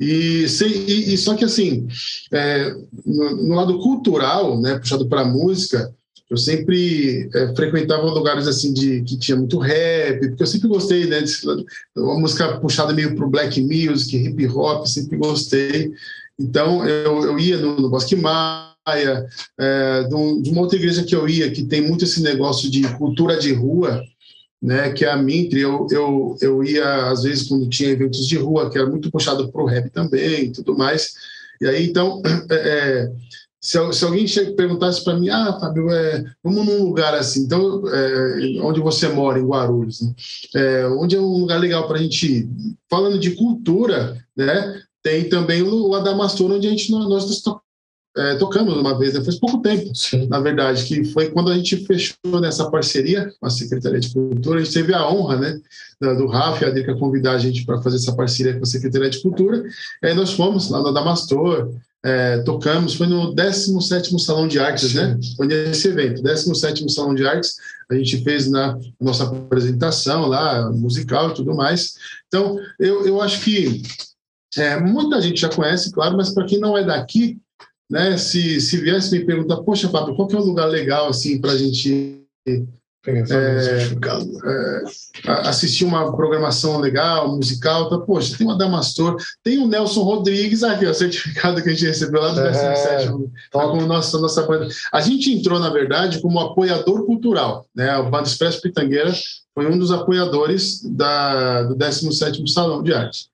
E, 0.00 0.46
e, 0.46 1.14
e 1.14 1.18
só 1.18 1.34
que, 1.34 1.44
assim, 1.44 1.86
é, 2.32 2.72
no, 3.04 3.48
no, 3.48 3.54
lado 3.54 3.78
cultural, 3.78 4.60
né, 4.60 4.78
puxado 4.78 5.08
para 5.08 5.20
a 5.20 5.24
música, 5.24 5.94
eu 6.30 6.36
sempre 6.36 7.28
é, 7.34 7.54
frequentava 7.54 8.02
lugares 8.06 8.46
assim 8.48 8.72
de 8.72 9.02
que 9.02 9.18
tinha 9.18 9.36
muito 9.36 9.58
rap, 9.58 10.28
porque 10.28 10.42
eu 10.42 10.46
sempre 10.46 10.68
gostei, 10.68 11.06
né, 11.06 11.20
de 11.20 11.32
uma 11.96 12.18
música 12.18 12.58
puxada 12.58 12.92
meio 12.92 13.14
para 13.14 13.24
o 13.24 13.30
black 13.30 13.60
music, 13.60 14.16
hip 14.16 14.46
hop, 14.48 14.86
sempre 14.86 15.16
gostei. 15.16 15.92
Então, 16.38 16.86
eu, 16.88 17.22
eu 17.24 17.38
ia 17.38 17.58
no, 17.58 17.76
no 17.76 17.90
Bosque 17.90 18.16
Maia, 18.16 19.26
é, 19.58 20.04
de 20.04 20.50
uma 20.50 20.62
outra 20.62 20.78
igreja 20.78 21.04
que 21.04 21.14
eu 21.14 21.28
ia, 21.28 21.50
que 21.50 21.64
tem 21.64 21.82
muito 21.82 22.04
esse 22.04 22.22
negócio 22.22 22.70
de 22.70 22.82
cultura 22.96 23.38
de 23.38 23.52
rua, 23.52 24.02
né, 24.60 24.92
que 24.92 25.04
é 25.04 25.10
a 25.10 25.16
Mintre, 25.16 25.60
eu, 25.60 25.86
eu, 25.90 26.36
eu 26.40 26.64
ia, 26.64 27.10
às 27.10 27.22
vezes, 27.22 27.46
quando 27.46 27.68
tinha 27.68 27.90
eventos 27.90 28.26
de 28.26 28.38
rua, 28.38 28.70
que 28.70 28.78
era 28.78 28.88
muito 28.88 29.10
puxado 29.10 29.52
para 29.52 29.62
o 29.62 29.66
rap 29.66 29.90
também 29.90 30.46
e 30.46 30.52
tudo 30.52 30.76
mais. 30.76 31.12
E 31.60 31.66
aí, 31.66 31.86
então, 31.86 32.22
é, 32.50 32.54
é, 32.54 33.12
se, 33.64 33.78
se, 33.94 34.04
alguém 34.04 34.26
perguntasse 34.54 35.02
para 35.02 35.18
mim, 35.18 35.30
ah, 35.30 35.56
Fábio, 35.58 35.90
é, 35.90 36.22
vamos 36.42 36.66
num 36.66 36.84
lugar 36.84 37.14
assim, 37.14 37.44
então, 37.44 37.82
é, 37.88 38.60
onde 38.60 38.78
você 38.78 39.08
mora, 39.08 39.38
em 39.38 39.46
Guarulhos, 39.46 40.02
né? 40.02 40.14
é, 40.54 40.86
onde 40.88 41.16
é 41.16 41.18
um 41.18 41.38
lugar 41.38 41.58
legal 41.58 41.86
para 41.86 41.96
a 41.96 42.02
gente 42.02 42.30
ir? 42.30 42.50
Falando 42.90 43.18
de 43.18 43.30
cultura, 43.30 44.22
né, 44.36 44.82
tem 45.02 45.30
também 45.30 45.62
o 45.62 45.94
Adamastor, 45.94 46.50
onde 46.50 46.66
a 46.66 46.70
gente, 46.70 46.92
nós 46.92 47.42
é, 48.18 48.34
tocamos 48.34 48.76
uma 48.76 48.98
vez, 48.98 49.14
né? 49.14 49.24
faz 49.24 49.38
pouco 49.38 49.62
tempo, 49.62 49.94
Sim. 49.94 50.26
na 50.26 50.40
verdade, 50.40 50.84
que 50.84 51.02
foi 51.06 51.30
quando 51.30 51.50
a 51.50 51.56
gente 51.56 51.86
fechou 51.86 52.40
nessa 52.42 52.70
parceria 52.70 53.32
com 53.40 53.46
a 53.46 53.50
Secretaria 53.50 53.98
de 53.98 54.12
Cultura, 54.12 54.60
a 54.60 54.62
gente 54.62 54.74
teve 54.74 54.92
a 54.92 55.08
honra, 55.08 55.36
né, 55.36 55.58
do 56.02 56.26
Rafa 56.26 56.66
e 56.66 56.68
a 56.68 56.70
Drica 56.70 56.94
convidar 56.96 57.32
a 57.32 57.38
gente 57.38 57.64
para 57.64 57.80
fazer 57.80 57.96
essa 57.96 58.14
parceria 58.14 58.58
com 58.58 58.62
a 58.62 58.66
Secretaria 58.66 59.08
de 59.08 59.22
Cultura, 59.22 59.64
aí 60.02 60.12
nós 60.12 60.34
fomos 60.34 60.68
lá 60.68 60.82
no 60.82 60.92
Damastor, 60.92 61.72
é, 62.04 62.38
tocamos, 62.42 62.94
foi 62.94 63.06
no 63.06 63.34
17º 63.34 64.18
Salão 64.18 64.46
de 64.46 64.58
Artes, 64.58 64.90
Sim. 64.90 64.98
né, 64.98 65.18
foi 65.36 65.46
nesse 65.46 65.88
evento, 65.88 66.22
17º 66.22 66.88
Salão 66.90 67.14
de 67.14 67.26
Artes, 67.26 67.56
a 67.90 67.94
gente 67.94 68.22
fez 68.22 68.50
na 68.50 68.78
nossa 69.00 69.24
apresentação 69.24 70.26
lá, 70.26 70.70
musical 70.70 71.30
e 71.30 71.34
tudo 71.34 71.54
mais, 71.54 71.94
então, 72.28 72.58
eu, 72.78 73.06
eu 73.06 73.22
acho 73.22 73.40
que 73.40 73.82
é, 74.56 74.78
muita 74.78 75.20
gente 75.20 75.40
já 75.40 75.48
conhece, 75.48 75.90
claro, 75.90 76.16
mas 76.16 76.32
para 76.34 76.44
quem 76.44 76.60
não 76.60 76.76
é 76.76 76.84
daqui, 76.84 77.38
né, 77.90 78.18
se, 78.18 78.60
se 78.60 78.76
viesse 78.76 79.16
me 79.18 79.24
perguntar, 79.24 79.62
poxa, 79.62 79.88
Fábio, 79.88 80.14
qual 80.14 80.28
que 80.28 80.36
é 80.36 80.38
um 80.38 80.44
lugar 80.44 80.66
legal 80.66 81.08
assim 81.08 81.40
para 81.40 81.52
a 81.52 81.56
gente 81.56 82.22
é, 83.06 83.22
é, 85.26 85.30
assistir 85.48 85.84
uma 85.84 86.14
programação 86.16 86.78
legal, 86.78 87.36
musical, 87.36 87.90
tá, 87.90 87.98
poxa, 87.98 88.36
tem 88.36 88.46
uma 88.46 88.56
Damastor, 88.56 89.16
tem 89.42 89.58
o 89.58 89.66
Nelson 89.66 90.02
Rodrigues 90.02 90.62
aqui, 90.62 90.86
o 90.86 90.94
certificado 90.94 91.62
que 91.62 91.68
a 91.68 91.72
gente 91.72 91.84
recebeu 91.84 92.22
lá 92.22 92.32
do 92.32 92.40
é, 92.40 92.50
17 92.50 93.12
tá 93.50 93.68
como 93.68 93.86
nossa, 93.86 94.18
nossa 94.18 94.42
banda. 94.42 94.68
A 94.90 95.00
gente 95.02 95.32
entrou, 95.32 95.60
na 95.60 95.68
verdade, 95.68 96.20
como 96.20 96.40
apoiador 96.40 97.04
cultural, 97.04 97.66
né? 97.74 97.96
O 97.98 98.10
Banda 98.10 98.28
Expresso 98.28 98.62
Pitangueira 98.62 99.12
foi 99.54 99.70
um 99.70 99.78
dos 99.78 99.92
apoiadores 99.92 100.82
da, 100.82 101.62
do 101.64 101.76
17º 101.76 102.48
Salão 102.48 102.82
de 102.82 102.94
Arte. 102.94 103.28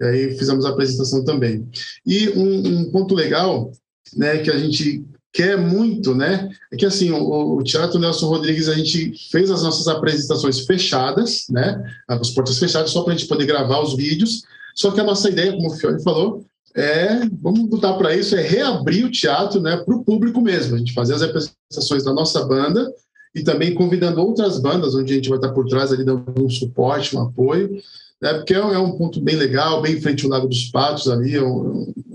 E 0.00 0.04
aí 0.04 0.36
fizemos 0.36 0.66
a 0.66 0.70
apresentação 0.70 1.24
também. 1.24 1.68
E 2.04 2.28
um, 2.30 2.80
um 2.80 2.90
ponto 2.90 3.14
legal 3.14 3.70
né, 4.16 4.38
que 4.38 4.50
a 4.50 4.58
gente 4.58 5.04
quer 5.32 5.56
muito, 5.56 6.14
né? 6.14 6.50
É 6.70 6.76
que 6.76 6.84
assim, 6.84 7.10
o, 7.10 7.56
o, 7.56 7.62
Teatro 7.62 7.98
Nelson 7.98 8.26
Rodrigues, 8.26 8.68
a 8.68 8.74
gente 8.74 9.12
fez 9.30 9.50
as 9.50 9.62
nossas 9.62 9.88
apresentações 9.88 10.60
fechadas, 10.60 11.46
né? 11.48 11.82
As 12.06 12.30
portas 12.30 12.58
fechadas, 12.58 12.90
só 12.90 13.02
para 13.02 13.14
a 13.14 13.16
gente 13.16 13.28
poder 13.28 13.46
gravar 13.46 13.80
os 13.80 13.96
vídeos. 13.96 14.42
Só 14.74 14.90
que 14.90 15.00
a 15.00 15.04
nossa 15.04 15.28
ideia, 15.28 15.52
como 15.52 15.68
o 15.68 15.76
Fiore 15.76 16.02
falou, 16.02 16.44
é, 16.74 17.20
vamos 17.40 17.70
lutar 17.70 17.96
para 17.98 18.14
isso, 18.14 18.34
é 18.34 18.42
reabrir 18.42 19.04
o 19.04 19.10
teatro 19.10 19.60
né, 19.60 19.76
para 19.76 19.94
o 19.94 20.04
público 20.04 20.40
mesmo. 20.40 20.74
A 20.74 20.78
gente 20.78 20.94
fazer 20.94 21.14
as 21.14 21.22
apresentações 21.22 22.04
da 22.04 22.12
nossa 22.12 22.44
banda 22.46 22.90
e 23.34 23.42
também 23.42 23.74
convidando 23.74 24.20
outras 24.20 24.58
bandas, 24.58 24.94
onde 24.94 25.12
a 25.12 25.16
gente 25.16 25.28
vai 25.28 25.38
estar 25.38 25.52
por 25.52 25.66
trás 25.66 25.92
ali 25.92 26.04
dando 26.04 26.24
um 26.38 26.48
suporte, 26.48 27.16
um 27.16 27.22
apoio, 27.22 27.78
né, 28.22 28.34
porque 28.34 28.54
é, 28.54 28.58
é 28.58 28.78
um 28.78 28.92
ponto 28.92 29.20
bem 29.20 29.34
legal, 29.34 29.82
bem 29.82 29.96
em 29.96 30.00
frente 30.00 30.24
ao 30.24 30.30
Lago 30.30 30.46
dos 30.46 30.70
Patos 30.70 31.08
ali, 31.08 31.36
é 31.36 31.42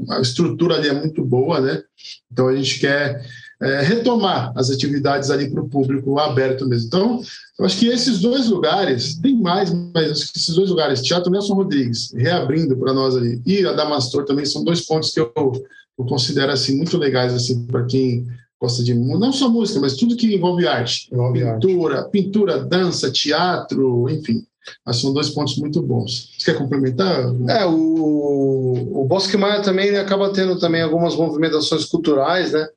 a 0.09 0.21
estrutura 0.21 0.75
ali 0.75 0.87
é 0.87 0.93
muito 0.93 1.23
boa, 1.25 1.59
né? 1.59 1.83
Então 2.31 2.47
a 2.47 2.55
gente 2.55 2.79
quer 2.79 3.21
é, 3.61 3.81
retomar 3.81 4.53
as 4.55 4.69
atividades 4.69 5.29
ali 5.29 5.49
para 5.49 5.61
o 5.61 5.67
público 5.67 6.17
aberto 6.17 6.65
mesmo. 6.65 6.87
Então, 6.87 7.21
eu 7.59 7.65
acho 7.65 7.77
que 7.77 7.87
esses 7.87 8.19
dois 8.19 8.47
lugares, 8.47 9.15
tem 9.15 9.35
mais, 9.35 9.73
mas 9.93 10.11
acho 10.11 10.31
que 10.31 10.39
esses 10.39 10.55
dois 10.55 10.69
lugares, 10.69 11.01
Teatro 11.01 11.31
Nelson 11.31 11.55
Rodrigues, 11.55 12.13
reabrindo 12.13 12.77
para 12.77 12.93
nós 12.93 13.17
ali, 13.17 13.41
e 13.45 13.65
a 13.65 13.73
Damastor 13.73 14.23
também, 14.23 14.45
são 14.45 14.63
dois 14.63 14.85
pontos 14.85 15.11
que 15.11 15.19
eu, 15.19 15.31
eu 15.35 16.05
considero 16.05 16.51
assim, 16.53 16.77
muito 16.77 16.97
legais 16.97 17.33
assim, 17.33 17.65
para 17.65 17.83
quem 17.85 18.25
gosta 18.61 18.83
de 18.83 18.93
não 18.93 19.33
só 19.33 19.49
música, 19.49 19.79
mas 19.79 19.95
tudo 19.95 20.15
que 20.15 20.33
envolve 20.33 20.67
arte. 20.67 21.09
Envolve 21.11 21.39
pintura, 21.39 21.97
arte. 21.97 22.11
pintura, 22.11 22.63
dança, 22.63 23.11
teatro, 23.11 24.09
enfim. 24.09 24.45
Mas 24.85 24.97
são 24.97 25.13
dois 25.13 25.29
pontos 25.29 25.57
muito 25.57 25.81
bons. 25.81 26.33
Você 26.37 26.51
quer 26.51 26.57
complementar? 26.57 27.25
É, 27.49 27.65
o, 27.65 29.01
o 29.01 29.05
Bosque 29.05 29.37
Maia 29.37 29.61
também 29.61 29.95
acaba 29.97 30.31
tendo 30.31 30.59
também 30.59 30.81
algumas 30.81 31.15
movimentações 31.15 31.85
culturais, 31.85 32.51
né? 32.51 32.67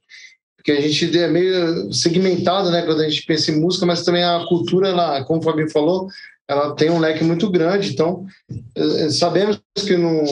Porque 0.56 0.72
a 0.72 0.80
gente 0.80 1.18
é 1.18 1.26
meio 1.26 1.92
segmentado, 1.92 2.70
né? 2.70 2.82
Quando 2.82 3.00
a 3.00 3.08
gente 3.08 3.24
pensa 3.24 3.50
em 3.50 3.60
música, 3.60 3.86
mas 3.86 4.04
também 4.04 4.22
a 4.22 4.44
cultura, 4.48 4.88
ela, 4.88 5.24
como 5.24 5.40
o 5.40 5.42
Fabinho 5.42 5.70
falou, 5.70 6.08
ela 6.46 6.74
tem 6.74 6.90
um 6.90 6.98
leque 6.98 7.24
muito 7.24 7.50
grande. 7.50 7.90
Então, 7.90 8.26
eh, 8.74 9.10
sabemos 9.10 9.60
que 9.74 9.96
no, 9.96 10.22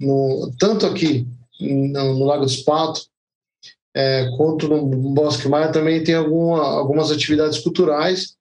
no 0.00 0.50
tanto 0.58 0.84
aqui 0.84 1.26
no, 1.60 2.14
no 2.14 2.24
Lago 2.24 2.44
dos 2.44 2.58
Patos, 2.58 3.08
é, 3.96 4.28
quanto 4.36 4.66
no 4.68 4.84
Bosque 5.14 5.48
Maia 5.48 5.70
também 5.70 6.02
tem 6.02 6.16
alguma, 6.16 6.60
algumas 6.60 7.12
atividades 7.12 7.60
culturais. 7.60 8.34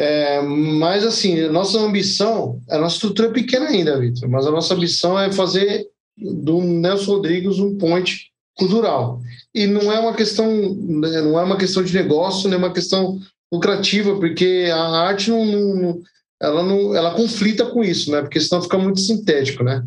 É, 0.00 0.40
mas, 0.40 1.04
assim, 1.04 1.46
nossa 1.48 1.78
ambição, 1.78 2.58
a 2.70 2.78
nossa 2.78 2.94
estrutura 2.94 3.28
é 3.28 3.32
pequena 3.32 3.66
ainda, 3.66 4.00
Vitor, 4.00 4.30
mas 4.30 4.46
a 4.46 4.50
nossa 4.50 4.72
ambição 4.72 5.20
é 5.20 5.30
fazer 5.30 5.86
do 6.16 6.62
Nelson 6.62 7.16
Rodrigues 7.16 7.58
um 7.58 7.76
ponte 7.76 8.30
cultural. 8.56 9.20
E 9.54 9.66
não 9.66 9.92
é 9.92 10.00
uma 10.00 10.14
questão, 10.14 10.74
né, 10.74 11.20
não 11.20 11.38
é 11.38 11.42
uma 11.42 11.58
questão 11.58 11.82
de 11.82 11.92
negócio, 11.92 12.48
nem 12.48 12.56
uma 12.56 12.72
questão 12.72 13.20
lucrativa, 13.52 14.16
porque 14.16 14.70
a 14.72 15.02
arte 15.02 15.28
não, 15.28 15.44
não, 15.44 16.00
ela 16.40 16.62
não, 16.62 16.96
ela 16.96 17.14
conflita 17.14 17.66
com 17.66 17.84
isso, 17.84 18.10
né? 18.10 18.22
Porque 18.22 18.40
senão 18.40 18.62
fica 18.62 18.78
muito 18.78 19.00
sintético, 19.00 19.62
né? 19.62 19.84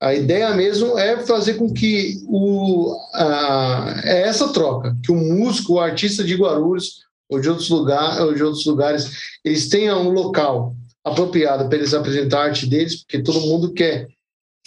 A 0.00 0.14
ideia 0.14 0.54
mesmo 0.54 0.98
é 0.98 1.18
fazer 1.18 1.54
com 1.54 1.70
que 1.70 2.14
o, 2.26 2.96
a, 3.12 4.00
é 4.04 4.22
essa 4.22 4.48
troca, 4.54 4.96
que 5.04 5.12
o 5.12 5.16
músico, 5.16 5.74
o 5.74 5.80
artista 5.80 6.24
de 6.24 6.34
Guarulhos 6.34 7.04
ou 7.34 7.40
de 7.40 7.48
outros, 7.48 7.68
lugar, 7.68 8.20
ou 8.22 8.34
de 8.34 8.42
outros 8.42 8.64
lugares, 8.64 9.10
eles 9.44 9.68
tenham 9.68 10.06
um 10.06 10.10
local 10.10 10.74
apropriado 11.04 11.68
para 11.68 11.78
eles 11.78 11.92
apresentar 11.92 12.40
a 12.40 12.44
arte 12.44 12.66
deles, 12.66 13.02
porque 13.02 13.22
todo 13.22 13.40
mundo 13.40 13.72
quer 13.72 14.08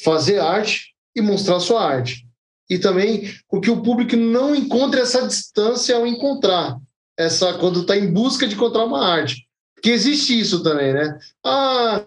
fazer 0.04 0.40
arte 0.40 0.94
e 1.16 1.22
mostrar 1.22 1.60
sua 1.60 1.84
arte. 1.84 2.26
E 2.70 2.78
também 2.78 3.34
com 3.48 3.60
que 3.60 3.72
o 3.72 3.82
público 3.82 4.16
não 4.16 4.54
encontre 4.54 5.00
essa 5.00 5.26
distância 5.26 5.96
ao 5.96 6.06
encontrar, 6.06 6.78
essa 7.18 7.54
quando 7.58 7.82
está 7.82 7.98
em 7.98 8.12
busca 8.12 8.48
de 8.48 8.54
encontrar 8.54 8.86
uma 8.86 9.04
arte. 9.04 9.48
Porque 9.74 9.90
existe 9.90 10.40
isso 10.40 10.62
também, 10.62 10.94
né? 10.94 11.18
Ah, 11.44 12.06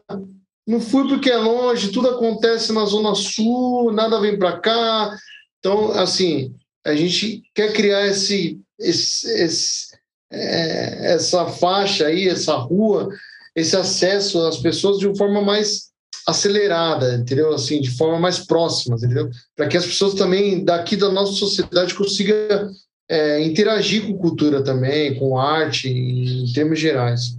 não 0.66 0.80
fui 0.80 1.08
porque 1.08 1.30
é 1.30 1.36
longe, 1.36 1.90
tudo 1.90 2.10
acontece 2.10 2.72
na 2.72 2.84
Zona 2.84 3.14
Sul, 3.14 3.90
nada 3.92 4.20
vem 4.20 4.38
para 4.38 4.58
cá. 4.60 5.16
Então, 5.58 5.92
assim, 5.92 6.54
a 6.84 6.94
gente 6.94 7.42
quer 7.54 7.72
criar 7.72 8.06
esse, 8.06 8.60
esse, 8.78 9.28
esse 9.28 9.99
é, 10.32 11.14
essa 11.14 11.46
faixa 11.46 12.06
aí, 12.06 12.28
essa 12.28 12.54
rua, 12.56 13.08
esse 13.54 13.76
acesso 13.76 14.46
às 14.46 14.58
pessoas 14.58 14.98
de 14.98 15.06
uma 15.06 15.16
forma 15.16 15.42
mais 15.42 15.90
acelerada, 16.26 17.14
entendeu? 17.14 17.52
Assim, 17.52 17.80
de 17.80 17.90
forma 17.90 18.18
mais 18.18 18.38
próxima, 18.38 18.96
entendeu? 18.96 19.28
Para 19.56 19.68
que 19.68 19.76
as 19.76 19.86
pessoas 19.86 20.14
também 20.14 20.64
daqui 20.64 20.96
da 20.96 21.10
nossa 21.10 21.32
sociedade 21.32 21.94
consigam 21.94 22.70
é, 23.08 23.42
interagir 23.42 24.06
com 24.06 24.18
cultura 24.18 24.62
também, 24.62 25.18
com 25.18 25.38
arte, 25.38 25.88
em 25.88 26.52
termos 26.52 26.78
gerais. 26.78 27.36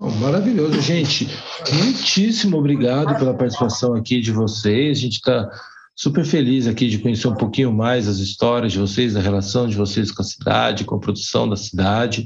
Oh, 0.00 0.10
maravilhoso, 0.10 0.80
gente. 0.80 1.28
Muitíssimo 1.72 2.58
obrigado 2.58 3.16
pela 3.16 3.32
participação 3.32 3.94
aqui 3.94 4.20
de 4.20 4.32
vocês. 4.32 4.98
A 4.98 5.00
gente 5.00 5.14
está 5.14 5.48
super 5.94 6.24
feliz 6.24 6.66
aqui 6.66 6.88
de 6.88 6.98
conhecer 6.98 7.28
um 7.28 7.34
pouquinho 7.34 7.72
mais 7.72 8.08
as 8.08 8.18
histórias 8.18 8.72
de 8.72 8.78
vocês, 8.78 9.14
a 9.14 9.20
relação 9.20 9.68
de 9.68 9.76
vocês 9.76 10.10
com 10.10 10.22
a 10.22 10.24
cidade, 10.24 10.84
com 10.84 10.96
a 10.96 11.00
produção 11.00 11.48
da 11.48 11.56
cidade. 11.56 12.24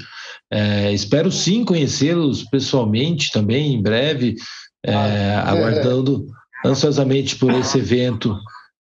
É, 0.51 0.93
espero 0.93 1.31
sim 1.31 1.65
conhecê-los 1.65 2.45
pessoalmente 2.45 3.31
também 3.33 3.75
em 3.75 3.83
breve, 3.83 4.37
é, 4.85 4.95
ah, 4.95 5.51
aguardando 5.51 6.27
ansiosamente 6.65 7.37
por 7.37 7.53
esse 7.53 7.79
evento. 7.79 8.37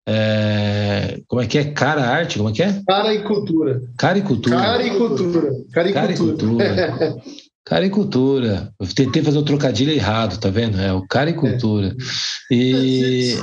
É, 0.07 1.19
como 1.27 1.41
é 1.41 1.47
que 1.47 1.57
é? 1.57 1.65
Cara 1.65 2.03
Arte? 2.03 2.37
Como 2.37 2.51
é 2.51 2.53
que 2.53 2.63
é? 2.63 2.83
Cara 2.87 3.15
e 3.15 3.23
Cultura. 3.23 3.83
Cara 3.97 4.19
e 4.19 4.23
Cultura. 4.23 4.57
Cara 4.57 4.87
e 4.87 4.99
Cultura. 4.99 5.51
Cara 5.73 5.89
e 5.89 5.93
Cara 5.93 6.13
e 6.13 6.17
cultura. 6.17 7.17
Caricultura. 7.65 8.73
Eu 8.79 8.87
tentei 8.95 9.23
fazer 9.23 9.39
o 9.39 9.45
trocadilho 9.45 9.91
errado, 9.91 10.39
tá 10.39 10.51
vendo? 10.51 10.79
É 10.79 10.93
o 10.93 11.07
caricultura. 11.07 11.97
É. 12.53 12.55
E. 12.55 13.37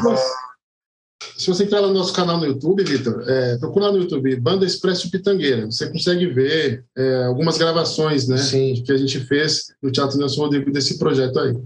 Se 1.41 1.47
você 1.47 1.63
entrar 1.63 1.81
no 1.81 1.91
nosso 1.91 2.13
canal 2.13 2.37
no 2.37 2.45
YouTube, 2.45 2.83
Vitor, 2.83 3.23
é, 3.27 3.57
procura 3.57 3.91
no 3.91 3.97
YouTube 3.97 4.35
Banda 4.35 4.63
Expresso 4.63 5.09
Pitangueira. 5.09 5.65
Você 5.65 5.89
consegue 5.89 6.27
ver 6.27 6.85
é, 6.95 7.23
algumas 7.23 7.57
gravações 7.57 8.27
né, 8.27 8.37
Sim. 8.37 8.83
que 8.85 8.91
a 8.91 8.97
gente 8.97 9.19
fez 9.21 9.73
no 9.81 9.91
Teatro 9.91 10.19
Nelson 10.19 10.39
Rodrigo 10.39 10.71
desse 10.71 10.99
projeto 10.99 11.39
aí. 11.39 11.57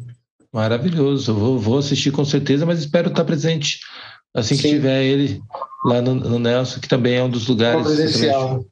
Maravilhoso. 0.54 1.32
Eu 1.32 1.36
vou, 1.36 1.60
vou 1.60 1.78
assistir 1.80 2.12
com 2.12 2.24
certeza, 2.24 2.66
mas 2.66 2.80
espero 2.80 3.10
estar 3.10 3.26
presente 3.26 3.82
assim 4.34 4.56
que 4.56 4.62
Sim. 4.62 4.76
tiver 4.76 5.04
ele 5.04 5.42
lá 5.84 6.02
no, 6.02 6.16
no, 6.16 6.40
Nelson, 6.40 6.80
que 6.80 6.88
também 6.88 7.16
é 7.16 7.24
um 7.24 7.30
dos 7.30 7.46
lugares. 7.46 7.86
Presencial. 7.86 8.66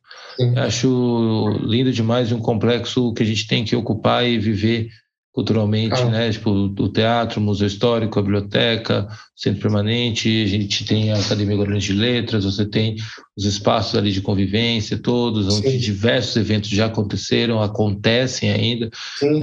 Acho 0.56 1.50
lindo 1.64 1.92
demais 1.92 2.32
um 2.32 2.40
complexo 2.40 3.14
que 3.14 3.24
a 3.24 3.26
gente 3.26 3.46
tem 3.46 3.66
que 3.66 3.76
ocupar 3.76 4.26
e 4.26 4.40
viver 4.40 4.88
culturalmente, 5.34 6.00
ah. 6.00 6.10
né? 6.10 6.32
Tipo, 6.32 6.52
o 6.52 6.90
teatro, 6.90 7.42
o 7.42 7.44
museu 7.44 7.66
histórico, 7.66 8.20
a 8.20 8.22
biblioteca, 8.22 9.08
centro 9.36 9.62
permanente, 9.62 10.44
a 10.44 10.48
gente 10.48 10.86
tem 10.86 11.12
a 11.12 11.18
Academia 11.18 11.58
Guarulhos 11.58 11.84
de 11.84 11.94
Letras, 11.94 12.46
você 12.46 12.66
tem 12.66 12.96
os 13.36 13.46
espaços 13.46 13.96
ali 13.96 14.12
de 14.12 14.22
convivência 14.22 14.96
todos, 14.96 15.48
onde 15.48 15.72
Sim. 15.72 15.78
diversos 15.80 16.36
eventos 16.36 16.70
já 16.70 16.86
aconteceram, 16.86 17.62
acontecem 17.62 18.52
ainda. 18.52 18.92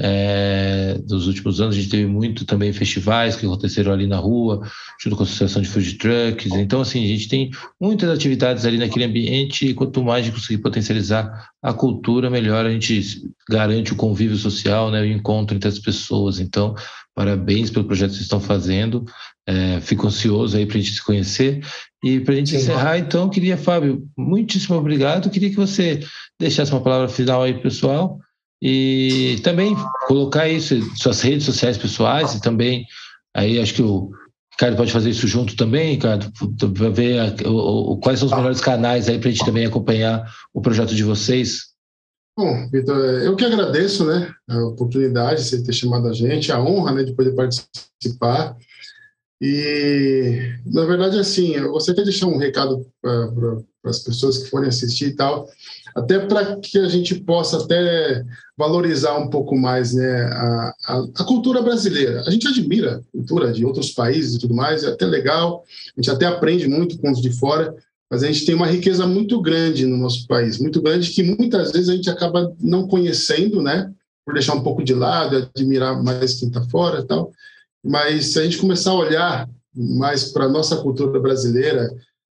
É, 0.00 0.96
nos 1.08 1.26
últimos 1.26 1.60
anos 1.60 1.74
a 1.74 1.78
gente 1.78 1.90
teve 1.90 2.06
muito 2.06 2.44
também 2.44 2.72
festivais 2.72 3.34
que 3.34 3.44
aconteceram 3.44 3.92
ali 3.92 4.06
na 4.06 4.16
rua, 4.16 4.60
junto 5.02 5.16
com 5.16 5.24
a 5.24 5.26
Associação 5.26 5.60
de 5.60 5.68
Food 5.68 5.94
Trucks. 5.94 6.52
Então, 6.52 6.82
assim, 6.82 7.04
a 7.04 7.08
gente 7.08 7.28
tem 7.28 7.50
muitas 7.80 8.08
atividades 8.10 8.64
ali 8.64 8.78
naquele 8.78 9.06
ambiente 9.06 9.66
e 9.66 9.74
quanto 9.74 10.04
mais 10.04 10.22
a 10.22 10.26
gente 10.26 10.34
conseguir 10.36 10.62
potencializar 10.62 11.50
a 11.60 11.72
cultura, 11.72 12.30
melhor 12.30 12.64
a 12.64 12.70
gente 12.70 13.28
garante 13.48 13.92
o 13.92 13.96
convívio 13.96 14.36
social, 14.36 14.90
né, 14.90 15.02
o 15.02 15.06
encontro 15.06 15.56
entre 15.56 15.68
as 15.68 15.79
pessoas. 15.80 16.38
Então, 16.38 16.74
parabéns 17.14 17.70
pelo 17.70 17.86
projeto 17.86 18.10
que 18.10 18.16
vocês 18.16 18.26
estão 18.26 18.40
fazendo. 18.40 19.04
É, 19.46 19.80
fico 19.80 20.06
ansioso 20.06 20.56
aí 20.56 20.66
para 20.66 20.78
a 20.78 20.80
gente 20.80 20.94
se 20.94 21.04
conhecer. 21.04 21.64
E 22.04 22.20
para 22.20 22.34
a 22.34 22.36
gente 22.36 22.50
Sim. 22.50 22.56
encerrar, 22.56 22.98
então, 22.98 23.28
queria, 23.28 23.56
Fábio, 23.56 24.06
muitíssimo 24.16 24.76
obrigado. 24.76 25.30
Queria 25.30 25.50
que 25.50 25.56
você 25.56 26.00
deixasse 26.38 26.70
uma 26.72 26.82
palavra 26.82 27.08
final 27.08 27.42
aí, 27.42 27.54
pessoal. 27.54 28.18
E 28.62 29.40
também 29.42 29.74
colocar 30.06 30.48
isso, 30.48 30.80
suas 30.96 31.20
redes 31.22 31.46
sociais 31.46 31.78
pessoais 31.78 32.34
e 32.34 32.42
também, 32.42 32.84
aí 33.34 33.58
acho 33.58 33.72
que 33.72 33.82
o 33.82 34.10
Ricardo 34.52 34.76
pode 34.76 34.92
fazer 34.92 35.08
isso 35.08 35.26
junto 35.26 35.56
também, 35.56 35.92
Ricardo, 35.92 36.30
para 36.74 36.90
ver 36.90 37.18
a, 37.18 37.48
o, 37.48 37.92
o, 37.92 37.96
quais 37.96 38.18
são 38.18 38.28
os 38.28 38.34
melhores 38.34 38.60
canais 38.60 39.08
aí 39.08 39.18
para 39.18 39.30
a 39.30 39.32
gente 39.32 39.44
também 39.44 39.64
acompanhar 39.64 40.30
o 40.52 40.60
projeto 40.60 40.94
de 40.94 41.02
vocês. 41.02 41.69
Bom, 42.40 42.66
Vitor, 42.70 42.96
eu 42.96 43.36
que 43.36 43.44
agradeço, 43.44 44.02
né, 44.02 44.32
a 44.48 44.64
oportunidade 44.64 45.42
de 45.42 45.46
você 45.46 45.62
ter 45.62 45.74
chamado 45.74 46.08
a 46.08 46.12
gente, 46.14 46.50
a 46.50 46.58
honra, 46.58 46.92
né, 46.92 47.04
de 47.04 47.12
poder 47.12 47.32
participar. 47.32 48.56
E, 49.38 50.54
na 50.64 50.86
verdade, 50.86 51.18
assim, 51.18 51.54
eu 51.54 51.72
gostaria 51.72 52.02
de 52.02 52.10
deixar 52.10 52.28
um 52.28 52.38
recado 52.38 52.86
para 53.02 53.58
as 53.84 53.98
pessoas 53.98 54.38
que 54.38 54.48
forem 54.48 54.70
assistir 54.70 55.08
e 55.08 55.16
tal, 55.16 55.50
até 55.94 56.18
para 56.18 56.56
que 56.56 56.78
a 56.78 56.88
gente 56.88 57.14
possa 57.14 57.58
até 57.58 58.24
valorizar 58.56 59.18
um 59.18 59.28
pouco 59.28 59.54
mais 59.54 59.92
né, 59.92 60.22
a, 60.32 60.74
a, 60.86 61.04
a, 61.18 61.24
cultura 61.24 61.60
brasileira. 61.60 62.22
A 62.26 62.30
gente 62.30 62.48
admira 62.48 63.02
a 63.06 63.18
cultura 63.18 63.52
de 63.52 63.66
outros 63.66 63.90
países 63.90 64.36
e 64.36 64.38
tudo 64.38 64.54
mais, 64.54 64.82
é 64.82 64.88
até 64.88 65.04
legal, 65.04 65.62
a 65.94 66.00
gente 66.00 66.10
até 66.10 66.24
aprende 66.24 66.66
muito 66.66 66.98
com 66.98 67.10
os 67.10 67.20
de 67.20 67.32
fora, 67.38 67.76
mas 68.10 68.24
a 68.24 68.26
gente 68.26 68.44
tem 68.44 68.54
uma 68.54 68.66
riqueza 68.66 69.06
muito 69.06 69.40
grande 69.40 69.86
no 69.86 69.96
nosso 69.96 70.26
país, 70.26 70.58
muito 70.58 70.82
grande 70.82 71.10
que 71.10 71.22
muitas 71.22 71.70
vezes 71.70 71.88
a 71.88 71.94
gente 71.94 72.10
acaba 72.10 72.52
não 72.60 72.88
conhecendo, 72.88 73.62
né, 73.62 73.92
por 74.26 74.34
deixar 74.34 74.54
um 74.54 74.62
pouco 74.62 74.82
de 74.82 74.92
lado, 74.92 75.48
admirar 75.54 76.02
mais 76.02 76.34
quem 76.34 76.48
está 76.48 76.62
fora 76.62 77.04
tal. 77.04 77.30
Mas 77.84 78.32
se 78.32 78.40
a 78.40 78.42
gente 78.42 78.58
começar 78.58 78.90
a 78.90 78.98
olhar 78.98 79.48
mais 79.74 80.32
para 80.32 80.48
nossa 80.48 80.76
cultura 80.76 81.20
brasileira, 81.20 81.88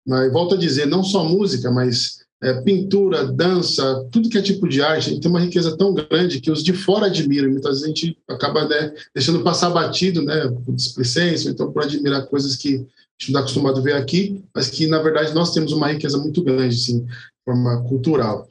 mas 0.06 0.32
volto 0.32 0.56
a 0.56 0.58
dizer, 0.58 0.88
não 0.88 1.04
só 1.04 1.24
música, 1.24 1.70
mas 1.70 2.26
é, 2.42 2.62
pintura, 2.62 3.26
dança, 3.26 4.08
tudo 4.12 4.30
que 4.30 4.38
é 4.38 4.42
tipo 4.42 4.68
de 4.68 4.82
arte, 4.82 5.10
a 5.10 5.14
gente 5.14 5.22
tem 5.22 5.30
uma 5.30 5.40
riqueza 5.40 5.78
tão 5.78 5.94
grande 5.94 6.40
que 6.40 6.52
os 6.52 6.64
de 6.64 6.74
fora 6.74 7.08
admiram. 7.08 7.50
Muitas 7.52 7.82
vezes 7.82 7.84
a 7.84 7.88
gente 7.88 8.18
acaba 8.28 8.68
né, 8.68 8.94
deixando 9.14 9.44
passar 9.44 9.70
batido, 9.70 10.22
né, 10.24 10.48
por 10.66 10.74
displicência, 10.74 11.50
então 11.50 11.72
por 11.72 11.84
admirar 11.84 12.26
coisas 12.26 12.56
que 12.56 12.86
a 13.20 13.24
gente 13.24 13.34
não 13.34 13.40
está 13.40 13.40
acostumado 13.40 13.80
a 13.80 13.84
ver 13.84 13.94
aqui, 13.94 14.44
mas 14.54 14.70
que, 14.70 14.86
na 14.86 15.02
verdade, 15.02 15.34
nós 15.34 15.52
temos 15.52 15.72
uma 15.72 15.92
riqueza 15.92 16.18
muito 16.20 16.44
grande, 16.44 16.76
assim, 16.76 17.04
de 17.04 17.12
forma 17.44 17.82
cultural. 17.84 18.48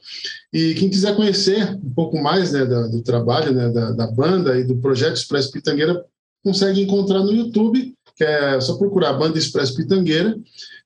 E 0.51 0.73
quem 0.73 0.89
quiser 0.89 1.15
conhecer 1.15 1.73
um 1.75 1.93
pouco 1.93 2.21
mais 2.21 2.51
né, 2.51 2.65
do, 2.65 3.01
trabalho 3.01 3.53
né, 3.53 3.69
da, 3.69 3.91
da, 3.91 4.07
banda 4.07 4.59
e 4.59 4.65
do 4.65 4.75
projeto 4.77 5.15
Expresso 5.15 5.51
Pitangueira, 5.51 6.03
consegue 6.43 6.81
encontrar 6.81 7.19
no 7.19 7.31
YouTube, 7.31 7.93
que 8.15 8.23
é 8.23 8.59
só 8.59 8.77
procurar 8.77 9.13
Banda 9.13 9.37
Expresso 9.37 9.75
Pitangueira, 9.75 10.37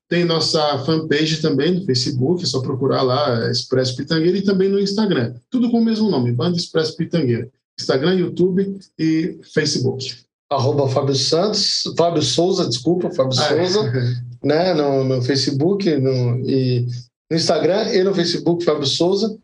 tem 0.07 0.25
nossa 0.25 0.77
fanpage 0.79 1.41
também 1.41 1.71
no 1.71 1.85
Facebook, 1.85 2.43
é 2.43 2.45
só 2.45 2.59
procurar 2.59 3.01
lá 3.01 3.49
Expresso 3.49 3.95
Pitangueira 3.95 4.37
e 4.37 4.43
também 4.43 4.69
no 4.69 4.79
Instagram. 4.79 5.33
Tudo 5.49 5.71
com 5.71 5.79
o 5.79 5.85
mesmo 5.85 6.09
nome, 6.09 6.33
Banda 6.33 6.57
Expresso 6.57 6.95
Pitangueira. 6.97 7.49
Instagram, 7.79 8.15
YouTube 8.15 8.77
e 8.99 9.39
Facebook. 9.53 10.13
Arroba 10.51 10.89
Fábio 10.89 11.15
Santos, 11.15 11.83
Fábio 11.97 12.21
Souza, 12.21 12.67
desculpa, 12.67 13.09
Fábio 13.11 13.39
ah, 13.39 13.53
é. 13.53 13.65
Souza, 13.65 13.91
né, 14.43 14.73
no, 14.73 15.03
no 15.05 15.21
Facebook 15.21 15.89
no, 15.95 16.39
e 16.45 16.85
no 17.29 17.37
Instagram 17.37 17.93
e 17.93 18.03
no 18.03 18.13
Facebook, 18.13 18.65
Fábio 18.65 18.85
Souza. 18.85 19.37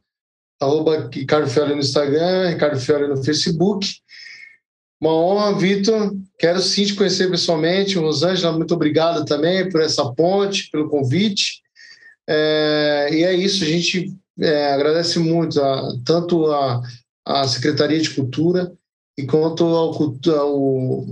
Arroba 0.59 1.09
Ricardo 1.13 1.47
Fiore 1.47 1.75
no 1.75 1.79
Instagram, 1.79 2.49
Ricardo 2.49 2.79
Fiore 2.79 3.07
no 3.07 3.23
Facebook. 3.23 3.87
Uma 4.99 5.13
honra, 5.13 5.57
Vitor. 5.57 6.13
Quero 6.39 6.59
sim 6.59 6.83
te 6.83 6.95
conhecer 6.95 7.29
pessoalmente. 7.29 7.99
Rosângela, 7.99 8.51
muito 8.51 8.73
obrigado 8.73 9.23
também 9.23 9.69
por 9.69 9.81
essa 9.81 10.11
ponte, 10.13 10.69
pelo 10.71 10.89
convite. 10.89 11.61
É, 12.27 13.09
e 13.11 13.23
é 13.23 13.33
isso, 13.33 13.63
a 13.63 13.67
gente 13.67 14.13
é, 14.39 14.73
agradece 14.73 15.19
muito 15.19 15.61
a, 15.61 15.93
tanto 16.03 16.47
a, 16.47 16.81
a 17.25 17.47
Secretaria 17.47 18.01
de 18.01 18.09
Cultura 18.09 18.73
e 19.17 19.25
quanto 19.25 19.63
ao, 19.63 19.93
ao 20.31 21.05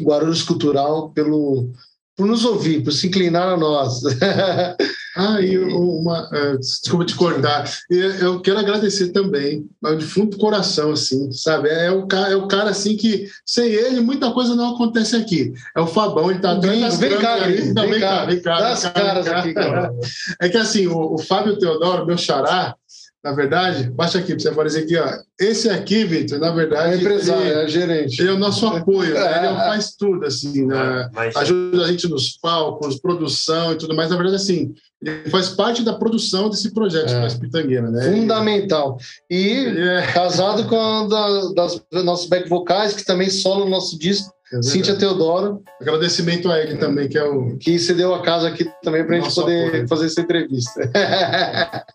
Guarulhos 0.00 0.42
Cultural 0.42 1.10
pelo, 1.10 1.70
por 2.16 2.26
nos 2.26 2.44
ouvir, 2.44 2.82
por 2.82 2.92
se 2.92 3.06
inclinar 3.08 3.48
a 3.48 3.56
nós. 3.56 4.00
Ah, 5.18 5.40
e 5.40 5.58
uma. 5.58 6.28
Uh, 6.28 6.58
desculpa 6.58 7.04
te 7.04 7.16
cortar. 7.16 7.68
Eu 7.90 8.40
quero 8.40 8.60
agradecer 8.60 9.08
também, 9.08 9.68
de 9.98 10.04
fundo 10.04 10.30
do 10.30 10.38
coração, 10.38 10.92
assim, 10.92 11.32
sabe? 11.32 11.68
É 11.68 11.90
o, 11.90 12.06
cara, 12.06 12.32
é 12.32 12.36
o 12.36 12.46
cara, 12.46 12.70
assim, 12.70 12.96
que 12.96 13.28
sem 13.44 13.66
ele 13.66 14.00
muita 14.00 14.30
coisa 14.30 14.54
não 14.54 14.76
acontece 14.76 15.16
aqui. 15.16 15.52
É 15.76 15.80
o 15.80 15.88
Fabão, 15.88 16.30
ele 16.30 16.38
tá 16.38 16.52
atrás 16.52 16.80
das 16.80 16.98
vem 17.00 17.18
cá. 17.18 17.38
Vem, 17.38 17.56
vem, 17.56 17.74
cá, 17.74 17.84
vem 17.84 18.00
cá. 18.00 18.24
Vem 18.26 18.40
cá, 18.40 18.90
caras 18.92 19.26
aqui, 19.26 19.54
cara. 19.54 19.90
É 20.40 20.48
que, 20.48 20.56
assim, 20.56 20.86
o, 20.86 21.14
o 21.14 21.18
Fábio 21.18 21.58
Teodoro, 21.58 22.06
meu 22.06 22.16
xará, 22.16 22.76
na 23.22 23.32
verdade, 23.32 23.90
baixa 23.90 24.18
aqui 24.18 24.32
para 24.32 24.38
você 24.38 24.48
aparecer 24.48 24.84
aqui, 24.84 24.96
ó. 24.96 25.10
Esse 25.40 25.68
aqui, 25.68 26.04
Vitor, 26.04 26.38
na 26.38 26.52
verdade. 26.52 26.94
É 26.94 26.96
empresário, 26.96 27.42
ele, 27.42 27.60
é 27.64 27.68
gerente. 27.68 28.20
Ele 28.20 28.30
é 28.30 28.32
o 28.32 28.38
nosso 28.38 28.64
apoio, 28.66 29.12
né? 29.12 29.38
ele 29.38 29.56
faz 29.56 29.96
tudo, 29.96 30.24
assim, 30.24 30.64
né? 30.64 31.10
ajuda 31.34 31.84
a 31.84 31.88
gente 31.88 32.08
nos 32.08 32.38
palcos, 32.38 33.00
produção 33.00 33.72
e 33.72 33.76
tudo 33.76 33.94
mais. 33.94 34.10
Na 34.10 34.16
verdade, 34.16 34.36
assim, 34.36 34.72
ele 35.02 35.28
faz 35.30 35.48
parte 35.48 35.82
da 35.82 35.94
produção 35.94 36.48
desse 36.48 36.72
projeto 36.72 37.10
é. 37.10 37.28
Pitangueira, 37.38 37.90
né? 37.90 38.12
Fundamental. 38.12 38.96
E 39.28 39.66
é... 39.66 40.06
casado 40.12 40.68
com 40.68 40.80
a 40.80 41.08
da, 41.08 41.52
das 41.54 42.04
nossos 42.04 42.28
back 42.28 42.48
vocais, 42.48 42.94
que 42.94 43.04
também 43.04 43.28
solo 43.30 43.64
no 43.64 43.70
nosso 43.70 43.98
disco. 43.98 44.32
É 44.52 44.62
Cíntia 44.62 44.96
Teodoro. 44.96 45.62
Agradecimento 45.80 46.50
a 46.50 46.58
ele 46.58 46.76
também, 46.76 47.08
que 47.08 47.18
é 47.18 47.24
o. 47.24 47.58
Que 47.58 47.78
cedeu 47.78 48.14
a 48.14 48.22
casa 48.22 48.48
aqui 48.48 48.64
também 48.82 49.04
para 49.04 49.16
a 49.16 49.20
gente 49.20 49.34
poder 49.34 49.66
apoio. 49.66 49.88
fazer 49.88 50.06
essa 50.06 50.20
entrevista. 50.20 50.80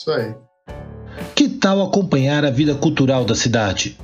Isso 0.00 0.10
aí. 0.12 0.34
Que 1.34 1.46
tal 1.46 1.82
acompanhar 1.82 2.42
a 2.42 2.50
vida 2.50 2.74
cultural 2.74 3.22
da 3.22 3.34
cidade? 3.34 3.98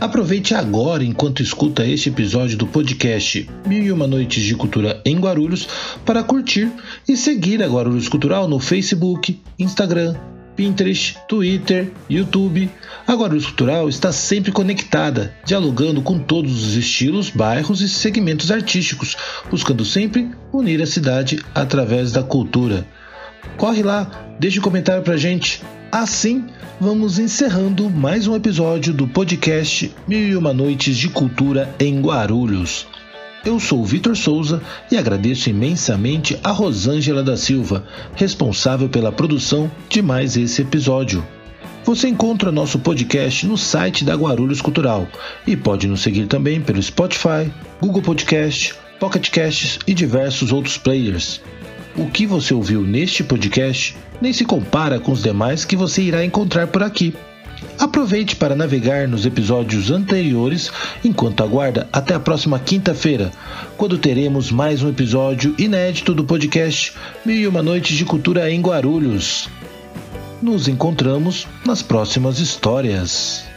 Aproveite 0.00 0.56
agora, 0.56 1.04
enquanto 1.04 1.40
escuta 1.40 1.86
este 1.86 2.08
episódio 2.08 2.58
do 2.58 2.66
podcast 2.66 3.48
Mil 3.64 3.80
e 3.80 3.92
Uma 3.92 4.08
Noites 4.08 4.42
de 4.42 4.56
Cultura 4.56 5.00
em 5.04 5.16
Guarulhos, 5.16 5.68
para 6.04 6.24
curtir 6.24 6.68
e 7.08 7.16
seguir 7.16 7.62
a 7.62 7.68
Guarulhos 7.68 8.08
Cultural 8.08 8.48
no 8.48 8.58
Facebook, 8.58 9.40
Instagram, 9.56 10.16
Pinterest, 10.56 11.16
Twitter, 11.28 11.92
YouTube. 12.10 12.68
A 13.06 13.14
Guarulhos 13.14 13.46
Cultural 13.46 13.88
está 13.88 14.10
sempre 14.10 14.50
conectada, 14.50 15.32
dialogando 15.44 16.02
com 16.02 16.18
todos 16.18 16.66
os 16.66 16.74
estilos, 16.74 17.30
bairros 17.30 17.80
e 17.82 17.88
segmentos 17.88 18.50
artísticos, 18.50 19.16
buscando 19.48 19.84
sempre 19.84 20.28
unir 20.52 20.82
a 20.82 20.86
cidade 20.86 21.40
através 21.54 22.10
da 22.10 22.24
cultura. 22.24 22.84
Corre 23.56 23.82
lá, 23.82 24.10
deixe 24.38 24.58
um 24.58 24.62
comentário 24.62 25.02
pra 25.02 25.16
gente. 25.16 25.62
Assim, 25.90 26.44
vamos 26.80 27.18
encerrando 27.18 27.88
mais 27.88 28.26
um 28.26 28.34
episódio 28.34 28.92
do 28.92 29.06
podcast 29.06 29.94
Mil 30.06 30.28
e 30.28 30.36
Uma 30.36 30.52
Noites 30.52 30.96
de 30.96 31.08
Cultura 31.08 31.74
em 31.78 32.00
Guarulhos. 32.00 32.86
Eu 33.44 33.60
sou 33.60 33.84
Vitor 33.84 34.16
Souza 34.16 34.60
e 34.90 34.96
agradeço 34.96 35.48
imensamente 35.48 36.38
a 36.42 36.50
Rosângela 36.50 37.22
da 37.22 37.36
Silva, 37.36 37.86
responsável 38.16 38.88
pela 38.88 39.12
produção 39.12 39.70
de 39.88 40.02
mais 40.02 40.36
esse 40.36 40.62
episódio. 40.62 41.24
Você 41.84 42.08
encontra 42.08 42.50
nosso 42.50 42.80
podcast 42.80 43.46
no 43.46 43.56
site 43.56 44.04
da 44.04 44.16
Guarulhos 44.16 44.60
Cultural 44.60 45.06
e 45.46 45.56
pode 45.56 45.86
nos 45.86 46.00
seguir 46.00 46.26
também 46.26 46.60
pelo 46.60 46.82
Spotify, 46.82 47.48
Google 47.80 48.02
Podcast, 48.02 48.74
Pocket 48.98 49.30
Casts 49.30 49.78
e 49.86 49.94
diversos 49.94 50.50
outros 50.50 50.76
players. 50.76 51.40
O 51.98 52.06
que 52.10 52.26
você 52.26 52.52
ouviu 52.52 52.82
neste 52.82 53.24
podcast 53.24 53.96
nem 54.20 54.32
se 54.32 54.44
compara 54.44 55.00
com 55.00 55.12
os 55.12 55.22
demais 55.22 55.64
que 55.64 55.74
você 55.74 56.02
irá 56.02 56.24
encontrar 56.24 56.66
por 56.66 56.82
aqui. 56.82 57.14
Aproveite 57.78 58.36
para 58.36 58.54
navegar 58.54 59.08
nos 59.08 59.24
episódios 59.24 59.90
anteriores 59.90 60.70
enquanto 61.02 61.42
aguarda 61.42 61.88
até 61.90 62.14
a 62.14 62.20
próxima 62.20 62.58
quinta-feira, 62.58 63.30
quando 63.78 63.96
teremos 63.96 64.50
mais 64.50 64.82
um 64.82 64.90
episódio 64.90 65.54
inédito 65.58 66.12
do 66.12 66.22
podcast 66.22 66.92
Mil 67.24 67.36
e 67.36 67.46
Uma 67.46 67.62
Noites 67.62 67.96
de 67.96 68.04
Cultura 68.04 68.50
em 68.50 68.60
Guarulhos. 68.60 69.48
Nos 70.42 70.68
encontramos 70.68 71.46
nas 71.64 71.80
próximas 71.80 72.38
histórias. 72.40 73.55